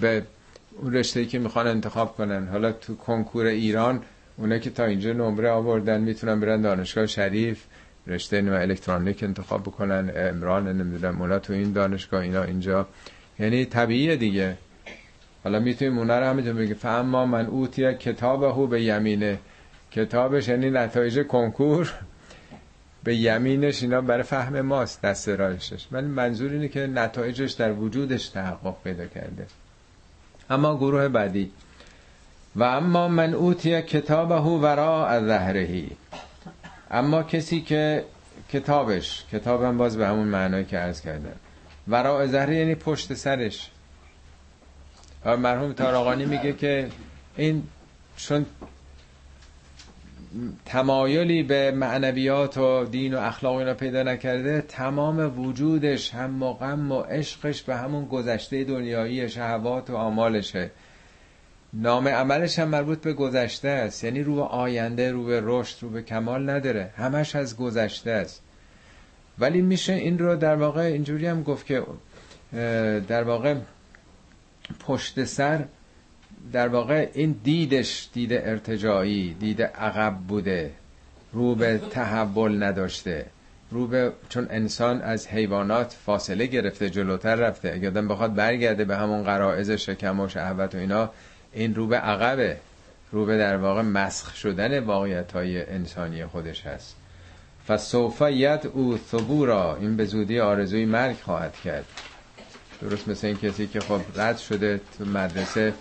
به 0.01 0.23
اون 0.83 0.95
رشته 0.95 1.25
که 1.25 1.39
می‌خوان 1.39 1.67
انتخاب 1.67 2.17
کنن. 2.17 2.49
حالا 2.49 2.73
تو 2.73 2.97
کنکور 2.97 3.47
ایران 3.47 4.03
اونا 4.37 4.59
که 4.59 4.71
تا 4.71 4.85
اینجا 4.85 5.13
نمره 5.13 5.51
آوردن 5.51 6.01
می‌تونن 6.01 6.41
برن 6.41 6.61
دانشگاه 6.61 7.07
شریف 7.07 7.65
رشته 8.07 8.41
نو 8.41 8.53
الکترونیک 8.55 9.23
انتخاب 9.23 9.63
بکنن 9.63 10.13
امران 10.17 10.69
نمی‌دونم 10.69 11.23
اونا 11.23 11.39
تو 11.39 11.53
این 11.53 11.73
دانشگاه 11.73 12.21
اینا 12.21 12.43
اینجا. 12.43 12.87
یعنی 13.39 13.65
طبیعیه 13.65 14.17
دیگه. 14.17 14.57
حالا 15.45 15.59
می‌تونیم 15.59 15.99
اونا 15.99 16.19
رو 16.19 16.27
همینطور 16.27 16.53
بگیم. 16.53 16.75
فاما 16.75 17.27
من 17.27 17.47
اوتی 17.47 17.95
کتابه 17.95 18.67
به 18.67 18.83
یمینه. 18.83 19.39
کتابش 19.92 20.48
یعنی 20.48 20.70
نتایج 20.70 21.27
کنکور. 21.27 21.94
به 23.05 23.16
یمینش 23.16 23.83
اینا 23.83 24.01
برای 24.01 24.22
فهم 24.22 24.61
ماست 24.61 25.03
دست 25.03 25.29
رایشش. 25.29 25.87
ولی 25.92 26.07
منظور 26.07 26.51
اینه 26.51 26.68
که 26.68 26.87
نتایجش 26.87 27.53
در 27.53 27.72
وجودش 27.72 28.29
تحقق 28.29 28.74
پیدا 28.85 29.07
کرده. 29.07 29.46
اما 30.51 30.77
گروه 30.77 31.09
بعدی. 31.09 31.51
و 32.57 32.62
اما 32.62 33.09
من 33.09 33.34
اوتی 33.34 33.82
کتابه 33.82 34.80
از 34.80 35.24
ظهرهی 35.24 35.91
اما 36.91 37.22
کسی 37.22 37.61
که 37.61 38.05
کتابش 38.53 39.24
کتابم 39.32 39.78
باز 39.78 39.97
به 39.97 40.07
همون 40.07 40.28
معنایی 40.28 40.64
که 40.64 40.78
عرض 40.78 41.01
کردم. 41.01 41.36
ورا 41.89 42.26
ظهره 42.26 42.57
یعنی 42.57 42.74
پشت 42.74 43.14
سرش. 43.14 43.70
مرحوم 45.24 45.72
تاراغانی 45.72 46.24
میگه 46.24 46.53
که 46.53 46.89
این 47.36 47.62
چون 48.16 48.47
تمایلی 50.64 51.43
به 51.43 51.70
معنویات 51.70 52.59
و 52.59 52.85
دین 52.85 53.14
و 53.14 53.18
اخلاق 53.18 53.57
اینا 53.57 53.74
پیدا 53.74 54.03
نکرده 54.03 54.61
تمام 54.61 55.41
وجودش 55.41 56.14
هم 56.14 56.43
و 56.43 56.53
غم 56.53 56.93
و 56.93 57.01
عشقش 57.01 57.62
به 57.62 57.76
همون 57.76 58.05
گذشته 58.05 58.64
دنیایی 58.64 59.29
شهوات 59.29 59.91
و 59.91 59.97
آمالشه. 59.97 60.70
نام 61.72 62.09
عملش 62.09 62.59
هم 62.59 62.68
مربوط 62.68 63.01
به 63.01 63.12
گذشته 63.12 63.68
است. 63.68 64.05
یعنی 64.05 64.22
رو 64.22 64.41
آینده 64.41 65.12
رو 65.12 65.24
به 65.24 65.41
رشد 65.45 65.76
رو 65.83 65.89
به 65.89 66.03
کمال 66.03 66.51
نداره. 66.51 66.91
همش 66.97 67.37
از 67.37 67.57
گذشته 67.57 68.11
است. 68.11 68.43
ولی 69.39 69.62
میشه 69.62 69.93
این 69.93 70.18
رو 70.18 70.37
در 70.37 70.57
واقع 70.57 70.81
اینجوری 70.81 71.26
هم 71.26 71.43
گفت 71.43 71.66
که 71.66 71.83
در 73.09 73.22
واقع 73.22 73.55
پشت 74.81 75.24
سر 75.24 75.64
در 76.53 76.68
واقع 76.68 77.09
این 77.14 77.41
دیدش 77.45 78.09
دید 78.12 78.33
ارتجایی 78.33 79.35
دید 79.35 79.62
عقب 79.62 80.16
بوده 80.29 80.70
رو 81.33 81.55
به 81.55 81.81
تحول 81.91 82.62
نداشته 82.62 83.26
رو 83.70 83.87
به 83.87 84.12
چون 84.29 84.47
انسان 84.51 85.01
از 85.01 85.26
حیوانات 85.26 85.97
فاصله 86.07 86.47
گرفته 86.47 86.91
جلوتر 86.91 87.35
رفته. 87.35 87.72
اگه 87.74 87.89
آدم 87.89 88.09
بخواد 88.09 88.35
برگرده 88.35 88.85
به 88.85 88.97
همون 88.97 89.22
قرائز 89.22 89.70
شکم 89.70 90.20
و 90.20 90.29
شهوت 90.29 90.74
و 90.74 90.79
اینا 90.79 91.11
این 91.53 91.74
رو 91.74 91.87
به 91.87 91.97
عقبه. 91.97 92.57
رو 93.12 93.26
به 93.26 93.39
در 93.39 93.57
واقع 93.57 93.83
مسخ 93.83 94.37
شدن 94.37 94.79
واقعیت 94.79 95.33
های 95.33 95.70
انسانی 95.70 96.26
خودش 96.26 96.66
هست. 96.66 96.97
فسوف 97.68 98.22
ید 98.31 98.66
او 98.66 98.99
ثبورا. 99.11 99.76
این 99.76 99.97
به 99.97 100.05
زودی 100.05 100.41
آرزوی 100.41 100.85
مرگ 100.85 101.16
خواهد 101.16 101.57
کرد. 101.64 101.85
درست 102.81 103.09
مثل 103.09 103.26
این 103.26 103.37
کسی 103.37 103.66
که 103.66 103.81
خب 103.81 104.01
رد 104.16 104.39
شده 104.39 104.81
تو 104.99 105.05
مدرسه 105.05 105.74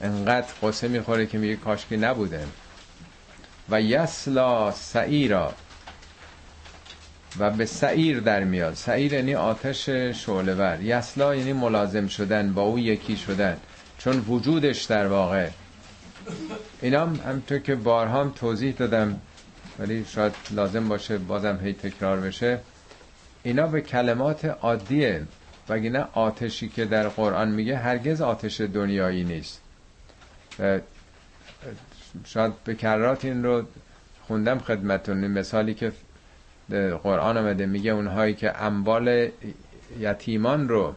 انقدر 0.00 0.46
قصه 0.62 0.88
می‌خوره 0.88 1.26
که 1.26 1.38
میگه 1.38 1.56
کاشکی 1.56 1.96
نبوده 1.96 2.46
و 3.70 3.80
یسلا 3.80 4.70
سعیرا. 4.70 5.52
و 7.38 7.50
به 7.50 7.66
سعیر 7.66 8.20
در 8.20 8.44
میاد. 8.44 8.74
سعیر 8.74 9.12
یعنی 9.12 9.34
آتش 9.34 9.88
شعلهور. 9.88 10.78
یسلا 10.82 11.34
یعنی 11.34 11.52
ملازم 11.52 12.06
شدن 12.06 12.52
با 12.52 12.62
او 12.62 12.78
یکی 12.78 13.16
شدن. 13.16 13.56
چون 13.98 14.18
وجودش 14.28 14.84
در 14.84 15.06
واقع. 15.06 15.48
اینا 16.82 17.00
هم 17.00 17.20
همطور 17.26 17.58
که 17.58 17.74
بارها 17.74 18.20
هم 18.20 18.30
توضیح 18.30 18.74
دادم 18.74 19.20
ولی 19.78 20.04
شاید 20.04 20.32
لازم 20.50 20.88
باشه 20.88 21.18
بازم 21.18 21.58
هی 21.62 21.72
تکرار 21.72 22.20
بشه. 22.20 22.58
اینا 23.42 23.66
به 23.66 23.80
کلمات 23.80 24.44
عادیه. 24.44 25.22
وگرنه 25.68 26.04
آتشی 26.12 26.68
که 26.68 26.84
در 26.84 27.08
قرآن 27.08 27.50
میگه 27.50 27.76
هرگز 27.76 28.20
آتش 28.20 28.60
دنیایی 28.60 29.24
نیست. 29.24 29.60
شاید 32.24 32.52
به 32.64 32.74
کرات 32.74 33.24
این 33.24 33.44
رو 33.44 33.62
خوندم 34.26 34.58
خدمتون 34.58 35.26
مثالی 35.26 35.74
که 35.74 35.92
قرآن 37.02 37.36
آمده 37.36 37.66
میگه 37.66 37.90
اونهایی 37.90 38.34
که 38.34 38.62
اموال 38.62 39.28
یتیمان 40.00 40.68
رو 40.68 40.94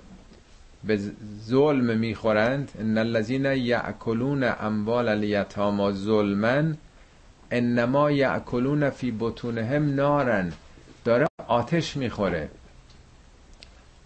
به 0.84 1.00
ظلم 1.46 1.98
می‌خورند 1.98 2.72
ان 2.80 2.98
الذين 2.98 3.46
یاکلون 3.46 4.44
اموال 4.44 5.08
الیتاما 5.08 5.92
ظلما 5.92 6.64
انما 7.52 8.12
یاکلون 8.12 8.90
فی 8.90 9.16
بطونهم 9.20 9.96
نارن 9.96 10.54
داره 11.06 11.28
آتش 11.48 11.98
می‌خوره. 11.98 12.50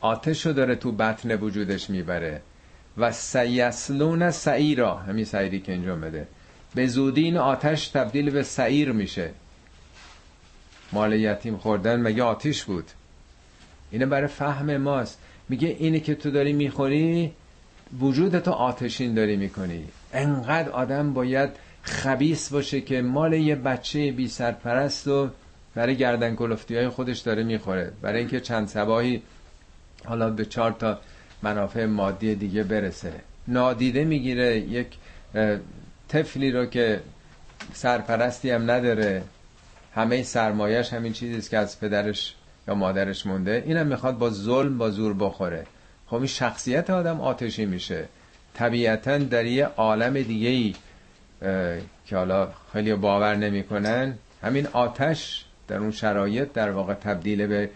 آتش 0.01 0.45
رو 0.45 0.53
داره 0.53 0.75
تو 0.75 0.91
بطن 0.91 1.35
وجودش 1.35 1.89
می‌بره. 1.89 2.41
و 2.97 3.11
سیسلون 3.11 4.31
سعیرا 4.31 4.95
همین 4.95 5.25
سعیری 5.25 5.59
که 5.59 5.71
اینجا 5.71 5.95
بده. 5.95 6.27
به 6.75 6.87
زودی 6.87 7.23
این 7.23 7.37
آتش 7.37 7.87
تبدیل 7.87 8.29
به 8.29 8.43
سعیر 8.43 8.91
میشه. 8.91 9.29
مال 10.91 11.13
یتیم 11.13 11.57
خوردن 11.57 12.01
مگه 12.01 12.23
آتیش 12.23 12.63
بود؟ 12.63 12.85
اینه 13.91 14.05
برای 14.05 14.27
فهم 14.27 14.77
ماست. 14.77 15.19
میگه 15.49 15.75
اینی 15.79 15.99
که 15.99 16.15
تو 16.15 16.31
داری 16.31 16.53
می‌خوری 16.53 17.31
وجود 17.99 18.39
تو 18.39 18.51
آتشین 18.51 19.13
داری 19.13 19.35
می‌کنی. 19.35 19.85
انقدر 20.13 20.69
آدم 20.69 21.13
باید 21.13 21.49
خبیس 21.81 22.49
باشه 22.49 22.81
که 22.81 23.01
مال 23.01 23.33
یه 23.33 23.55
بچه 23.55 24.11
بی 24.11 24.27
سرپرست 24.27 25.07
و 25.07 25.29
برای 25.75 25.95
گردن 25.95 26.35
کلفتی 26.35 26.75
های 26.75 26.89
خودش 26.89 27.19
داره 27.19 27.43
می‌خوره. 27.43 27.91
برای 28.01 28.19
اینکه 28.19 28.39
چند 28.39 28.67
سباهی 28.67 29.21
حالا 30.05 30.29
به 30.29 30.45
چهار 30.45 30.71
تا 30.71 30.99
منافع 31.41 31.85
مادی 31.85 32.35
دیگه 32.35 32.63
برسه. 32.63 33.13
نادیده 33.47 34.03
می‌گیره 34.03 34.57
یک 34.57 34.87
طفلی 36.09 36.51
رو 36.51 36.65
که 36.65 37.01
سرپرستی 37.73 38.51
هم 38.51 38.71
نداره. 38.71 39.23
همه 39.95 40.23
سرمایش 40.23 40.93
همین 40.93 41.13
چیزیست 41.13 41.49
که 41.49 41.57
از 41.57 41.79
پدرش 41.79 42.35
یا 42.67 42.75
مادرش 42.75 43.25
مونده. 43.25 43.63
اینم 43.65 43.87
می‌خواد 43.87 44.17
با 44.17 44.29
ظلم 44.29 44.77
با 44.77 44.89
زور 44.89 45.13
بخوره. 45.13 45.65
خب 46.07 46.15
این 46.15 46.25
شخصیت 46.25 46.89
آدم 46.89 47.21
آتشی 47.21 47.65
میشه. 47.65 48.05
طبیعتا 48.53 49.17
در 49.17 49.45
یه 49.45 49.65
عالم 49.65 50.13
دیگه 50.13 50.49
ای 50.49 50.75
که 52.05 52.17
حالا 52.17 52.47
خیلی 52.73 52.93
باور 52.93 53.35
نمی‌کنن 53.35 54.17
همین 54.43 54.67
آتش 54.67 55.45
در 55.67 55.77
اون 55.77 55.91
شرایط 55.91 56.53
در 56.53 56.71
واقع 56.71 56.93
تبدیل 56.93 57.47
به 57.47 57.69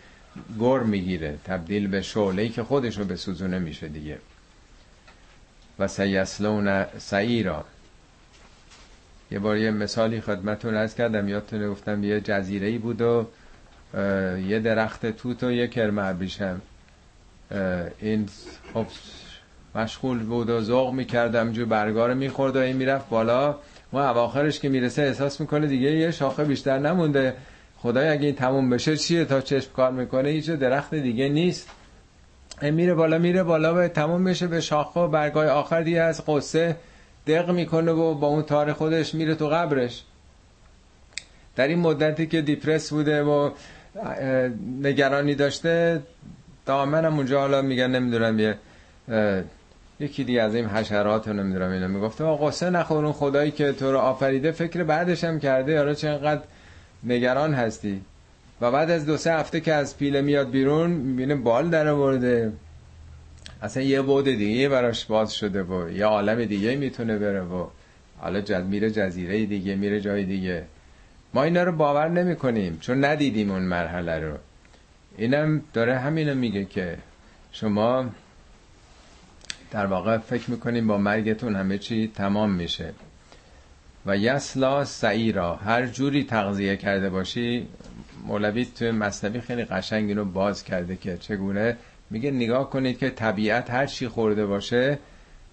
گر 0.59 0.79
می‌گیره 0.79 1.37
تبدیل 1.45 1.87
به 1.87 2.01
شعله 2.01 2.49
که 2.49 2.63
خودش 2.63 2.97
رو 2.97 3.05
به 3.05 3.15
سوزونه 3.15 3.59
میشه 3.59 3.87
دیگه. 3.87 4.17
و 5.79 5.87
سیسلون 5.87 6.85
سعیرا. 6.97 7.65
یه 9.31 9.39
بار 9.39 9.57
یه 9.57 9.71
مثالی 9.71 10.21
خدمتون 10.21 10.75
از 10.75 10.95
کردم 10.95 11.27
یادتونه 11.27 11.69
گفتم 11.69 12.03
یه 12.03 12.21
جزیره 12.21 12.67
ای 12.67 12.77
بود 12.77 13.01
و 13.01 13.27
یه 14.47 14.59
درخت 14.59 15.05
توت 15.05 15.43
و 15.43 15.51
یه 15.51 15.67
کرم 15.67 15.99
ابریشم. 15.99 16.61
این 17.99 18.29
خب 18.73 18.85
مشغول 19.75 20.19
بود 20.19 20.49
و 20.49 20.61
ذوق 20.61 20.93
می‌کردم 20.93 21.51
جو 21.51 21.65
برگار 21.65 22.13
می‌خورد 22.13 22.55
و 22.55 22.59
این 22.59 22.75
می‌رفت 22.75 23.09
بالا. 23.09 23.55
و 23.93 23.97
اواخرش 23.97 24.59
که 24.59 24.69
می‌رسه 24.69 25.01
احساس 25.01 25.41
می‌کنه 25.41 25.67
دیگه 25.67 25.91
یه 25.91 26.11
شاخه 26.11 26.43
بیشتر 26.43 26.79
نمونده. 26.79 27.35
خدای 27.81 28.07
اگه 28.07 28.25
این 28.25 28.35
تموم 28.35 28.69
بشه 28.69 28.97
چیه؟ 28.97 29.25
تا 29.25 29.41
چشم 29.41 29.71
کار 29.73 29.91
می‌کنه 29.91 30.29
هیچ 30.29 30.49
درخت 30.49 30.95
دیگه 30.95 31.29
نیست. 31.29 31.69
میره 32.61 32.93
بالا 32.93 33.17
میره 33.17 33.43
بالا 33.43 33.75
و 33.75 33.87
تموم 33.87 34.23
بشه 34.23 34.47
به 34.47 34.61
شاخه 34.61 34.99
و 34.99 35.07
برگای 35.07 35.47
آخر 35.47 35.81
دیگه 35.81 36.01
از 36.01 36.25
قصه 36.27 36.75
دق 37.27 37.51
می‌کنه 37.51 37.91
و 37.91 38.13
با 38.13 38.27
اون 38.27 38.43
تار 38.43 38.73
خودش 38.73 39.15
میره 39.15 39.35
تو 39.35 39.49
قبرش. 39.49 40.03
در 41.55 41.67
این 41.67 41.79
مدتی 41.79 42.27
که 42.27 42.41
دیپرس 42.41 42.89
بوده 42.89 43.23
و 43.23 43.49
نگرانی 44.81 45.35
داشته 45.35 46.01
دامن 46.65 47.05
هم 47.05 47.17
اونجا 47.17 47.39
حالا 47.39 47.61
میگن 47.61 47.91
نمی‌دونم 47.91 48.39
یه 48.39 48.57
یکی 49.99 50.23
دیگه 50.23 50.41
از 50.41 50.55
این 50.55 50.65
حشرات 50.65 51.27
رو 51.27 51.33
نمی‌دونم 51.33 51.71
اینا 51.71 51.87
می‌گفته. 51.87 52.23
آقا 52.23 52.47
قصه 52.47 52.69
نخور 52.69 53.05
اون 53.05 53.13
خدایی 53.13 53.51
که 53.51 53.71
تو 53.71 53.91
رو 53.91 53.97
آفریده 53.97 54.51
فکر 54.51 54.83
بعدش 54.83 55.23
هم 55.23 55.39
کرده. 55.39 55.71
یارا 55.71 55.93
چقدر 55.93 56.41
نگران 57.03 57.53
هستی. 57.53 58.01
و 58.61 58.71
بعد 58.71 58.91
از 58.91 59.05
دو 59.05 59.17
سه 59.17 59.33
هفته 59.33 59.59
که 59.59 59.73
از 59.73 59.97
پیله 59.97 60.21
میاد 60.21 60.51
بیرون 60.51 60.91
می‌بینه 60.91 61.35
بال 61.35 61.69
در 61.69 61.87
آورده. 61.87 62.51
اصلا 63.61 63.83
یه 63.83 64.01
بود 64.01 64.25
دیگه 64.25 64.69
براش 64.69 65.05
باز 65.05 65.33
شده 65.33 65.63
و 65.63 65.91
یه 65.91 66.05
عالم 66.05 66.45
دیگه 66.45 66.75
می‌تونه 66.75 67.17
بره 67.17 67.41
و 67.41 67.67
حالا 68.17 68.41
جد 68.41 68.65
میره 68.65 68.91
جزیره 68.91 69.45
دیگه 69.45 69.75
میره 69.75 70.01
جای 70.01 70.23
دیگه. 70.23 70.63
ما 71.33 71.43
اینا 71.43 71.63
رو 71.63 71.71
باور 71.71 72.09
نمی 72.09 72.35
کنیم 72.35 72.77
چون 72.81 73.05
ندیدیم 73.05 73.51
اون 73.51 73.61
مرحله 73.61 74.19
رو. 74.19 74.37
اینم 75.17 75.61
داره 75.73 75.99
همینو 75.99 76.35
میگه 76.35 76.65
که 76.65 76.97
شما 77.51 78.05
در 79.71 79.85
واقع 79.85 80.17
فکر 80.17 80.51
می‌کنیم 80.51 80.87
با 80.87 80.97
مرگتون 80.97 81.55
همه 81.55 81.77
چی 81.77 82.11
تمام 82.15 82.51
میشه. 82.51 82.93
و 84.05 84.17
یسلا 84.17 84.85
سعیرا. 84.85 85.55
هر 85.55 85.87
جوری 85.87 86.23
تغذیه 86.23 86.77
کرده 86.77 87.09
باشی 87.09 87.67
مولوی 88.27 88.65
توی 88.65 88.91
مصنبی 88.91 89.41
خیلی 89.41 89.65
قشنگ 89.65 90.09
اینو 90.09 90.25
باز 90.25 90.63
کرده 90.63 90.95
که 90.95 91.17
چگونه؟ 91.17 91.77
میگه 92.09 92.31
نگاه 92.31 92.69
کنید 92.69 92.97
که 92.97 93.09
طبیعت 93.09 93.69
هر 93.69 93.85
چی 93.85 94.07
خورده 94.07 94.45
باشه 94.45 94.99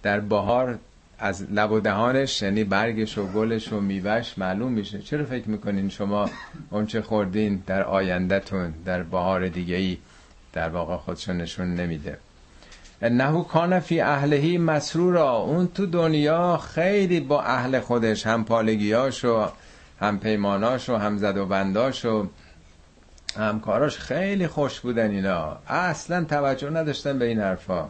در 0.03 0.19
بهار 0.19 0.79
از 1.19 1.51
لب 1.51 1.71
و 1.71 1.79
دهانش 1.79 2.41
یعنی 2.41 2.63
برگش 2.63 3.17
و 3.17 3.27
گلش 3.27 3.73
و 3.73 3.81
میوهش 3.81 4.37
معلوم 4.37 4.71
میشه. 4.71 4.99
چرا 4.99 5.25
فکر 5.25 5.49
می‌کنین 5.49 5.89
شما 5.89 6.29
اونچه 6.69 7.01
خوردین 7.01 7.63
در 7.67 7.83
آیندهتون 7.83 8.73
در 8.85 9.03
بهار 9.03 9.47
دیگه 9.47 9.75
ای 9.75 9.97
در 10.53 10.69
واقع 10.69 10.97
خودشون 10.97 11.37
نشون 11.37 11.75
نمیده؟ 11.75 12.17
نهو 13.01 13.43
کان 13.43 13.79
فی 13.79 14.01
اهلهی 14.01 14.57
مسرورا. 14.57 15.31
اون 15.37 15.67
تو 15.67 15.85
دنیا 15.85 16.57
خیلی 16.57 17.19
با 17.19 17.41
اهل 17.41 17.79
خودش 17.79 18.27
هم 18.27 18.45
پالگیاش 18.45 19.25
و 19.25 19.47
هم 19.99 20.19
پیماناش 20.19 20.89
و 20.89 20.95
هم 20.95 21.17
زد 21.17 21.37
و 21.37 21.45
بنداش 21.45 22.05
و 22.05 22.27
همکاراش 23.37 23.97
خیلی 23.97 24.47
خوش 24.47 24.79
بودن 24.79 25.11
اینا. 25.11 25.57
اصلا 25.67 26.23
توجه 26.23 26.69
نداشتن 26.69 27.19
به 27.19 27.25
این 27.25 27.39
حرفا. 27.39 27.89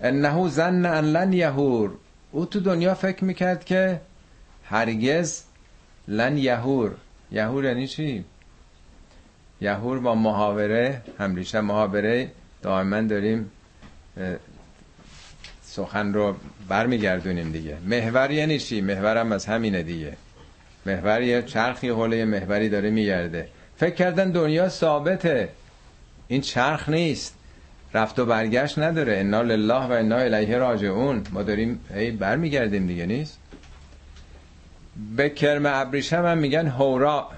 انهو 0.00 0.48
زن 0.48 0.86
ان 0.86 1.04
لن 1.04 1.32
یهور. 1.32 1.90
او 2.32 2.46
تو 2.46 2.60
دنیا 2.60 2.94
فکر 2.94 3.24
می‌کرد 3.24 3.64
که 3.64 4.00
هرگز 4.64 5.42
لن 6.08 6.38
یهور. 6.38 6.94
یهور 7.32 7.64
یعنی 7.64 7.86
چی؟ 7.86 8.24
یهور 9.60 9.98
با 9.98 10.14
محاوره 10.14 11.02
همریشه 11.18 11.60
محاوره 11.60 12.30
دائما 12.62 13.00
داریم 13.00 13.50
سخن 15.62 16.12
رو 16.12 16.34
برمیگردونیم 16.68 17.52
دیگه. 17.52 17.76
محور 17.86 18.30
یعنی 18.30 18.58
چی؟ 18.58 18.80
محورم 18.80 19.32
از 19.32 19.46
همینه 19.46 19.82
دیگه. 19.82 20.16
محور 20.86 21.22
یه 21.22 21.42
چرخی 21.42 21.88
حوله 21.88 22.24
محوری 22.24 22.68
داره 22.68 22.90
میگرده. 22.90 23.48
فکر 23.76 23.94
کردن 23.94 24.30
دنیا 24.30 24.68
ثابته. 24.68 25.48
این 26.28 26.40
چرخ 26.40 26.88
نیست. 26.88 27.34
رفت 27.94 28.18
و 28.18 28.26
برگشت 28.26 28.78
نداره. 28.78 29.18
انا 29.18 29.42
لله 29.42 29.86
و 29.86 29.92
انا 29.92 30.16
الیه 30.16 30.58
راجعون. 30.58 31.22
ما 31.32 31.42
داریم 31.42 31.80
هی 31.94 32.10
برمیگردیم 32.10 32.86
دیگه 32.86 33.06
نیست؟ 33.06 33.38
به 35.16 35.30
کرم 35.30 35.66
ابریشم 35.66 36.26
هم 36.26 36.38
میگن 36.38 36.66
هورا. 36.66 37.28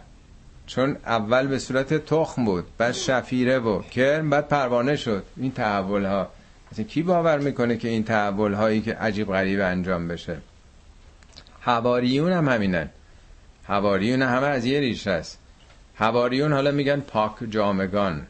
چون 0.67 0.97
اول 1.07 1.47
به 1.47 1.59
صورت 1.59 1.95
تخم 1.95 2.45
بود 2.45 2.67
بعد 2.79 2.93
شفیره 2.93 3.59
و 3.59 3.83
کرم 3.83 4.31
بعد 4.31 4.49
پروانه 4.49 4.97
شد. 4.97 5.25
این 5.37 5.53
تحول 5.53 6.05
ها 6.05 6.29
مثلا 6.73 6.85
کی 6.85 7.03
باور 7.03 7.39
می‌کنه 7.39 7.77
که 7.77 7.89
این 7.89 8.05
تحول 8.05 8.55
هایی 8.55 8.81
که 8.81 8.95
عجیب 8.95 9.29
غریب 9.29 9.61
انجام 9.61 10.09
بشه؟ 10.09 10.37
حواریون 11.61 12.33
هم 12.33 12.49
همینن. 12.49 12.89
حواریون 13.65 14.23
همه 14.23 14.47
از 14.47 14.65
یه 14.65 14.81
ریشه 14.81 15.11
است 15.11 15.39
حواریون 15.95 16.53
حالا 16.53 16.71
میگن 16.71 17.01
پاک 17.01 17.33
جامگان 17.51 18.27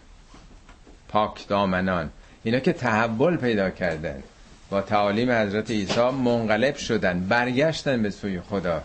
پاک 1.09 1.49
دامنان. 1.49 2.11
اینا 2.43 2.59
که 2.59 2.73
تحول 2.73 3.37
پیدا 3.37 3.71
کردن. 3.71 4.23
با 4.71 4.81
تعالیم 4.81 5.31
حضرت 5.31 5.71
عیسی 5.71 6.01
منقلب 6.01 6.77
شدن 6.77 7.21
برگشتن 7.21 8.03
به 8.03 8.11
سوی 8.11 8.41
خدا. 8.41 8.83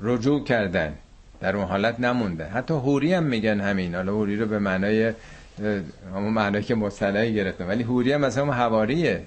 رجوع 0.00 0.44
کردن. 0.44 0.94
در 1.40 1.56
اون 1.56 1.68
حالت 1.68 2.00
نمونده. 2.00 2.44
حتی 2.44 2.74
هوری 2.74 3.14
هم 3.14 3.22
میگن 3.22 3.60
همین. 3.60 3.94
حالا 3.94 4.12
هوری 4.12 4.36
رو 4.36 4.46
به 4.46 4.58
معنای 4.58 5.12
همون 6.14 6.32
معنایی 6.32 6.64
که 6.64 6.74
مصطلحی 6.74 7.34
گرفته 7.34 7.64
ولی 7.64 7.82
هوری 7.82 8.12
هم 8.12 8.24
همون 8.24 8.54
حواریه. 8.54 9.26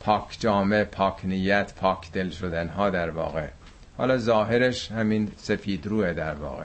پاک 0.00 0.36
جامعه 0.40 0.84
پاک 0.84 1.24
نیت 1.24 1.74
پاک 1.74 2.12
دل 2.12 2.30
شدن 2.30 2.68
ها 2.68 2.90
در 2.90 3.10
واقع. 3.10 3.46
حالا 3.98 4.18
ظاهرش 4.18 4.92
همین 4.92 5.32
سفید 5.36 5.86
روه 5.86 6.12
در 6.12 6.34
واقع. 6.34 6.64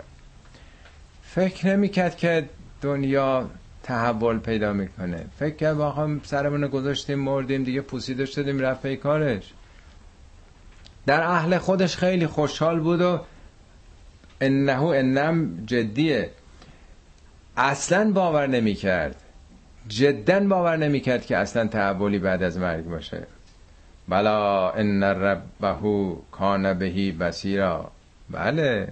فکر 1.23 1.67
نمی‌کرد 1.67 2.17
که 2.17 2.49
دنیا 2.81 3.49
تحول 3.83 4.39
پیدا 4.39 4.73
می‌کنه. 4.73 5.25
فکر 5.39 5.55
کرد 5.55 5.77
واقعا 5.77 6.19
سرمون 6.23 6.67
گذاشتیم 6.67 7.19
مردیم 7.19 7.63
دیگه 7.63 7.81
پوسیده 7.81 8.25
شدیم 8.25 8.59
رفت 8.59 8.81
پی 8.81 8.95
کارش. 8.95 9.53
در 11.05 11.21
اهل 11.21 11.57
خودش 11.57 11.97
خیلی 11.97 12.27
خوشحال 12.27 12.79
بود 12.79 13.01
و 13.01 13.19
انه 14.41 14.83
انم 14.83 15.63
جدیه. 15.65 16.29
اصلا 17.57 18.11
باور 18.11 18.47
نمی‌کرد. 18.47 19.15
جدا 19.87 20.39
باور 20.39 20.77
نمی‌کرد 20.77 21.25
که 21.25 21.37
اصلا 21.37 21.67
تحولی 21.67 22.19
بعد 22.19 22.43
از 22.43 22.57
مرگ 22.57 22.85
باشه. 22.85 23.27
بلا 24.07 24.71
ان 24.71 25.03
ربه 25.03 25.75
کان 26.31 26.73
بهی 26.73 27.11
بسیرا 27.11 27.91
بله. 28.29 28.87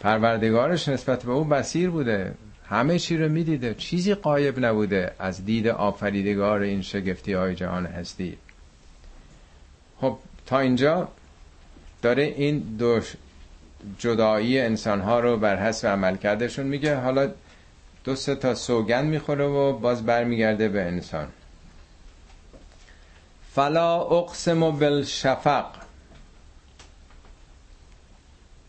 پروردگارش 0.00 0.88
نسبت 0.88 1.22
به 1.22 1.32
او 1.32 1.44
بسیر 1.44 1.90
بوده. 1.90 2.34
همه 2.68 2.98
چی 2.98 3.16
رو 3.16 3.28
می‌دیده. 3.28 3.74
چیزی 3.74 4.14
قایب 4.14 4.64
نبوده 4.64 5.12
از 5.18 5.44
دید 5.44 5.68
آفریدگار 5.68 6.60
این 6.60 6.82
شگفتی 6.82 7.32
های 7.32 7.54
جهان 7.54 7.86
هستی. 7.86 8.38
خب 10.00 10.18
تا 10.46 10.58
اینجا 10.58 11.08
داره 12.02 12.22
این 12.22 12.58
دو 12.58 13.00
جدایی 13.98 14.60
انسان 14.60 15.00
ها 15.00 15.20
رو 15.20 15.36
بر 15.36 15.56
حسب 15.56 15.88
عمل 15.88 16.16
کردشون 16.16 16.66
میگه. 16.66 16.96
حالا 16.96 17.30
دو 18.04 18.14
سه 18.14 18.34
تا 18.34 18.54
سوگن 18.54 19.04
می‌خوره 19.04 19.44
و 19.44 19.72
باز 19.72 20.06
برمیگرده 20.06 20.68
به 20.68 20.82
انسان. 20.82 21.28
فلا 23.52 24.00
اقسم 24.00 24.70
بالشفق. 24.70 25.66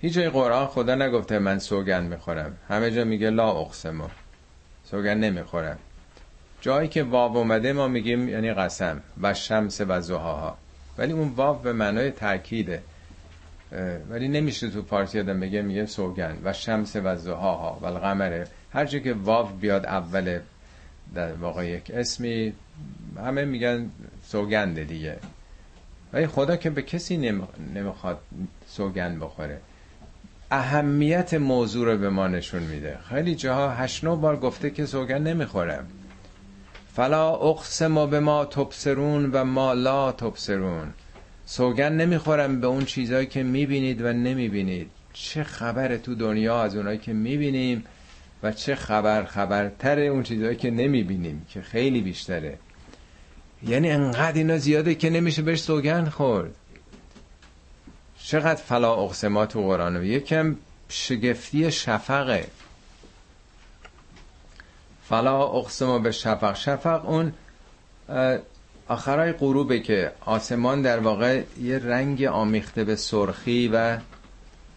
هیچ 0.02 0.14
جای 0.14 0.30
قرآن 0.30 0.68
خدا 0.68 0.96
نگفته 0.96 1.40
من 1.40 1.60
سوگن 1.60 2.04
می‌خورم. 2.04 2.58
همه 2.70 2.92
جا 2.92 3.04
میگه 3.04 3.30
لا 3.30 3.52
اقسمو 3.52 4.08
سوگن 4.92 5.18
نمی‌خورم. 5.18 5.78
جایی 6.62 6.88
که 6.88 7.04
واو 7.04 7.38
اومده 7.38 7.74
ما 7.74 7.88
میگیم 7.88 8.30
یعنی 8.30 8.54
قسم 8.54 9.02
و 9.22 9.34
شمس 9.34 9.82
و 9.88 10.02
زهاها. 10.02 10.58
ولی 10.98 11.14
اون 11.14 11.28
واو 11.28 11.60
به 11.60 11.74
معنای 11.74 12.12
تاکیده 12.12 12.84
ولی 14.10 14.28
نمیشه 14.28 14.70
تو 14.70 14.82
پارسی 14.82 15.20
آدم 15.20 15.40
بگه 15.40 15.62
میگه 15.62 15.86
سوگن 15.86 16.38
و 16.44 16.54
شمس 16.54 16.96
و 16.96 17.16
زهاها 17.16 17.78
و 17.82 17.86
القمره. 17.86 18.48
هر 18.74 18.86
جا 18.86 19.00
که 19.00 19.14
واو 19.14 19.48
بیاد 19.48 19.86
اول 19.86 20.40
در 21.16 21.34
واقع 21.34 21.68
یک 21.68 21.92
اسمی 21.94 22.54
همه 23.18 23.46
میگن 23.46 23.90
سوگنده 24.24 24.84
دیگه. 24.84 25.18
ولی 26.14 26.28
خدا 26.28 26.56
که 26.56 26.70
به 26.70 26.82
کسی 26.82 27.18
نمی‌خواد 27.76 28.20
سوگن 28.68 29.20
بخوره. 29.20 29.62
اهمیت 30.52 31.34
موضوع 31.34 31.86
رو 31.86 31.98
به 31.98 32.10
ما 32.10 32.28
نشون 32.28 32.64
میده. 32.64 32.98
خیلی 33.10 33.36
جاها 33.36 33.70
هشت 33.70 34.06
بار 34.06 34.38
گفته 34.38 34.70
که 34.70 34.86
سوگن 34.86 35.22
نمی‌خورم 35.22 35.88
فلا 36.94 37.36
اقسم 37.36 38.10
به 38.10 38.20
ما 38.20 38.46
تبصرون 38.46 39.32
و 39.32 39.44
ما 39.44 39.74
لا 39.74 40.12
تبصرون. 40.12 40.94
سوگن 41.46 41.94
نمی‌خورم 41.94 42.62
به 42.62 42.68
اون 42.68 42.86
چیزهایی 42.86 43.26
که 43.26 43.44
می‌بینید 43.44 44.02
و 44.02 44.14
نمی‌بینید. 44.14 44.92
چه 45.14 45.44
خبر 45.44 45.98
تو 45.98 46.16
دنیا 46.16 46.64
از 46.64 46.76
اونایی 46.76 46.98
که 46.98 47.14
می‌بینیم 47.14 47.84
و 48.44 48.52
چه 48.52 48.76
خبر 48.76 49.24
خبرتر 49.24 50.00
اون 50.00 50.24
چیزهایی 50.24 50.56
که 50.56 50.72
نمی‌بینیم 50.72 51.46
که 51.50 51.62
خیلی 51.62 52.02
بیشتره. 52.02 52.58
یعنی 53.68 53.92
انقدر 53.92 54.38
اینا 54.38 54.58
زیاده 54.58 54.96
که 54.96 55.10
نمیشه 55.10 55.42
بهش 55.42 55.62
سوگن 55.62 56.10
خورد. 56.10 56.56
چقدر 58.24 58.62
فلا 58.62 58.94
اقسما 58.94 59.46
تو 59.46 59.62
قرآن؟ 59.62 60.04
یکم 60.06 60.56
شگفتی 60.90 61.72
شفقه. 61.72 62.48
فلا 65.10 65.44
اقسما 65.44 66.00
به 66.00 66.12
شفق. 66.12 66.56
شفق 66.56 67.10
اون 67.10 67.34
آخرای 68.88 69.32
غروبه 69.32 69.80
که 69.80 70.12
آسمان 70.26 70.82
در 70.82 71.00
واقع 71.00 71.44
یه 71.62 71.80
رنگ 71.80 72.24
آمیخته 72.24 72.84
به 72.84 72.96
سرخی 72.96 73.68
و 73.74 73.98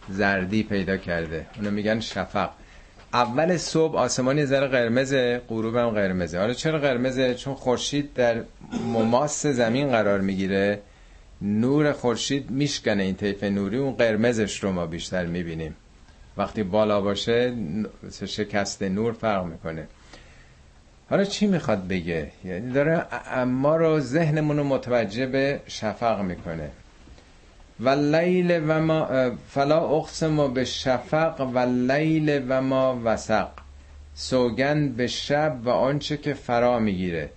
زردی 0.09 0.63
پیدا 0.63 0.97
کرده. 0.97 1.45
اونو 1.55 1.71
میگن 1.71 1.99
شفق. 1.99 2.49
اول 3.15 3.57
صبح 3.57 3.95
آسمانی 3.95 4.45
ذره 4.45 4.67
قرمزه 4.67 5.41
غروب 5.49 5.75
هم 5.75 5.89
قرمزه. 5.89 6.39
حالا 6.39 6.53
چرا 6.53 6.79
قرمزه؟ 6.79 7.35
چون 7.35 7.53
خورشید 7.53 8.13
در 8.13 8.43
مماس 8.93 9.45
زمین 9.47 9.89
قرار 9.89 10.21
می‌گیره. 10.21 10.81
نور 11.41 11.91
خورشید 11.91 12.49
میشکنه 12.49 13.03
این 13.03 13.15
طیف 13.15 13.43
نوری. 13.43 13.77
اون 13.77 13.93
قرمزش 13.93 14.63
رو 14.63 14.71
ما 14.71 14.85
بیشتر 14.85 15.25
می‌بینیم. 15.25 15.75
وقتی 16.37 16.63
بالا 16.63 17.01
باشه 17.01 17.53
شکست 18.25 18.83
نور 18.83 19.13
فرق 19.13 19.45
می‌کنه. 19.45 19.87
حالا 21.09 21.23
چی 21.23 21.47
می‌خواد 21.47 21.87
بگه؟ 21.87 22.31
یعنی 22.45 22.71
داره 22.71 23.05
ما 23.45 23.75
رو 23.75 23.99
ذهنمون 23.99 24.57
رو 24.57 24.63
متوجه 24.63 25.25
به 25.25 25.59
شفق 25.67 26.21
می‌کنه. 26.21 26.69
و 27.79 27.89
لیل 27.89 28.61
و 28.67 28.81
ما 28.81 29.31
فلا 29.49 29.79
اقسم 29.79 30.53
به 30.53 30.65
شفق 30.65 31.51
و 31.53 31.59
لیل 31.59 32.45
و 32.49 32.61
ما 32.61 33.01
وسق. 33.03 33.47
سوگن 34.13 34.89
به 34.89 35.07
شب 35.07 35.57
و 35.63 35.69
آنچه 35.69 36.17
که 36.17 36.33
فرا 36.33 36.79
می‌گیره. 36.79 37.29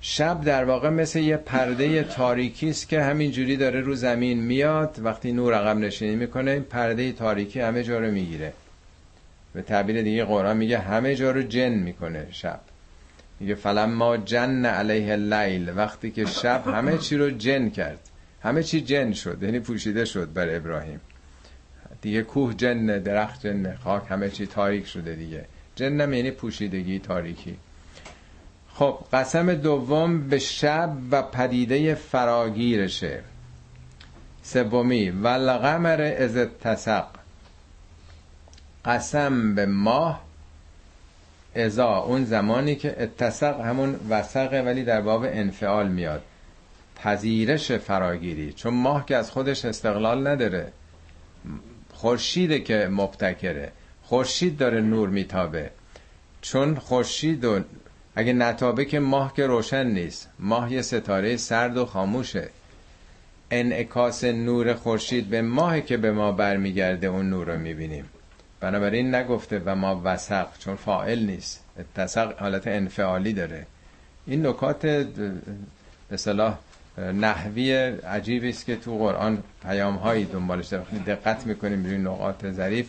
شب 0.00 0.44
در 0.44 0.64
واقع 0.64 0.88
مثل 0.88 1.18
یه 1.18 1.36
پرده 1.36 2.02
تاریکی 2.02 2.70
است 2.70 2.88
که 2.88 3.02
همینجوری 3.02 3.56
داره 3.56 3.80
رو 3.80 3.94
زمین 3.94 4.40
میاد. 4.40 5.00
وقتی 5.02 5.32
نور 5.32 5.54
عقب 5.54 5.76
نشینی 5.76 6.16
می‌کنه 6.16 6.50
این 6.50 6.62
پرده 6.62 7.12
تاریکی 7.12 7.60
همه 7.60 7.82
جا 7.82 7.98
رو 7.98 8.10
می‌گیره. 8.10 8.52
به 9.54 9.62
تعبیر 9.62 10.02
دیگه 10.02 10.24
قرآن 10.24 10.56
میگه 10.56 10.78
همه 10.78 11.14
جا 11.14 11.30
رو 11.30 11.42
جن 11.42 11.68
می‌کنه 11.68 12.26
شب. 12.30 12.60
میگه 13.40 13.54
فلما 13.54 14.16
جن 14.16 14.64
علیه 14.64 15.12
اللیل. 15.12 15.72
وقتی 15.76 16.10
که 16.10 16.26
شب 16.26 16.66
همه 16.66 16.98
چی 16.98 17.16
رو 17.16 17.30
جن 17.30 17.70
کرد. 17.70 17.98
همه 18.42 18.62
چی 18.62 18.80
جن 18.80 19.12
شد 19.12 19.42
یعنی 19.42 19.60
پوشیده 19.60 20.04
شد 20.04 20.32
بر 20.32 20.56
ابراهیم. 20.56 21.00
دیگه 22.00 22.22
کوه 22.22 22.54
جن 22.54 22.98
درخت 22.98 23.46
جن 23.46 23.74
خاک 23.74 24.02
همه 24.08 24.30
چی 24.30 24.46
تاریک 24.46 24.86
شده 24.86 25.14
دیگه. 25.14 25.44
جنم 25.74 26.12
یعنی 26.12 26.30
پوشیدگی 26.30 26.98
تاریکی. 26.98 27.56
خب 28.74 28.98
قسم 29.12 29.54
دوم 29.54 30.28
به 30.28 30.38
شب 30.38 30.92
و 31.10 31.22
پدیده 31.22 31.94
فراگیرشه 31.94 33.22
سومی 34.42 35.10
و 35.10 35.26
القمر 35.26 36.00
از 36.18 36.36
تسق 36.36 37.06
قسم 38.84 39.54
به 39.54 39.66
ماه 39.66 40.22
ازا 41.54 41.96
اون 41.96 42.24
زمانی 42.24 42.74
که 42.76 43.02
اتسق 43.02 43.60
همون 43.60 44.00
وسقه 44.08 44.60
ولی 44.60 44.84
در 44.84 45.00
باب 45.00 45.22
انفعال 45.24 45.88
میاد. 45.88 46.22
پذیرش 47.04 47.72
فراگیری 47.72 48.52
چون 48.52 48.74
ماه 48.74 49.06
که 49.06 49.16
از 49.16 49.30
خودش 49.30 49.64
استقلال 49.64 50.26
نداره. 50.26 50.72
خورشیده 51.92 52.60
که 52.60 52.88
مبتکره 52.90 53.72
خورشید 54.02 54.56
داره 54.56 54.80
نور 54.80 55.08
میتابه. 55.08 55.70
چون 56.40 56.74
خورشید 56.74 57.44
و 57.44 57.60
اگه 58.14 58.32
نتابه 58.32 58.84
که 58.84 59.00
ماه 59.00 59.34
که 59.34 59.46
روشن 59.46 59.86
نیست. 59.86 60.30
ماه 60.38 60.72
یه 60.72 60.82
ستاره 60.82 61.36
سرد 61.36 61.76
و 61.76 61.86
خاموشه. 61.86 62.48
انعکاس 63.50 64.24
نور 64.24 64.74
خورشید 64.74 65.28
به 65.28 65.42
ماه 65.42 65.80
که 65.80 65.96
به 65.96 66.12
ما 66.12 66.32
برمیگرده 66.32 67.06
اون 67.06 67.30
نور 67.30 67.52
رو 67.52 67.58
می‌بینیم. 67.58 68.04
بنابراین 68.60 69.14
نگفته 69.14 69.62
و 69.64 69.74
ما 69.74 70.00
وسق 70.04 70.46
چون 70.58 70.76
فائل 70.76 71.26
نیست. 71.26 71.64
اتسق 71.78 72.38
حالت 72.38 72.66
انفعالی 72.66 73.32
داره. 73.32 73.66
این 74.26 74.46
نکات 74.46 74.86
به 76.08 76.16
صلاح 76.16 76.58
نحوی 76.98 77.72
عجیبی 77.74 78.50
است 78.50 78.66
که 78.66 78.76
تو 78.76 78.98
قرآن 78.98 79.42
پیام 79.62 79.96
هایی 79.96 80.24
دنبالش 80.24 80.66
داره 80.66 80.84
دقت 81.06 81.46
می‌کنیم 81.46 81.84
روی 81.84 81.98
نقاط 81.98 82.46
ظریف. 82.46 82.88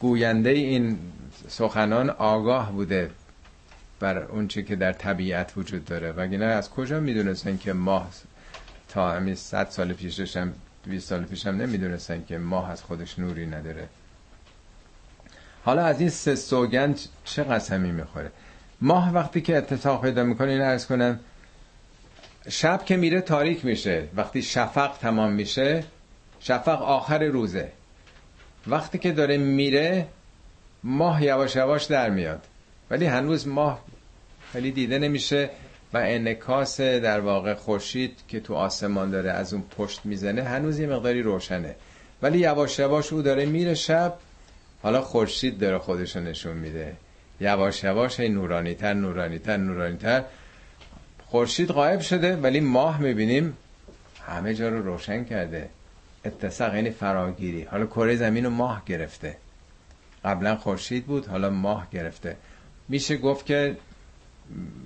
گوینده 0.00 0.50
این 0.50 0.98
سخنان 1.48 2.10
آگاه 2.10 2.72
بوده 2.72 3.10
بر 4.00 4.18
اون 4.18 4.48
چی 4.48 4.62
که 4.62 4.76
در 4.76 4.92
طبیعت 4.92 5.52
وجود 5.56 5.84
داره. 5.84 6.12
وگرنه 6.12 6.44
از 6.44 6.70
کجا 6.70 7.00
می‌دونستن 7.00 7.56
که 7.56 7.72
ماه 7.72 8.10
تا 8.88 9.10
همین 9.10 9.34
صد 9.34 9.68
سال 9.68 9.92
پیشش 9.92 10.36
هم 10.36 10.52
20 10.86 11.08
سال 11.08 11.24
پیش 11.24 11.46
هم 11.46 11.56
نمی‌دونستن 11.56 12.24
که 12.24 12.38
ماه 12.38 12.70
از 12.70 12.82
خودش 12.82 13.18
نوری 13.18 13.46
نداره؟ 13.46 13.88
حالا 15.64 15.84
از 15.84 16.00
این 16.00 16.10
سه 16.10 16.34
سوگند 16.34 17.00
چه 17.24 17.44
قسمی 17.44 17.92
می‌خوره؟ 17.92 18.30
ماه 18.80 19.14
وقتی 19.14 19.40
که 19.40 19.56
اتفاق 19.56 20.02
پیدا 20.02 20.24
می‌کنه 20.24 20.50
این 20.50 20.60
ارز 20.60 20.86
کنم 20.86 21.20
شب 22.48 22.84
که 22.84 22.96
میره 22.96 23.20
تاریک 23.20 23.64
میشه. 23.64 24.08
وقتی 24.16 24.42
شفق 24.42 24.98
تمام 24.98 25.32
میشه 25.32 25.84
شفق 26.40 26.82
آخر 26.82 27.24
روزه. 27.24 27.72
وقتی 28.66 28.98
که 28.98 29.12
داره 29.12 29.36
میره 29.36 30.06
ماه 30.84 31.24
یواش 31.24 31.56
یواش 31.56 31.84
در 31.84 32.10
میاد. 32.10 32.42
ولی 32.90 33.06
هنوز 33.06 33.48
ماه 33.48 33.84
خیلی 34.52 34.70
دیده 34.70 34.98
نمیشه 34.98 35.50
و 35.92 35.98
انکاس 35.98 36.80
در 36.80 37.20
واقع 37.20 37.54
خورشید 37.54 38.18
که 38.28 38.40
تو 38.40 38.54
آسمان 38.54 39.10
داره 39.10 39.30
از 39.30 39.52
اون 39.52 39.62
پشت 39.78 40.00
می‌زنه 40.06 40.42
هنوز 40.42 40.78
یه 40.78 40.86
مقداری 40.86 41.22
روشنه. 41.22 41.74
ولی 42.22 42.38
یواش 42.38 42.78
یواش 42.78 43.12
او 43.12 43.22
داره 43.22 43.46
میره 43.46 43.74
شب 43.74 44.14
حالا 44.82 45.00
خورشید 45.00 45.58
داره 45.58 45.78
خودش 45.78 46.16
نشون 46.16 46.56
میده. 46.56 46.96
یواش 47.40 47.84
یواش 47.84 48.20
نورانی 48.20 48.74
تر 48.74 48.94
نورانی 48.94 49.38
تر 49.38 49.56
نورانی 49.56 49.96
تر 49.96 50.24
خورشید 51.30 51.68
غایب 51.68 52.00
شده 52.00 52.36
ولی 52.36 52.60
ماه 52.60 53.00
می‌بینیم 53.00 53.56
همه 54.26 54.54
جا 54.54 54.68
رو 54.68 54.82
روشن 54.82 55.24
کرده. 55.24 55.68
اتساق 56.24 56.74
یعنی 56.74 56.90
فراگیری. 56.90 57.62
حالا 57.62 57.86
کره 57.86 58.16
زمین 58.16 58.44
رو 58.44 58.50
ماه 58.50 58.82
گرفته. 58.86 59.36
قبلا 60.24 60.56
خورشید 60.56 61.06
بود 61.06 61.26
حالا 61.26 61.50
ماه 61.50 61.86
گرفته. 61.92 62.36
میشه 62.88 63.16
گفت 63.16 63.46
که 63.46 63.76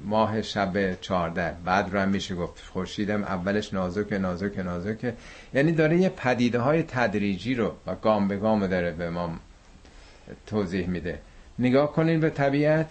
ماه 0.05 0.43
شب 0.43 1.01
چهارده. 1.01 1.55
بعد 1.65 1.93
رو 1.93 2.01
هم 2.01 2.09
میشه 2.09 2.35
گفت. 2.35 2.63
خورشیدم 2.73 3.25
اولش 3.25 3.75
نازک 3.75 4.13
نازک 4.13 4.59
نازک 4.59 5.15
یعنی 5.55 5.73
داره 5.73 5.99
یه 5.99 6.09
پدیده 6.09 6.59
های 6.59 6.83
تدریجی 6.83 7.55
رو 7.55 7.75
و 7.87 7.95
گام 7.95 8.29
به 8.29 8.37
گام 8.37 8.67
داره 8.67 8.91
به 8.91 9.11
ما 9.11 9.39
توضیح 10.47 10.87
میده. 10.87 11.19
نگاه 11.59 11.93
کنین 11.93 12.21
به 12.21 12.31
طبیعت. 12.31 12.91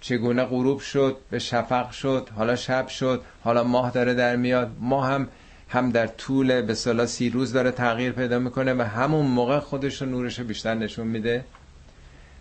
چگونه 0.00 0.44
غروب 0.44 0.80
شد 0.80 1.16
به 1.30 1.38
شفق 1.38 1.90
شد 1.90 2.28
حالا 2.36 2.56
شب 2.56 2.88
شد 2.88 3.22
حالا 3.44 3.64
ماه 3.64 3.90
داره 3.90 4.14
در 4.14 4.36
میاد. 4.36 4.70
ماه 4.80 5.08
هم 5.08 5.28
هم 5.68 5.90
در 5.90 6.06
طول 6.06 6.62
به 6.62 6.74
صلاح 6.74 7.06
سی 7.06 7.30
روز 7.30 7.52
داره 7.52 7.70
تغییر 7.70 8.12
پیدا 8.12 8.38
می‌کنه 8.38 8.74
و 8.74 8.82
همون 8.82 9.26
موقع 9.26 9.58
خودش 9.58 10.02
رو 10.02 10.08
نورش 10.08 10.40
بیشتر 10.40 10.74
نشون 10.74 11.06
میده. 11.06 11.44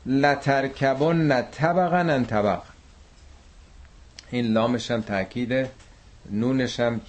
لترکبون 0.06 1.28
نه 1.28 1.42
طبقا 1.42 1.98
ان 1.98 2.26
طبق. 2.26 2.62
این 4.32 4.46
لامش 4.54 4.92
هم 4.92 5.02
تاکیده 5.02 5.70
نونش 6.32 6.80
هم 6.80 7.02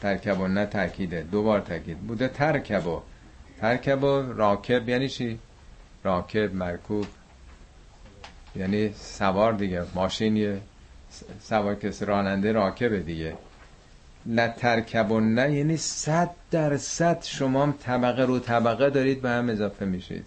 ترکبون 0.00 0.54
نه 0.54 0.66
تاکیده 0.66 1.22
دوبار 1.22 1.60
تاکید 1.60 1.98
بوده 1.98 2.28
ترکبو 2.28 3.00
ترکبو 3.60 4.32
راکب 4.32 4.88
یعنی 4.88 5.08
چی؟ 5.08 5.38
راکب 6.04 6.54
مرکوب. 6.54 7.06
یعنی 8.56 8.92
سوار 8.94 9.52
دیگه 9.52 9.82
ماشین 9.94 10.60
سوار 11.42 11.74
کسی 11.74 12.04
راننده 12.04 12.52
راکبه 12.52 13.00
دیگه. 13.00 13.36
نه 14.26 14.54
ترکبون 14.58 15.34
نه 15.34 15.52
یعنی 15.52 15.76
صد 15.76 16.30
درصد 16.50 17.22
شما 17.22 17.62
هم 17.62 17.74
طبقه 17.82 18.22
رو 18.24 18.38
طبقه 18.38 18.90
دارید 18.90 19.22
به 19.22 19.30
هم 19.30 19.48
اضافه 19.48 19.84
میشید. 19.84 20.26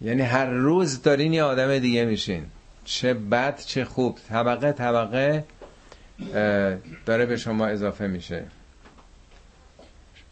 یعنی 0.00 0.22
هر 0.22 0.46
روز 0.46 1.02
دارین 1.02 1.32
یه 1.32 1.42
آدم 1.42 1.78
دیگه 1.78 2.04
میشین. 2.04 2.46
چه 2.84 3.14
بد 3.14 3.60
چه 3.60 3.84
خوب. 3.84 4.18
طبقه 4.28 4.72
طبقه 4.72 5.44
داره 7.06 7.26
به 7.26 7.36
شما 7.36 7.66
اضافه 7.66 8.06
میشه. 8.06 8.44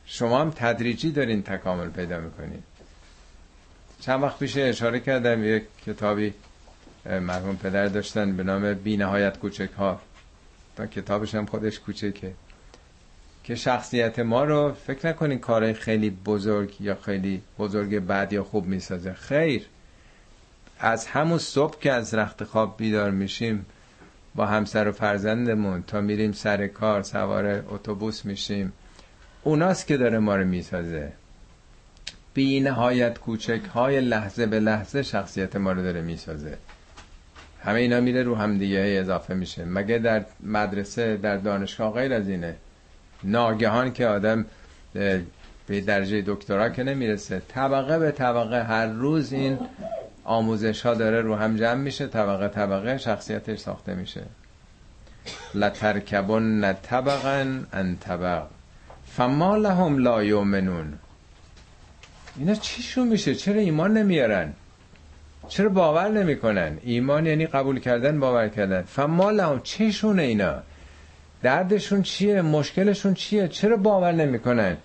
شما 0.06 0.40
هم 0.40 0.50
تدریجی 0.50 1.12
دارین 1.12 1.42
تکامل 1.42 1.88
پیدا 1.88 2.20
می‌کنین. 2.20 2.62
چند 4.04 4.22
وقت 4.22 4.38
پیش 4.38 4.56
اشاره 4.56 5.00
کردم 5.00 5.44
یک 5.44 5.62
کتابی 5.86 6.34
مرحوم 7.06 7.56
پدر 7.56 7.86
داشتن 7.86 8.36
به 8.36 8.42
نام 8.42 8.74
بی 8.74 8.96
نهایت 8.96 9.38
کوچک 9.38 9.68
ها 9.78 10.00
تا 10.76 10.86
کتابش 10.86 11.34
هم 11.34 11.46
خودش 11.46 11.80
کوچکه. 11.80 12.32
که 13.44 13.54
شخصیت 13.54 14.18
ما 14.18 14.44
رو 14.44 14.72
فکر 14.86 15.08
نکنین 15.08 15.38
کارهای 15.38 15.74
خیلی 15.74 16.10
بزرگ 16.10 16.80
یا 16.80 16.94
خیلی 16.94 17.42
بزرگ 17.58 17.98
بد 17.98 18.32
یا 18.32 18.44
خوب 18.44 18.66
می‌سازه. 18.66 19.12
خیر. 19.12 19.66
از 20.78 21.06
همون 21.06 21.38
صبح 21.38 21.78
که 21.80 21.92
از 21.92 22.14
رخت 22.14 22.44
خواب 22.44 22.76
بیدار 22.76 23.10
میشیم 23.10 23.66
با 24.34 24.46
همسر 24.46 24.88
و 24.88 24.92
فرزندمون 24.92 25.82
تا 25.82 26.00
میریم 26.00 26.32
سر 26.32 26.66
کار 26.66 27.02
سوار 27.02 27.64
اتوبوس 27.68 28.24
میشیم. 28.24 28.72
اوناست 29.42 29.86
که 29.86 29.96
داره 29.96 30.18
ما 30.18 30.36
رو 30.36 30.44
می‌سازه. 30.44 31.12
بی 32.34 32.60
نهایت 32.60 33.18
کوچک 33.18 33.60
های 33.74 34.00
لحظه 34.00 34.46
به 34.46 34.60
لحظه 34.60 35.02
شخصیت 35.02 35.56
ما 35.56 35.72
رو 35.72 35.82
داره 35.82 36.00
می‌سازه. 36.00 36.58
همه 37.62 37.80
اینا 37.80 38.00
میره 38.00 38.22
رو 38.22 38.34
هم 38.34 38.58
دیگه 38.58 38.96
اضافه 39.00 39.34
میشه. 39.34 39.64
مگه 39.64 39.98
در 39.98 40.24
مدرسه 40.42 41.16
در 41.16 41.36
دانشگاه 41.36 41.92
غیر 41.92 42.12
از 42.12 42.28
اینه؟ 42.28 42.56
ناگهان 43.24 43.92
که 43.92 44.06
آدم 44.06 44.46
به 45.66 45.80
درجه 45.86 46.22
دکترا 46.26 46.68
که 46.68 46.82
نمی‌رسه. 46.82 47.42
طبقه 47.48 47.98
به 47.98 48.10
طبقه 48.10 48.62
هر 48.62 48.86
روز 48.86 49.32
این 49.32 49.58
آموزش 50.24 50.86
ها 50.86 50.94
داره 50.94 51.20
رو 51.20 51.36
هم 51.36 51.56
جمع 51.56 51.80
میشه 51.80 52.06
طبقه 52.06 52.48
طبقه 52.48 52.98
شخصیتش 52.98 53.58
ساخته 53.58 53.94
میشه. 53.94 54.22
لترکبن 55.54 56.72
طبقا 56.72 57.60
ان 57.72 57.96
طبق. 57.96 58.42
فما 59.06 59.56
لهم 59.56 59.98
لا 59.98 60.24
یومنون 60.24 60.98
اینا 62.38 62.54
چیشون 62.54 63.08
میشه؟ 63.08 63.34
چرا 63.34 63.60
ایمان 63.60 63.92
نمیارن؟ 63.96 64.52
چرا 65.48 65.68
باور 65.68 66.08
نمی‌کنن؟ 66.08 66.78
ایمان 66.82 67.26
یعنی 67.26 67.46
قبول 67.46 67.80
کردن 67.80 68.20
باور 68.20 68.48
کردن. 68.48 68.82
فما 68.82 69.30
لهم 69.30 69.60
چشونه 69.62 70.22
اینا؟ 70.22 70.62
دردشون 71.42 72.02
چیه؟ 72.02 72.42
مشکلشون 72.42 73.14
چیه؟ 73.14 73.48
چرا 73.48 73.76
باور 73.76 74.12
نمی‌کنن؟ 74.12 74.76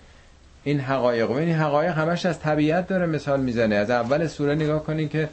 این 0.64 0.80
حقایق. 0.80 1.30
و 1.30 1.34
این 1.34 1.54
حقایق 1.54 1.98
همش 1.98 2.26
از 2.26 2.40
طبیعت 2.40 2.88
داره 2.88 3.06
مثال 3.06 3.40
می‌زنه. 3.40 3.74
از 3.74 3.90
اول 3.90 4.26
سوره 4.26 4.54
نگاه 4.54 4.84
کنین 4.84 5.08
که 5.08 5.28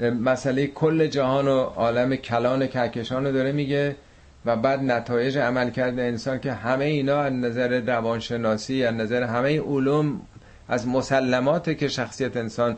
مسئله 0.00 0.66
کل 0.66 1.06
جهان 1.06 1.48
و 1.48 1.58
عالم 1.58 2.16
کلان 2.16 2.66
کهکشان 2.66 3.24
رو 3.24 3.32
داره 3.32 3.52
میگه 3.52 3.96
و 4.44 4.56
بعد 4.56 4.82
نتایج 4.82 5.38
عمل 5.38 5.70
کرده 5.70 6.02
انسان 6.02 6.40
که 6.40 6.52
همه 6.52 6.84
اینا 6.84 7.20
از 7.20 7.32
نظر 7.32 7.80
روانشناسی 7.80 8.84
از 8.84 8.94
نظر 8.94 9.22
همه 9.22 9.60
علوم 9.60 10.20
از 10.68 10.88
مسلمات 10.88 11.78
که 11.78 11.88
شخصیت 11.88 12.36
انسان 12.36 12.76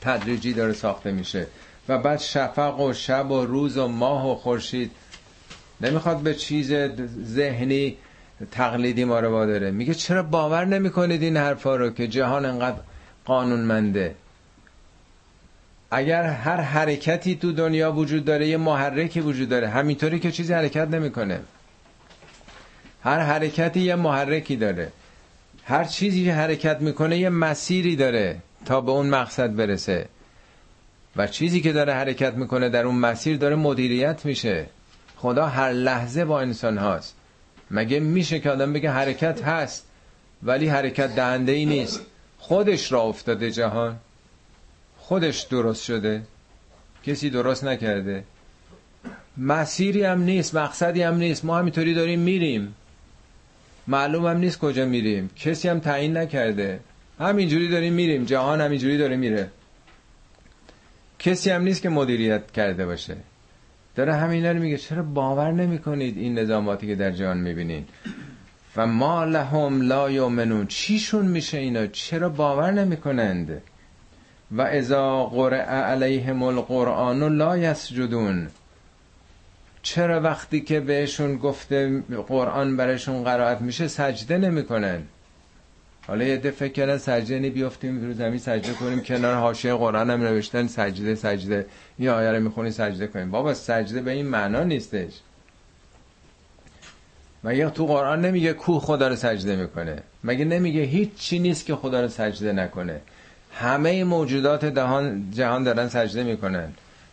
تدریجی 0.00 0.52
داره 0.52 0.72
ساخته 0.72 1.12
میشه. 1.12 1.46
و 1.88 1.98
بعد 1.98 2.20
شفق 2.20 2.80
و 2.80 2.92
شب 2.92 3.30
و 3.30 3.44
روز 3.44 3.78
و 3.78 3.88
ماه 3.88 4.30
و 4.30 4.34
خورشید. 4.34 4.90
نمی‌خواد 5.80 6.18
به 6.18 6.34
چیز 6.34 6.72
ذهنی 7.24 7.96
تقلیدی 8.50 9.04
ما 9.04 9.20
رو 9.20 9.30
واداره. 9.30 9.70
میگه 9.70 9.94
چرا 9.94 10.22
باور 10.22 10.64
نمی‌کنید 10.64 11.22
این 11.22 11.36
حرفا 11.36 11.76
رو 11.76 11.90
که 11.90 12.08
جهان 12.08 12.44
انقدر 12.44 12.78
قانونمنده؟ 13.24 14.14
اگر 15.90 16.22
هر 16.22 16.60
حرکتی 16.60 17.36
تو 17.36 17.52
دنیا 17.52 17.92
وجود 17.92 18.24
داره 18.24 18.48
یه 18.48 18.56
محرکی 18.56 19.20
وجود 19.20 19.48
داره 19.48 19.68
همینطوری 19.68 20.20
که 20.20 20.32
چیزی 20.32 20.52
حرکت 20.52 20.88
نمی‌کنه. 20.88 21.40
هر 23.04 23.20
حرکتی 23.20 23.80
یه 23.80 23.94
محرکی 23.94 24.56
داره. 24.56 24.92
هر 25.68 25.84
چیزی 25.84 26.24
که 26.24 26.32
حرکت 26.32 26.80
می‌کنه 26.80 27.18
یه 27.18 27.28
مسیری 27.28 27.96
داره 27.96 28.36
تا 28.64 28.80
به 28.80 28.90
اون 28.90 29.08
مقصد 29.10 29.56
برسه. 29.56 30.08
و 31.16 31.26
چیزی 31.26 31.60
که 31.60 31.72
داره 31.72 31.94
حرکت 31.94 32.34
می‌کنه 32.34 32.68
در 32.68 32.86
اون 32.86 32.94
مسیر 32.94 33.36
داره 33.36 33.56
مدیریت 33.56 34.24
میشه. 34.24 34.66
خدا 35.16 35.46
هر 35.46 35.72
لحظه 35.72 36.24
با 36.24 36.40
انسان 36.40 36.78
هاست. 36.78 37.14
مگه 37.70 38.00
میشه 38.00 38.40
که 38.40 38.50
آدم 38.50 38.72
بگه 38.72 38.90
حرکت 38.90 39.42
هست 39.42 39.86
ولی 40.42 40.68
حرکت 40.68 41.14
دهنده 41.14 41.52
ای 41.52 41.66
نیست؟ 41.66 42.00
خودش 42.38 42.92
را 42.92 43.00
افتاده 43.02 43.50
جهان. 43.50 43.96
خودش 44.98 45.40
درست 45.40 45.84
شده. 45.84 46.22
کسی 47.04 47.30
درست 47.30 47.64
نکرده. 47.64 48.24
مسیری 49.36 50.04
هم 50.04 50.22
نیست 50.22 50.54
مقصدی 50.54 51.02
هم 51.02 51.16
نیست. 51.16 51.44
ما 51.44 51.58
همینطوری 51.58 51.94
داریم 51.94 52.20
میریم. 52.20 52.74
معلوم 53.88 54.26
هم 54.26 54.36
نیست 54.36 54.58
کجا 54.58 54.86
میریم. 54.86 55.30
کسی 55.36 55.68
هم 55.68 55.78
تعیین 55.78 56.16
نکرده. 56.16 56.80
همینجوری 57.20 57.68
داریم 57.68 57.92
میریم. 57.92 58.24
جهان 58.24 58.60
همینجوری 58.60 58.98
داره 58.98 59.16
میره. 59.16 59.50
کسی 61.18 61.50
هم 61.50 61.62
نیست 61.62 61.82
که 61.82 61.88
مدیریت 61.88 62.50
کرده 62.50 62.86
باشه. 62.86 63.16
داره 63.96 64.14
همینا 64.14 64.52
رو 64.52 64.58
میگه. 64.58 64.76
چرا 64.76 65.02
باور 65.02 65.52
نمی‌کنید 65.52 66.18
این 66.18 66.38
نظاماتی 66.38 66.86
که 66.86 66.94
در 66.94 67.10
جهان 67.10 67.38
می‌بینین؟ 67.38 67.84
و 68.76 68.86
ما 68.86 69.24
لهم 69.24 69.82
لا 69.82 70.10
یؤمنون. 70.10 70.66
چیشون 70.66 71.26
میشه 71.26 71.58
اینا؟ 71.58 71.86
چرا 71.86 72.28
باور 72.28 72.70
نمی‌کنند؟ 72.70 73.62
و 74.52 74.62
اذا 74.62 75.24
قرئ 75.24 75.64
علیهم 75.64 76.42
القرآن 76.42 77.36
لا 77.36 77.58
یسجدون. 77.58 78.48
چرا 79.82 80.20
وقتی 80.20 80.60
که 80.60 80.80
بهشون 80.80 81.36
گفته 81.36 82.02
قرآن 82.28 82.76
برشون 82.76 83.24
قرائت 83.24 83.60
میشه 83.60 83.88
سجده 83.88 84.38
نمی‌کنن؟ 84.38 85.02
حالا 86.06 86.24
یه 86.24 86.36
دفعه 86.36 86.68
کردن 86.68 86.98
سجده 86.98 87.34
یعنی 87.34 87.50
بیافتیم 87.50 88.06
رو 88.06 88.12
زمین 88.12 88.38
سجده 88.38 88.72
کنیم 88.72 89.02
کنار 89.02 89.34
حاشیه 89.34 89.74
قرآن 89.74 90.10
هم 90.10 90.22
نوشتن 90.22 90.66
سجده 90.66 91.14
سجده. 91.14 91.66
این 91.98 92.08
آیه 92.08 92.30
رو 92.30 92.40
می‌خونی 92.40 92.70
سجده 92.70 93.06
کنیم. 93.06 93.30
بابا 93.30 93.54
سجده 93.54 94.00
به 94.00 94.10
این 94.10 94.26
معنا 94.26 94.62
نیستش. 94.62 95.12
مگه 97.44 97.70
تو 97.70 97.86
قرآن 97.86 98.24
نمیگه 98.24 98.52
کو 98.52 98.80
خدا 98.80 99.08
رو 99.08 99.16
سجده 99.16 99.56
می‌کنه؟ 99.56 100.02
مگه 100.24 100.44
نمیگه 100.44 100.82
هیچ 100.82 101.14
چی 101.14 101.38
نیست 101.38 101.66
که 101.66 101.76
خدا 101.76 102.00
رو 102.00 102.08
سجده 102.08 102.52
نکنه؟ 102.52 103.00
همه 103.52 104.04
موجودات 104.04 104.64
دهان 104.64 105.30
جهان 105.30 105.64
دارن 105.64 105.88
سجده 105.88 106.24
می‌کنن. 106.24 106.72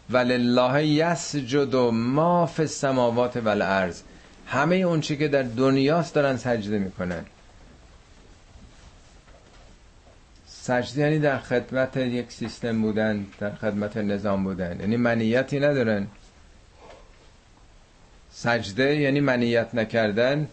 ولله 0.09 0.85
یسجد 0.87 1.75
ما 1.91 2.45
فی 2.45 2.61
السماوات 2.61 3.37
والارض 3.37 4.01
همه 4.47 4.75
اون 4.75 5.01
چی 5.01 5.17
که 5.17 5.27
در 5.27 5.43
دنیاست 5.43 6.13
دارن 6.13 6.37
سجده 6.37 6.79
می‌کنن. 6.79 7.25
سجده 10.47 11.01
یعنی 11.01 11.19
در 11.19 11.39
خدمت 11.39 11.97
یک 11.97 12.31
سیستم 12.31 12.81
بودن 12.81 13.25
در 13.39 13.55
خدمت 13.55 13.97
نظام 13.97 14.43
بودن. 14.43 14.79
یعنی 14.79 14.97
منیتی 14.97 15.59
ندارن. 15.59 16.07
سجده 18.31 18.95
یعنی 18.95 19.19
منیت 19.19 19.75
نکردن 19.75 20.47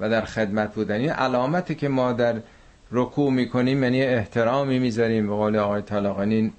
و 0.00 0.08
در 0.10 0.24
خدمت 0.24 0.74
بودن. 0.74 1.00
این 1.00 1.10
علامتی 1.10 1.74
که 1.74 1.88
ما 1.88 2.12
در 2.12 2.34
رکوع 2.90 3.32
می‌کنیم 3.32 3.82
یعنی 3.82 4.02
احترامی 4.02 4.78
می‌ذاریم 4.78 5.26
به 5.26 5.34
قول 5.34 5.56
آقای 5.56 5.82
طالقانی 5.82 6.52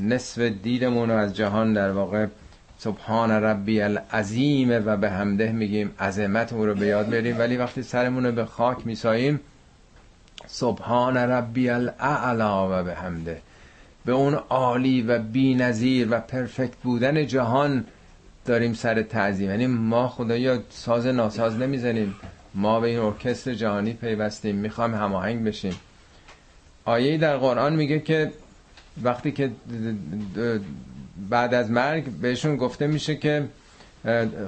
نصف 0.00 0.40
دیدمون 0.40 1.10
رو 1.10 1.16
از 1.16 1.36
جهان 1.36 1.72
در 1.72 1.90
واقع 1.90 2.26
سبحان 2.78 3.30
ربی 3.30 3.80
العظیم 3.80 4.82
و 4.86 4.96
به 4.96 5.10
همده 5.10 5.52
میگیم 5.52 5.94
عظمت 6.00 6.52
اون 6.52 6.66
رو 6.66 6.74
به 6.74 6.86
یاد 6.86 7.08
میاریم 7.08 7.38
ولی 7.38 7.56
وقتی 7.56 7.82
سرمون 7.82 8.26
رو 8.26 8.32
به 8.32 8.44
خاک 8.44 8.86
میساییم 8.86 9.40
سبحان 10.46 11.16
ربی 11.16 11.70
الاعلا 11.70 12.80
و 12.80 12.84
به 12.84 12.94
همده. 12.94 13.40
به 14.04 14.12
اون 14.12 14.34
عالی 14.34 15.02
و 15.02 15.18
بی 15.18 15.54
نظیر 15.54 16.08
و 16.10 16.20
پرفکت 16.20 16.76
بودن 16.76 17.26
جهان 17.26 17.84
داریم 18.44 18.72
سر 18.72 19.02
تعظیم. 19.02 19.50
یعنی 19.50 19.66
ما 19.66 20.08
خدایا 20.08 20.58
ساز 20.70 21.06
ناساز 21.06 21.56
نمی‌زنیم. 21.56 22.14
ما 22.54 22.80
به 22.80 22.88
این 22.88 22.98
ارکستر 22.98 23.54
جهانی 23.54 23.92
پیوستیم 23.92 24.56
می‌خوام 24.56 24.94
هماهنگ 24.94 25.44
بشیم. 25.44 25.74
آیه 26.84 27.18
در 27.18 27.36
قرآن 27.36 27.76
میگه 27.76 28.00
که 28.00 28.32
وقتی 29.02 29.32
که 29.32 29.50
بعد 31.30 31.54
از 31.54 31.70
مرگ 31.70 32.04
بهشون 32.04 32.56
گفته 32.56 32.86
میشه 32.86 33.16
که 33.16 33.44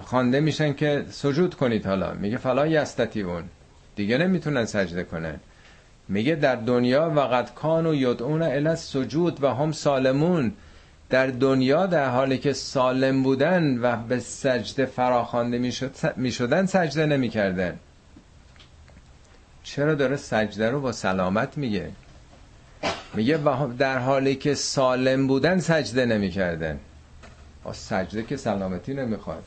خوانده 0.02 0.40
میشن 0.40 0.72
که 0.72 1.04
سجود 1.10 1.54
کنید 1.54 1.86
حالا. 1.86 2.14
میگه 2.14 2.36
فلا 2.36 2.66
یستتیون 2.66 3.44
دیگه 3.96 4.18
نمی‌تونن 4.18 4.64
سجده 4.64 5.04
کنن. 5.04 5.40
میگه 6.08 6.34
در 6.34 6.56
دنیا 6.56 7.12
وقت 7.16 7.54
کان 7.54 7.86
و 7.86 7.94
یدعون 7.94 8.42
الی 8.42 8.76
سجود 8.76 9.44
و 9.44 9.54
هم 9.54 9.72
سالمون. 9.72 10.52
در 11.10 11.26
دنیا 11.26 11.86
در 11.86 12.10
حالی 12.10 12.38
که 12.38 12.52
سالم 12.52 13.22
بودن 13.22 13.78
و 13.78 13.96
به 13.96 14.18
سجده 14.18 14.86
فراخوانده 14.86 15.72
می‌شدن 16.16 16.66
سجده 16.66 17.06
نمی‌کردن. 17.06 17.78
چرا 19.62 19.94
داره 19.94 20.16
سجده 20.16 20.70
رو 20.70 20.80
با 20.80 20.92
سلامت 20.92 21.58
میگه؟ 21.58 21.90
میگه 23.14 23.40
در 23.78 23.98
حالی 23.98 24.36
که 24.36 24.54
سالم 24.54 25.26
بودن 25.26 25.60
سجده 25.60 26.06
نمی‌کردن. 26.06 26.80
سجده 27.72 28.22
که 28.22 28.36
سلامتی 28.36 28.94
نمی‌خواد. 28.94 29.44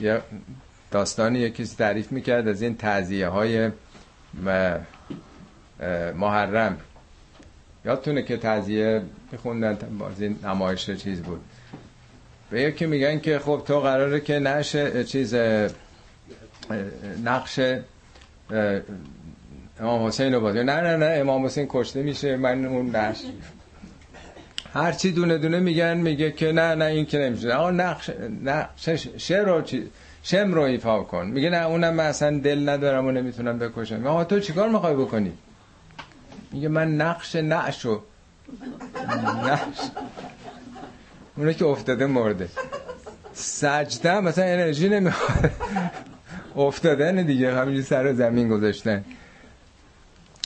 یه 0.00 0.20
داستانی 0.90 1.38
یکی 1.38 1.66
تعریف 1.66 2.12
می‌کرد 2.12 2.48
از 2.48 2.62
این 2.62 2.76
تعذیه 2.76 3.28
های 3.28 3.70
محرم. 6.14 6.80
یادتونه 7.84 8.22
که 8.22 8.36
تعذیه 8.36 9.02
میخوندن 9.32 9.98
باز 9.98 10.20
این 10.20 10.38
نمایش 10.44 10.90
چیز 10.90 11.22
بود. 11.22 11.40
به 12.50 12.62
یکی 12.62 12.86
میگن 12.86 13.18
که 13.18 13.38
خب 13.38 13.62
تو 13.66 13.80
قراره 13.80 14.20
که 14.20 14.38
نشه 14.38 15.04
چیز 15.04 15.34
نقش 17.24 17.60
امام 19.80 20.06
حسین 20.06 20.34
رو 20.34 20.40
بازی. 20.40 20.58
نه 20.58 20.80
نه 20.80 20.96
نه 20.96 21.06
امام 21.20 21.44
حسین 21.46 21.66
کشته 21.68 22.02
میشه 22.02 22.36
من 22.36 22.64
اون 22.64 22.96
نقش. 22.96 23.22
هرچی 24.74 25.12
دونه 25.12 25.38
دونه 25.38 25.60
میگن 25.60 25.96
میگه 25.96 26.32
که 26.32 26.52
نه 26.52 26.74
نه 26.74 26.84
این 26.84 27.06
که 27.06 27.18
نمیشه. 27.18 27.52
آقا 27.52 27.70
نقش 27.70 28.10
نقش 28.44 28.88
شعر 29.16 29.44
رو 29.44 29.62
چی؟ 29.62 29.90
شم 30.22 30.54
رو 30.54 30.62
ایفا 30.62 31.02
کن. 31.02 31.26
میگه 31.26 31.50
نه 31.50 31.66
اونم 31.66 31.94
من 31.94 32.04
اصلا 32.06 32.38
دل 32.38 32.68
ندارم 32.68 33.06
و 33.06 33.10
نمی‌تونم 33.10 33.58
بکشم. 33.58 34.06
آقا 34.06 34.24
تو 34.24 34.40
چیکار 34.40 34.68
می‌خوای 34.68 34.94
بکنی؟ 34.94 35.32
میگه 36.52 36.68
من 36.68 36.96
نقش 36.96 37.36
نعش 37.36 37.84
رو 37.84 38.02
نقش. 39.44 39.78
اونه 41.36 41.54
که 41.54 41.66
افتاده 41.66 42.06
مرده. 42.06 42.48
سجده 43.32 44.20
مثلا 44.20 44.44
انرژی 44.44 44.88
نمی‌خواد. 44.88 45.50
افتادن 46.56 47.16
دیگه 47.16 47.54
همینجور 47.54 47.84
سر 47.84 48.12
زمین 48.12 48.48
گذاشتن. 48.48 49.04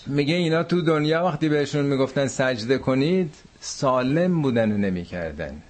میگه 0.07 0.35
اینا 0.35 0.63
تو 0.63 0.83
دنیا 0.83 1.25
وقتی 1.25 1.49
بهشون 1.49 1.87
می‌گفتن 1.87 2.27
سجده 2.27 2.79
کنید 2.79 3.35
سالم 3.61 4.43
بودن 4.43 4.73
و 4.73 4.77
نمی‌کردن. 4.77 5.63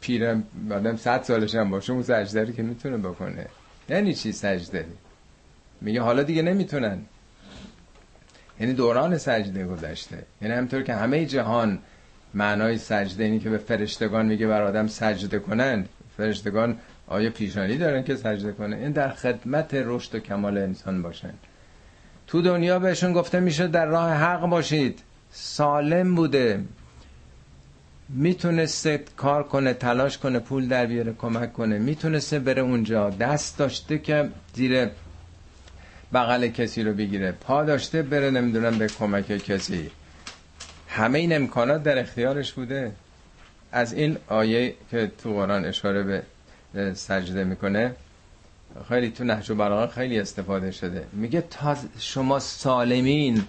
پیرم 0.00 0.44
بعدم 0.68 0.96
صد 0.96 1.22
سالش 1.22 1.54
هم 1.54 1.70
باشه 1.70 1.92
اون 1.92 2.02
سجده 2.02 2.52
که 2.52 2.62
می‌تونه 2.62 2.96
بکنه. 2.96 3.46
یعنی 3.88 4.14
چی 4.14 4.32
سجده. 4.32 4.86
میگه 5.80 6.00
حالا 6.00 6.22
دیگه 6.22 6.42
نمی‌تونن. 6.42 6.98
یعنی 8.60 8.72
دوران 8.72 9.18
سجده 9.18 9.66
گذشته. 9.66 10.22
یعنی 10.42 10.54
همطور 10.54 10.82
که 10.82 10.94
همه 10.94 11.26
جهان 11.26 11.78
معنای 12.34 12.78
سجده 12.78 13.24
اینی 13.24 13.38
که 13.38 13.50
به 13.50 13.58
فرشتگان 13.58 14.26
میگه 14.26 14.46
بر 14.46 14.62
آدم 14.62 14.86
سجده 14.86 15.38
کنند 15.38 15.88
فرشتگان 16.16 16.78
آیا 17.06 17.30
پیشانی 17.30 17.78
دارن 17.78 18.04
که 18.04 18.16
سجده 18.16 18.52
کنه 18.52 18.76
این 18.76 18.92
در 18.92 19.08
خدمت 19.08 19.74
رشد 19.74 20.14
و 20.14 20.18
کمال 20.18 20.58
انسان 20.58 21.02
باشن. 21.02 21.34
تو 22.26 22.42
دنیا 22.42 22.78
بهشون 22.78 23.12
گفته 23.12 23.40
میشه 23.40 23.66
در 23.66 23.86
راه 23.86 24.12
حق 24.12 24.40
باشید. 24.40 24.98
سالم 25.30 26.14
بوده. 26.14 26.60
می‌تونسته 28.08 29.04
کار 29.16 29.42
کنه 29.42 29.74
تلاش 29.74 30.18
کنه 30.18 30.38
پول 30.38 30.68
در 30.68 30.86
بیاره 30.86 31.12
کمک 31.18 31.52
کنه. 31.52 31.78
می‌تونسته 31.78 32.38
بره 32.38 32.62
اونجا. 32.62 33.10
دست 33.10 33.58
داشته 33.58 33.98
که 33.98 34.28
زیر 34.54 34.88
بغل 36.14 36.48
کسی 36.48 36.82
رو 36.82 36.92
بگیره. 36.92 37.32
پا 37.32 37.64
داشته 37.64 38.02
بره 38.02 38.30
نمی‌دونم 38.30 38.78
به 38.78 38.86
کمک 38.86 39.26
کسی. 39.26 39.90
همه 40.88 41.18
این 41.18 41.36
امکانات 41.36 41.82
در 41.82 41.98
اختیارش 41.98 42.52
بوده. 42.52 42.92
از 43.72 43.92
این 43.92 44.16
آیه 44.28 44.74
که 44.90 45.10
تو 45.22 45.32
قرآن 45.32 45.64
اشاره 45.64 46.22
به 46.74 46.94
سجده 46.94 47.44
می‌کنه 47.44 47.94
خیلی 48.88 49.10
تو 49.10 49.24
نهج 49.24 49.50
و 49.50 49.86
خیلی 49.86 50.20
استفاده 50.20 50.70
شده. 50.70 51.04
میگه 51.12 51.44
تا 51.50 51.76
شما 51.98 52.38
سالمین 52.38 53.42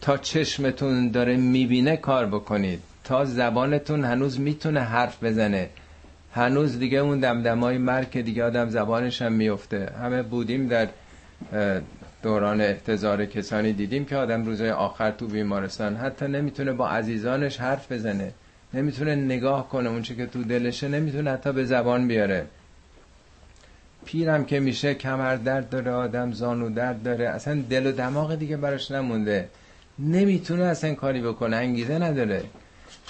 تا 0.00 0.16
چشمتون 0.16 1.08
داره 1.10 1.36
می‌بینه 1.36 1.96
کار 1.96 2.26
بکنید. 2.26 2.80
تا 3.04 3.24
زبانتون 3.24 4.04
هنوز 4.04 4.40
می‌تونه 4.40 4.80
حرف 4.80 5.24
بزنه. 5.24 5.68
هنوز 6.34 6.78
دیگه 6.78 6.98
اون 6.98 7.20
دمدمای 7.20 7.78
مرگ 7.78 8.20
دیگه 8.20 8.44
آدم 8.44 8.68
زبانش 8.68 9.22
هم 9.22 9.32
میفته. 9.32 9.92
همه 10.02 10.22
بودیم 10.22 10.68
در 10.68 10.88
دوران 12.22 12.60
احتضار 12.60 13.26
کسانی 13.26 13.72
دیدیم 13.72 14.04
که 14.04 14.16
آدم 14.16 14.46
روزهای 14.46 14.70
آخر 14.70 15.10
تو 15.10 15.26
بیمارستان 15.26 15.96
حتی 15.96 16.26
نمی‌تونه 16.26 16.72
با 16.72 16.88
عزیزانش 16.88 17.60
حرف 17.60 17.92
بزنه. 17.92 18.32
نمی‌تونه 18.74 19.14
نگاه 19.14 19.68
کنه. 19.68 19.88
اونچه 19.88 20.14
که 20.14 20.26
تو 20.26 20.44
دلشه 20.44 20.88
نمی‌تونه 20.88 21.30
حتی 21.30 21.52
به 21.52 21.64
زبان 21.64 22.08
بیاره. 22.08 22.46
پیرم 24.06 24.44
که 24.44 24.60
میشه 24.60 24.94
کمر 24.94 25.36
درد 25.36 25.70
داره 25.70 25.90
آدم 25.90 26.32
زانو 26.32 26.70
درد 26.70 27.02
داره. 27.02 27.28
اصلا 27.28 27.62
دل 27.70 27.86
و 27.86 27.92
دماغ 27.92 28.34
دیگه 28.34 28.56
براش 28.56 28.90
نمونده. 28.90 29.48
نمی‌تونه 29.98 30.64
اصلا 30.64 30.94
کاری 30.94 31.20
بکنه 31.22 31.56
انگیزه 31.56 31.98
نداره. 31.98 32.42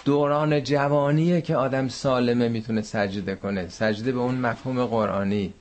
دوران 0.05 0.62
جوانیه 0.62 1.40
که 1.40 1.57
آدم 1.57 1.88
سالمه 1.88 2.49
می‌تونه 2.49 2.82
سجده 2.82 3.34
کنه. 3.34 3.68
سجده 3.68 4.12
به 4.12 4.18
اون 4.18 4.34
مفهوم 4.34 4.84
قرآنی. 4.86 5.55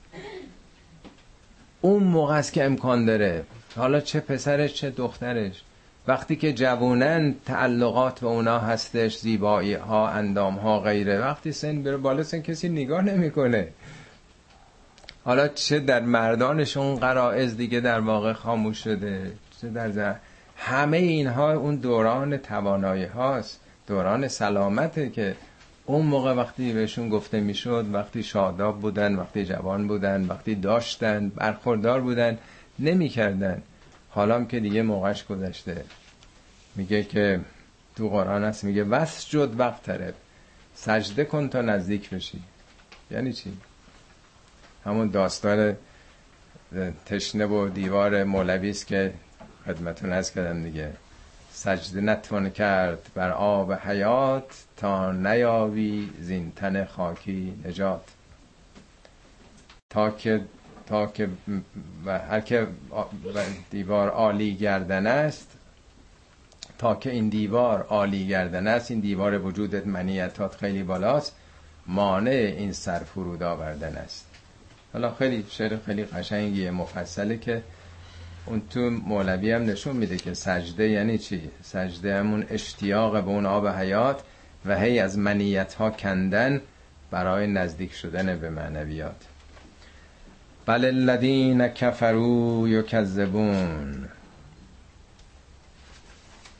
اون 1.80 2.02
موقع 2.02 2.34
است 2.34 2.52
که 2.52 2.64
امکان 2.64 3.04
داره. 3.04 3.42
حالا 3.76 4.00
چه 4.00 4.20
پسرش 4.20 4.74
چه 4.74 4.90
دخترش. 4.90 5.62
وقتی 6.08 6.36
که 6.36 6.52
جوونن 6.52 7.34
تعلقات 7.46 8.20
به 8.20 8.26
اونا 8.26 8.58
هستش 8.58 9.18
زیبایی 9.18 9.74
ها 9.74 10.08
اندام 10.08 10.54
ها 10.54 10.80
غیره. 10.80 11.20
وقتی 11.20 11.52
سن 11.52 11.82
بره 11.82 11.96
بالا 11.96 12.22
سن 12.22 12.40
کسی 12.40 12.68
نگاه 12.68 13.02
نمی‌کنه. 13.02 13.68
حالا 15.26 15.48
چه 15.48 15.80
در 15.80 16.00
مردانشون 16.00 16.96
قرائز 16.96 17.56
دیگه 17.56 17.80
در 17.80 18.00
واقع 18.00 18.32
خاموش 18.32 18.84
شده 18.84 19.32
چه 19.60 19.68
در 19.68 19.90
زن... 19.90 20.16
همه 20.56 20.96
اینها 20.96 21.52
اون 21.52 21.76
دوران 21.76 22.36
توانایی 22.36 23.04
هاست 23.04 23.60
دوران 23.86 24.28
سلامته 24.28 25.10
که 25.10 25.36
اون 25.86 26.06
موقع 26.06 26.34
وقتی 26.34 26.72
بهشون 26.72 27.08
گفته 27.08 27.40
می‌شد 27.40 27.86
وقتی 27.92 28.22
شاداب 28.22 28.80
بودن 28.80 29.14
وقتی 29.14 29.44
جوان 29.44 29.88
بودن 29.88 30.26
وقتی 30.26 30.54
داشتن 30.54 31.28
برخوردار 31.28 32.00
بودن 32.00 32.38
نمی‌کردن. 32.78 33.62
حالا 34.10 34.44
که 34.44 34.60
دیگه 34.60 34.82
موقعش 34.82 35.24
گذشته. 35.24 35.84
میگه 36.76 37.02
که 37.02 37.40
تو 37.96 38.08
قرآن 38.08 38.44
هست 38.44 38.64
میگه 38.64 38.84
وسجد 38.84 39.60
وقت 39.60 39.82
طرف 39.82 40.14
سجده 40.74 41.24
کن 41.24 41.48
تا 41.48 41.62
نزدیک 41.62 42.10
بشی. 42.10 42.40
یعنی 43.10 43.32
چی؟ 43.32 43.52
همون 44.86 45.10
داستان 45.10 45.76
تشنه 47.06 47.46
و 47.46 47.68
دیوار 47.68 48.24
مولوی 48.24 48.70
است 48.70 48.86
که 48.86 49.12
خدمتون 49.66 50.12
از 50.12 50.32
کردم 50.32 50.62
دیگه. 50.62 50.92
سجده 51.52 52.00
نتوان 52.00 52.50
کرد 52.50 53.10
بر 53.14 53.30
آب 53.30 53.72
حیات 53.72 54.64
تا 54.76 55.12
نیاوی 55.12 56.10
زین 56.20 56.52
تن 56.56 56.84
خاکی 56.84 57.54
نجات. 57.64 58.04
تا 59.90 60.10
که 60.10 60.40
تا 60.86 61.06
که 61.06 61.28
هر 62.06 62.40
که 62.40 62.66
دیوار 63.70 64.08
عالی 64.08 64.54
گردن 64.54 65.06
است 65.06 65.48
تا 66.78 66.94
که 66.94 67.10
این 67.10 67.28
دیوار 67.28 67.82
عالی 67.82 68.26
گردن 68.28 68.66
است 68.66 68.90
این 68.90 69.00
دیوار 69.00 69.38
وجودت 69.38 69.86
منیتات 69.86 70.56
خیلی 70.56 70.82
بالاست 70.82 71.36
مانع 71.86 72.30
این 72.30 72.72
سر 72.72 72.98
فرود 72.98 73.42
آوردن 73.42 73.96
است. 73.96 74.25
حالا 74.96 75.14
خیلی 75.14 75.44
شعر 75.50 75.76
خیلی 75.86 76.04
قشنگیه 76.04 76.70
مفصله 76.70 77.38
که 77.38 77.62
اون 78.46 78.62
تو 78.70 78.80
مولوی 78.80 79.52
هم 79.52 79.62
نشون 79.62 79.96
میده 79.96 80.16
که 80.16 80.34
سجده 80.34 80.88
یعنی 80.88 81.18
چی؟ 81.18 81.50
سجده 81.62 82.18
همون 82.18 82.46
اشتیاق 82.50 83.12
به 83.24 83.30
اون 83.30 83.46
آب 83.46 83.68
حیات 83.68 84.22
و 84.66 84.78
هی 84.78 84.98
از 84.98 85.18
منیت 85.18 85.74
ها 85.74 85.90
کندن 85.90 86.60
برای 87.10 87.46
نزدیک 87.46 87.94
شدن 87.94 88.38
به 88.38 88.50
معنویات. 88.50 89.24
بل 90.66 90.84
الذین 90.84 91.68
کفروا 91.68 92.68
یکذبون. 92.68 94.08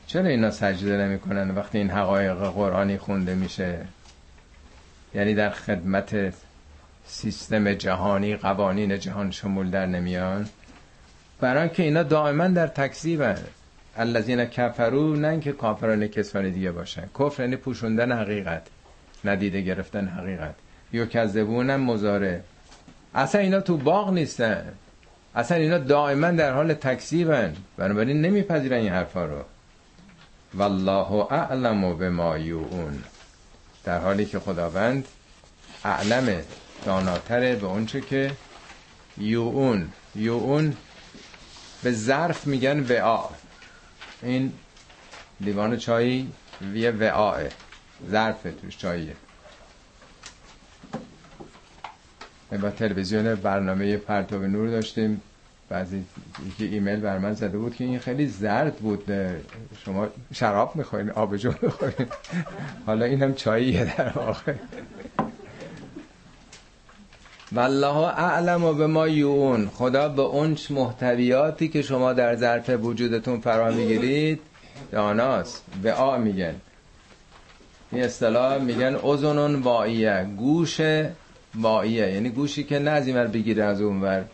چرا 0.07 0.25
اینا 0.25 0.51
سجده 0.51 0.97
نمی‌کنن 0.97 1.51
وقتی 1.51 1.77
این 1.77 1.89
حقایق 1.89 2.35
قرآنی 2.35 2.97
خونده 2.97 3.35
میشه؟ 3.35 3.79
یعنی 5.15 5.35
در 5.35 5.49
خدمت 5.49 6.33
سیستم 7.07 7.73
جهانی 7.73 8.35
قوانین 8.35 8.99
جهان 8.99 9.31
شمول 9.31 9.69
در 9.69 9.85
نمیان. 9.85 10.49
برای 11.39 11.69
که 11.69 11.83
اینا 11.83 12.03
دائما 12.03 12.47
در 12.47 12.67
تکذیبن 12.67 13.37
الذین 13.97 14.45
کفرو 14.45 15.15
نه 15.15 15.27
اینکه 15.27 15.51
کافران 15.51 16.07
کسان 16.07 16.49
دیگه 16.49 16.71
باشن. 16.71 17.09
کفر 17.19 17.43
یعنی 17.43 17.55
پوشوندن 17.55 18.11
حقیقت 18.11 18.67
ندیده 19.25 19.61
گرفتن 19.61 20.07
حقیقت. 20.07 20.55
یو 20.93 21.05
کذبونم 21.05 21.81
مزاره 21.81 22.43
اصلا 23.15 23.41
اینا 23.41 23.59
تو 23.59 23.77
باغ 23.77 24.13
نیستن. 24.13 24.73
اصلا 25.35 25.57
اینا 25.57 25.77
دائما 25.77 26.31
در 26.31 26.53
حال 26.53 26.73
تکذیبن 26.73 27.55
بنابراین 27.77 28.21
نمیپذیرن 28.21 28.77
این 28.77 28.89
حرفا 28.89 29.25
رو. 29.25 29.41
والله 30.53 31.11
اعلم 31.33 31.97
به 31.97 32.09
ما 32.09 32.37
یوون 32.37 33.03
در 33.83 33.99
حالی 33.99 34.25
که 34.25 34.39
خداوند 34.39 35.07
اعلم 35.83 36.41
داناتره 36.85 37.55
به 37.55 37.67
اونچه 37.67 38.01
که 38.01 38.31
یوون 39.17 39.89
یوون 40.15 40.77
به 41.83 41.91
ظرف 41.91 42.47
میگن 42.47 42.79
وعا. 42.79 43.29
این 44.21 44.53
لیوان 45.41 45.77
چایی 45.77 46.31
وی 46.73 46.89
وعاه 46.89 47.39
ظرف 48.11 48.41
توش 48.61 48.77
چاییه. 48.77 49.15
با 52.61 52.69
تلویزیون 52.69 53.35
برنامه 53.35 53.97
پرتاب 53.97 54.43
نور 54.43 54.69
داشتیم. 54.69 55.21
بعضی 55.69 56.05
یکی 56.47 56.65
ایمیل 56.65 56.99
بر 56.99 57.17
من 57.17 57.33
زده 57.33 57.57
بود 57.57 57.75
که 57.75 57.83
این 57.83 57.99
خیلی 57.99 58.27
زرد 58.27 58.75
بود. 58.75 59.11
شما 59.85 60.07
شراب 60.33 60.75
می‌خواین 60.75 61.09
آبجو 61.09 61.53
می‌خواین 61.61 62.07
حالا 62.85 63.05
اینم 63.05 63.33
چاییه 63.33 63.97
در 63.97 64.09
واقع. 64.09 64.53
والله 67.51 67.97
اعلم 67.97 68.63
و 68.63 68.73
به 68.73 68.87
ما 68.87 69.07
یون 69.07 69.69
خدا 69.69 70.09
به 70.09 70.21
اون 70.21 70.57
محتویاتی 70.69 71.67
که 71.67 71.81
شما 71.81 72.13
در 72.13 72.35
ظرف 72.35 72.69
وجودتون 72.69 73.39
فرا 73.39 73.71
می‌گیرید 73.71 74.39
داناست. 74.91 75.63
به 75.83 75.93
آ 75.93 76.17
میگن. 76.17 76.55
این 77.91 78.03
اصطلاح 78.03 78.57
میگن 78.57 78.95
اوزونون 78.95 79.55
واییه. 79.55 80.27
گوش 80.37 80.81
واییه. 81.55 82.11
یعنی 82.11 82.29
گوشی 82.29 82.63
که 82.63 82.79
نه 82.79 82.91
از 82.91 83.07
بگیره 83.07 83.63
از 83.63 83.81
اونور 83.81 84.25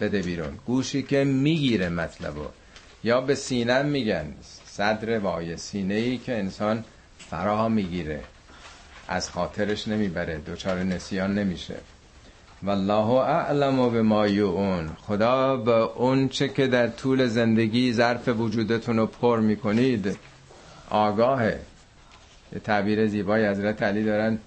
بده 0.00 0.22
بیرون. 0.22 0.58
گوشی 0.66 1.02
که 1.02 1.24
می‌گیره 1.24 1.88
مطلبو 1.88 2.44
یا 3.04 3.20
به 3.20 3.34
سینه 3.34 3.82
میگن. 3.82 4.34
صدر 4.66 5.18
وای 5.18 5.56
سینه 5.56 5.94
ای 5.94 6.18
که 6.18 6.38
انسان 6.38 6.84
فرا 7.18 7.68
می‌گیره. 7.68 8.20
از 9.08 9.30
خاطرش 9.30 9.88
نمی‌بره 9.88 10.38
دوچار 10.38 10.82
نسیان 10.82 11.34
نمیشه. 11.34 11.74
والله 12.62 13.10
اعلم 13.10 13.78
و 13.78 13.90
به 13.90 14.02
ما 14.02 14.26
یعون. 14.26 14.90
خدا 15.06 15.56
به 15.56 15.72
اون 15.72 16.28
چه 16.28 16.48
که 16.48 16.66
در 16.66 16.88
طول 16.88 17.26
زندگی 17.26 17.92
ظرف 17.92 18.28
وجودتون 18.28 18.96
رو 18.96 19.06
پر 19.06 19.40
می‌کنید 19.40 20.16
آگاهه. 20.90 21.60
یه 22.52 22.58
تعبیر 22.58 23.06
زیبای 23.06 23.46
حضرت 23.46 23.82
علی 23.82 24.04
دارن 24.04 24.38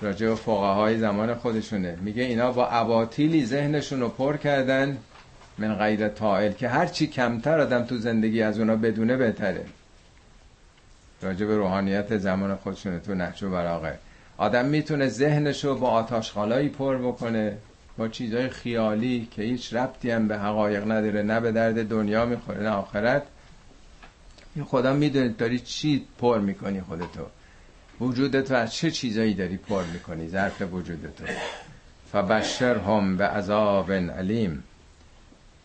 راجع 0.00 0.28
به 0.28 0.34
فقهای 0.34 0.98
زمان 0.98 1.34
خودشونه. 1.34 1.98
میگه 2.02 2.22
اینا 2.22 2.52
با 2.52 2.66
عباطیلی 2.66 3.46
ذهنشون 3.46 4.00
رو 4.00 4.08
پر 4.08 4.36
کردن 4.36 4.98
من 5.58 5.74
غیر 5.74 6.08
تائل 6.08 6.52
که 6.52 6.68
هرچی 6.68 7.06
کمتر 7.06 7.60
آدم 7.60 7.84
تو 7.84 7.98
زندگی 7.98 8.42
از 8.42 8.58
اونا 8.58 8.76
بدونه 8.76 9.16
بهتره. 9.16 9.64
راجع 11.22 11.46
به 11.46 11.56
روحانیت 11.56 12.18
زمان 12.18 12.56
خودشونه 12.56 12.98
تو 12.98 13.14
نهج 13.14 13.42
و 13.42 13.50
براغه 13.50 13.98
آدم 14.36 14.64
می‌تونه 14.64 15.08
ذهنش 15.08 15.64
رو 15.64 15.74
با 15.74 15.90
آتاشخالایی 15.90 16.68
پر 16.68 16.98
بکنه 16.98 17.56
با 17.96 18.08
چیزای 18.08 18.48
خیالی 18.48 19.28
که 19.30 19.42
هیچ 19.42 19.74
ربطی 19.74 20.10
هم 20.10 20.28
به 20.28 20.38
حقایق 20.38 20.90
نداره 20.90 21.22
نه 21.22 21.40
به 21.40 21.52
درد 21.52 21.88
دنیا 21.88 22.26
می‌خوره 22.26 22.62
نه 22.62 22.70
آخرت. 22.70 23.22
خدا 24.64 24.92
می‌دونه 24.92 25.28
داری 25.28 25.58
چی 25.58 26.06
پر 26.18 26.38
می‌کنی 26.38 26.80
خودتو. 26.80 27.26
وجودت 28.00 28.50
از 28.50 28.74
چه 28.74 28.90
چیزایی 28.90 29.34
داری 29.34 29.56
پر 29.56 29.84
می‌کنی 29.84 30.28
ظرف 30.28 30.62
وجودتو. 30.72 31.24
فبشر 32.12 32.78
هم 32.78 33.16
به 33.16 33.26
عذاب 33.26 33.92
علیم. 33.92 34.64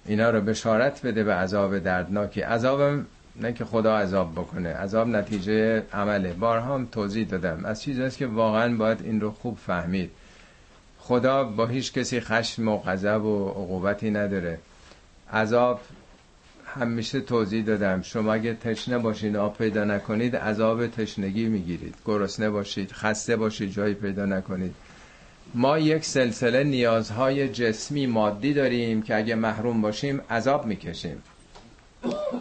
اینا 0.06 0.30
رو 0.30 0.41
بشارت 0.41 1.06
بده 1.06 1.24
به 1.24 1.34
عذاب 1.34 1.80
دردناکی. 1.80 2.41
عذاب 2.41 3.02
نه 3.36 3.54
که 3.54 3.66
خدا 3.66 3.98
عذاب 3.98 4.32
بکنه. 4.32 4.70
عذاب 4.70 5.08
نتیجه 5.08 5.84
عمله. 5.94 6.34
بارها 6.34 6.76
هم 6.76 6.88
توضیح 6.92 7.28
دادم. 7.28 7.66
از 7.66 7.82
چیزهاست 7.82 8.18
که 8.18 8.28
واقعا 8.28 8.76
باید 8.76 9.02
این 9.02 9.22
رو 9.22 9.32
خوب 9.32 9.58
فهمید. 9.58 10.12
خدا 11.00 11.44
با 11.44 11.68
هیچ 11.68 11.94
کسی 11.94 12.20
خشم 12.20 12.68
و 12.68 12.78
غضب 12.78 13.24
و 13.24 13.50
عقوبتی 13.50 14.12
نداره. 14.12 14.60
عذاب 15.34 15.82
همیشه 16.76 17.22
توضیح 17.22 17.64
دادم. 17.64 18.02
شما 18.02 18.34
اگه 18.34 18.54
تشنه 18.54 18.98
باشید 18.98 19.36
آب 19.36 19.58
پیدا 19.58 19.84
نکنید 19.84 20.36
عذاب 20.36 20.88
تشنگی 20.88 21.46
می‌گیرید. 21.46 21.96
گرسنه 22.06 22.50
باشید 22.50 22.92
خسته 22.92 23.36
باشید 23.36 23.72
جایی 23.72 23.94
پیدا 23.94 24.26
نکنید. 24.26 24.76
ما 25.54 25.80
یک 25.80 26.06
سلسله 26.06 26.64
نیازهای 26.64 27.50
جسمی 27.50 28.06
مادی 28.06 28.54
داریم 28.54 29.02
که 29.02 29.16
اگه 29.16 29.36
محروم 29.36 29.82
باشیم 29.82 30.22
عذاب 30.30 30.66
می‌کشیم. 30.66 31.24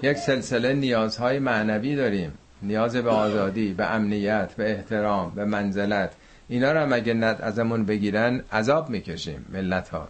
یک 0.03 0.17
سلسله 0.17 0.73
نیازهای 0.73 1.39
معنوی 1.39 1.97
داریم. 1.97 2.33
نیاز 2.63 2.97
به 2.97 3.11
آزادی 3.11 3.73
به 3.73 3.87
امنیت 3.95 4.55
به 4.57 4.71
احترام 4.71 5.33
به 5.35 5.45
منزلت. 5.45 6.13
اینا 6.49 6.73
رو 6.73 6.79
هم 6.81 6.93
اگه 6.93 7.15
ند 7.15 7.43
ازمون 7.43 7.85
بگیرن 7.85 8.43
عذاب 8.53 8.91
می‌کشیم 8.91 9.45
ملت 9.53 9.89
ها 9.89 10.09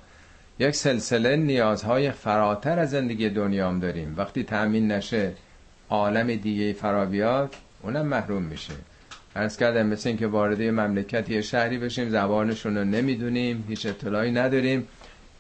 یک 0.59 0.75
سلسله 0.75 1.37
نیازهای 1.37 2.11
فراتر 2.11 2.79
از 2.79 2.91
زندگی 2.91 3.29
دنیام 3.29 3.81
داریم. 3.81 4.15
وقتی 4.17 4.45
تأمین 4.45 4.93
نشه 4.93 5.33
عالم 5.91 6.35
دیگه 6.35 6.73
فرا 6.73 7.05
بیاد 7.05 7.55
اونم 7.83 8.07
محروم 8.07 8.43
میشه. 8.43 8.73
ارز 9.37 9.57
کردم 9.57 9.87
مثل 9.87 10.09
این 10.09 10.19
که 10.19 10.27
وارد 10.27 10.63
مملکتی 10.63 11.43
شهری 11.43 11.79
بشیم 11.79 12.11
زبانشون 12.11 12.77
رو 12.77 12.85
نمی‌دونیم 12.85 13.65
هیچ 13.69 13.87
اطلاعی 13.87 14.33
نداریم. 14.33 14.89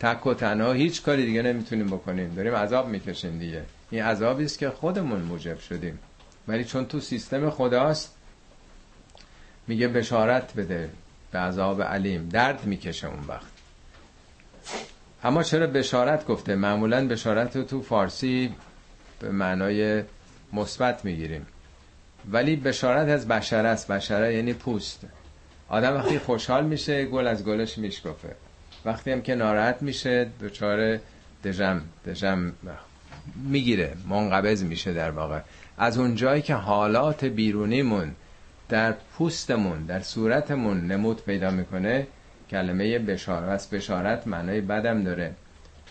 تک 0.00 0.26
و 0.26 0.34
تنها 0.34 0.72
هیچ 0.72 1.02
کاری 1.02 1.26
دیگه 1.26 1.42
نمی‌تونیم 1.42 1.86
بکنیم. 1.86 2.34
داریم 2.34 2.54
عذاب 2.54 2.88
می‌کشیم 2.88 3.38
دیگه. 3.38 3.62
این 3.90 4.02
عذابی 4.02 4.44
است 4.44 4.58
که 4.58 4.70
خودمون 4.70 5.20
موجب 5.20 5.58
شدیم. 5.60 5.98
ولی 6.48 6.64
چون 6.64 6.86
تو 6.86 7.00
سیستم 7.00 7.50
خداست 7.50 8.14
میگه 9.66 9.88
بشارت 9.88 10.54
بده 10.54 10.90
به 11.30 11.38
عذاب 11.38 11.82
علیم. 11.82 12.28
درد 12.28 12.64
می‌کشه 12.64 13.08
اون 13.08 13.24
وقت. 13.28 13.50
اما 15.24 15.42
چرا 15.42 15.66
بشارت 15.66 16.26
گفته؟ 16.26 16.54
معمولا 16.54 17.08
بشارت 17.08 17.56
رو 17.56 17.62
تو 17.62 17.82
فارسی 17.82 18.54
به 19.20 19.30
معنای 19.30 20.02
مثبت 20.52 21.04
می‌گیریم. 21.04 21.46
ولی 22.30 22.56
بشارت 22.56 23.08
از 23.08 23.28
بشره 23.28 23.68
است. 23.68 23.88
بشره 23.88 24.34
یعنی 24.34 24.52
پوست. 24.52 25.00
آدم 25.68 25.94
وقتی 25.94 26.18
خوشحال 26.18 26.64
میشه 26.64 27.04
گل 27.04 27.26
از 27.26 27.44
گلش 27.44 27.78
میشکفه. 27.78 28.36
وقتی 28.84 29.12
هم 29.12 29.22
که 29.22 29.34
ناراحت 29.34 29.82
میشه 29.82 30.30
دچار 30.40 30.98
دژم 31.44 31.82
دژم 32.06 32.52
می‌گیره 33.36 33.92
منقبض 34.08 34.62
میشه 34.64 34.92
در 34.92 35.10
واقع. 35.10 35.40
از 35.78 35.98
اون 35.98 36.14
جایی 36.14 36.42
که 36.42 36.54
حالات 36.54 37.24
بیرونیمون 37.24 38.12
در 38.68 38.92
پوستمون 38.92 39.84
در 39.84 40.00
صورتمون 40.00 40.80
نمود 40.86 41.24
پیدا 41.24 41.50
می‌کنه 41.50 42.06
کلمه 42.50 42.98
بشارت 42.98 43.70
بشارت 43.70 44.26
معنای 44.26 44.60
بدم 44.60 45.04
داره. 45.04 45.34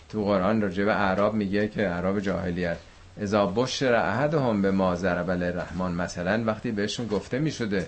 تو 0.08 0.24
قرآن 0.24 0.62
راجع 0.62 0.84
به 0.84 0.94
اعراب 0.94 1.34
میگه 1.34 1.68
که 1.68 1.88
اعراب 1.88 2.20
جاهلیت. 2.20 2.76
اذا 3.20 3.46
بشر 3.46 3.94
احدهم 3.94 4.62
به 4.62 4.70
ما 4.70 4.94
ضرب 4.94 5.30
رحمان 5.30 5.92
مثلا 5.92 6.42
وقتی 6.46 6.70
بهشون 6.70 7.06
گفته 7.06 7.38
می‌شده 7.38 7.86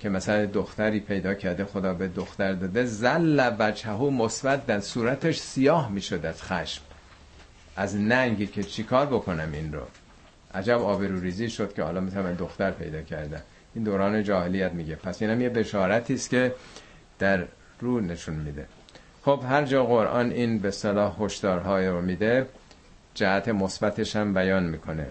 که 0.00 0.08
مثلا 0.08 0.46
دختری 0.46 1.00
پیدا 1.00 1.34
کرده 1.34 1.64
خدا 1.64 1.94
به 1.94 2.08
دختر 2.08 2.52
داده 2.52 2.84
زل 2.84 3.50
وجهه 3.58 4.02
مثبت 4.02 4.66
در 4.66 4.80
صورتش 4.80 5.38
سیاه 5.38 5.92
می‌شد 5.92 6.26
از 6.26 6.42
خشم. 6.42 6.82
از 7.76 7.96
ننگی 7.96 8.46
که 8.46 8.62
چیکار 8.62 9.06
بکنم 9.06 9.52
این 9.52 9.72
رو؟ 9.72 9.82
عجب 10.54 10.80
آبروریزی 10.80 11.50
شد 11.50 11.74
که 11.74 11.82
حالا 11.82 12.00
مثلا 12.00 12.32
دختر 12.32 12.70
پیدا 12.70 13.02
کردن 13.02 13.42
این 13.74 13.84
دوران 13.84 14.22
جاهلیت 14.22 14.72
میگه. 14.72 14.94
پس 14.94 15.22
اینم 15.22 15.40
یه 15.40 15.48
بشارتی 15.48 16.14
است 16.14 16.30
که 16.30 16.54
در 17.18 17.44
رو 17.80 18.00
نشون 18.00 18.34
میده. 18.34 18.66
خب 19.24 19.44
هر 19.48 19.64
جا 19.64 19.84
قرآن 19.84 20.30
این 20.30 20.58
به 20.58 20.70
صلاح 20.70 21.22
هشدارهای 21.22 21.86
رو 21.86 22.00
میده 22.00 22.46
جهت 23.14 23.48
مثبتش 23.48 24.16
هم 24.16 24.34
بیان 24.34 24.62
می‌کنه. 24.62 25.06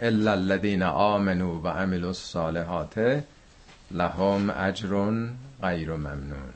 الا 0.00 0.32
الذين 0.32 0.82
آمنوا 0.82 1.60
و 1.60 1.66
الصالحات 1.66 3.22
لهم 3.90 4.50
اجر 4.50 4.88
غیر 5.62 5.90
ممنون. 5.92 6.52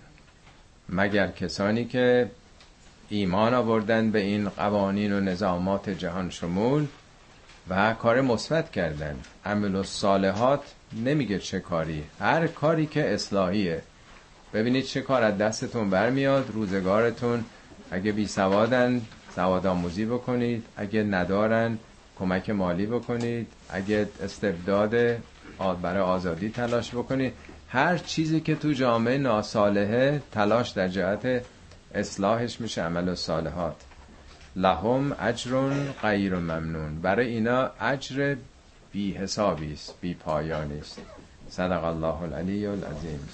مگر 0.89 1.27
کسانی 1.27 1.85
که 1.85 2.31
ایمان 3.09 3.55
آوردن 3.55 4.11
به 4.11 4.21
این 4.21 4.49
قوانین 4.49 5.13
و 5.13 5.21
نظامات 5.21 5.91
جهان 5.91 6.31
شمول 6.31 6.87
و 7.69 7.95
کار 7.95 8.21
مثبت 8.21 8.71
کردن. 8.73 9.17
عمل 9.45 9.83
صالحات 9.83 10.61
نمیگه 11.05 11.39
چه 11.39 11.61
کاری. 11.61 12.05
هر 12.21 12.47
کاری 12.47 12.87
که 12.87 13.15
اصلاحیه. 13.15 13.83
ببینید 14.55 14.85
چه 14.85 15.01
کار 15.01 15.23
از 15.23 15.39
دستتون 15.39 15.91
برمیاد 15.91 16.51
روزگارتون. 16.53 17.45
اگه 17.91 18.13
بی 18.13 18.27
سوادن 18.27 19.03
سواد 19.35 19.67
آموزی 19.67 20.05
بکنید. 20.05 20.65
اگه 20.77 21.03
ندارن 21.03 21.79
کمک 22.19 22.51
مالی 22.51 22.87
بکنید. 22.87 23.47
اگه 23.71 24.09
استبداد 24.23 24.91
برای 25.83 26.03
آزادی 26.03 26.49
تلاش 26.51 26.91
بکنید. 26.91 27.33
هر 27.69 27.99
چیزی 27.99 28.41
که 28.41 28.55
تو 28.55 28.73
جامعه 28.73 29.19
ناسالحه 29.19 30.23
تلاش 30.33 30.71
در 30.71 30.89
جهت 30.89 31.43
اصلاحش 31.95 32.61
میشه 32.61 32.83
عمل 32.83 33.09
و 33.09 33.15
صالحات. 33.15 33.77
لهم 34.57 35.17
اجر 35.21 35.71
غیر 36.03 36.35
ممنون. 36.35 37.01
برای 37.01 37.27
اینا 37.27 37.71
اجر 37.81 38.37
بی 38.93 39.13
حسابی 39.13 39.73
است 39.73 39.95
بی 40.01 40.15
پایانی 40.15 40.79
است. 40.79 41.01
صدق 41.49 41.85
الله 41.85 42.23
العلی 42.23 42.67
العظیم. 42.67 43.29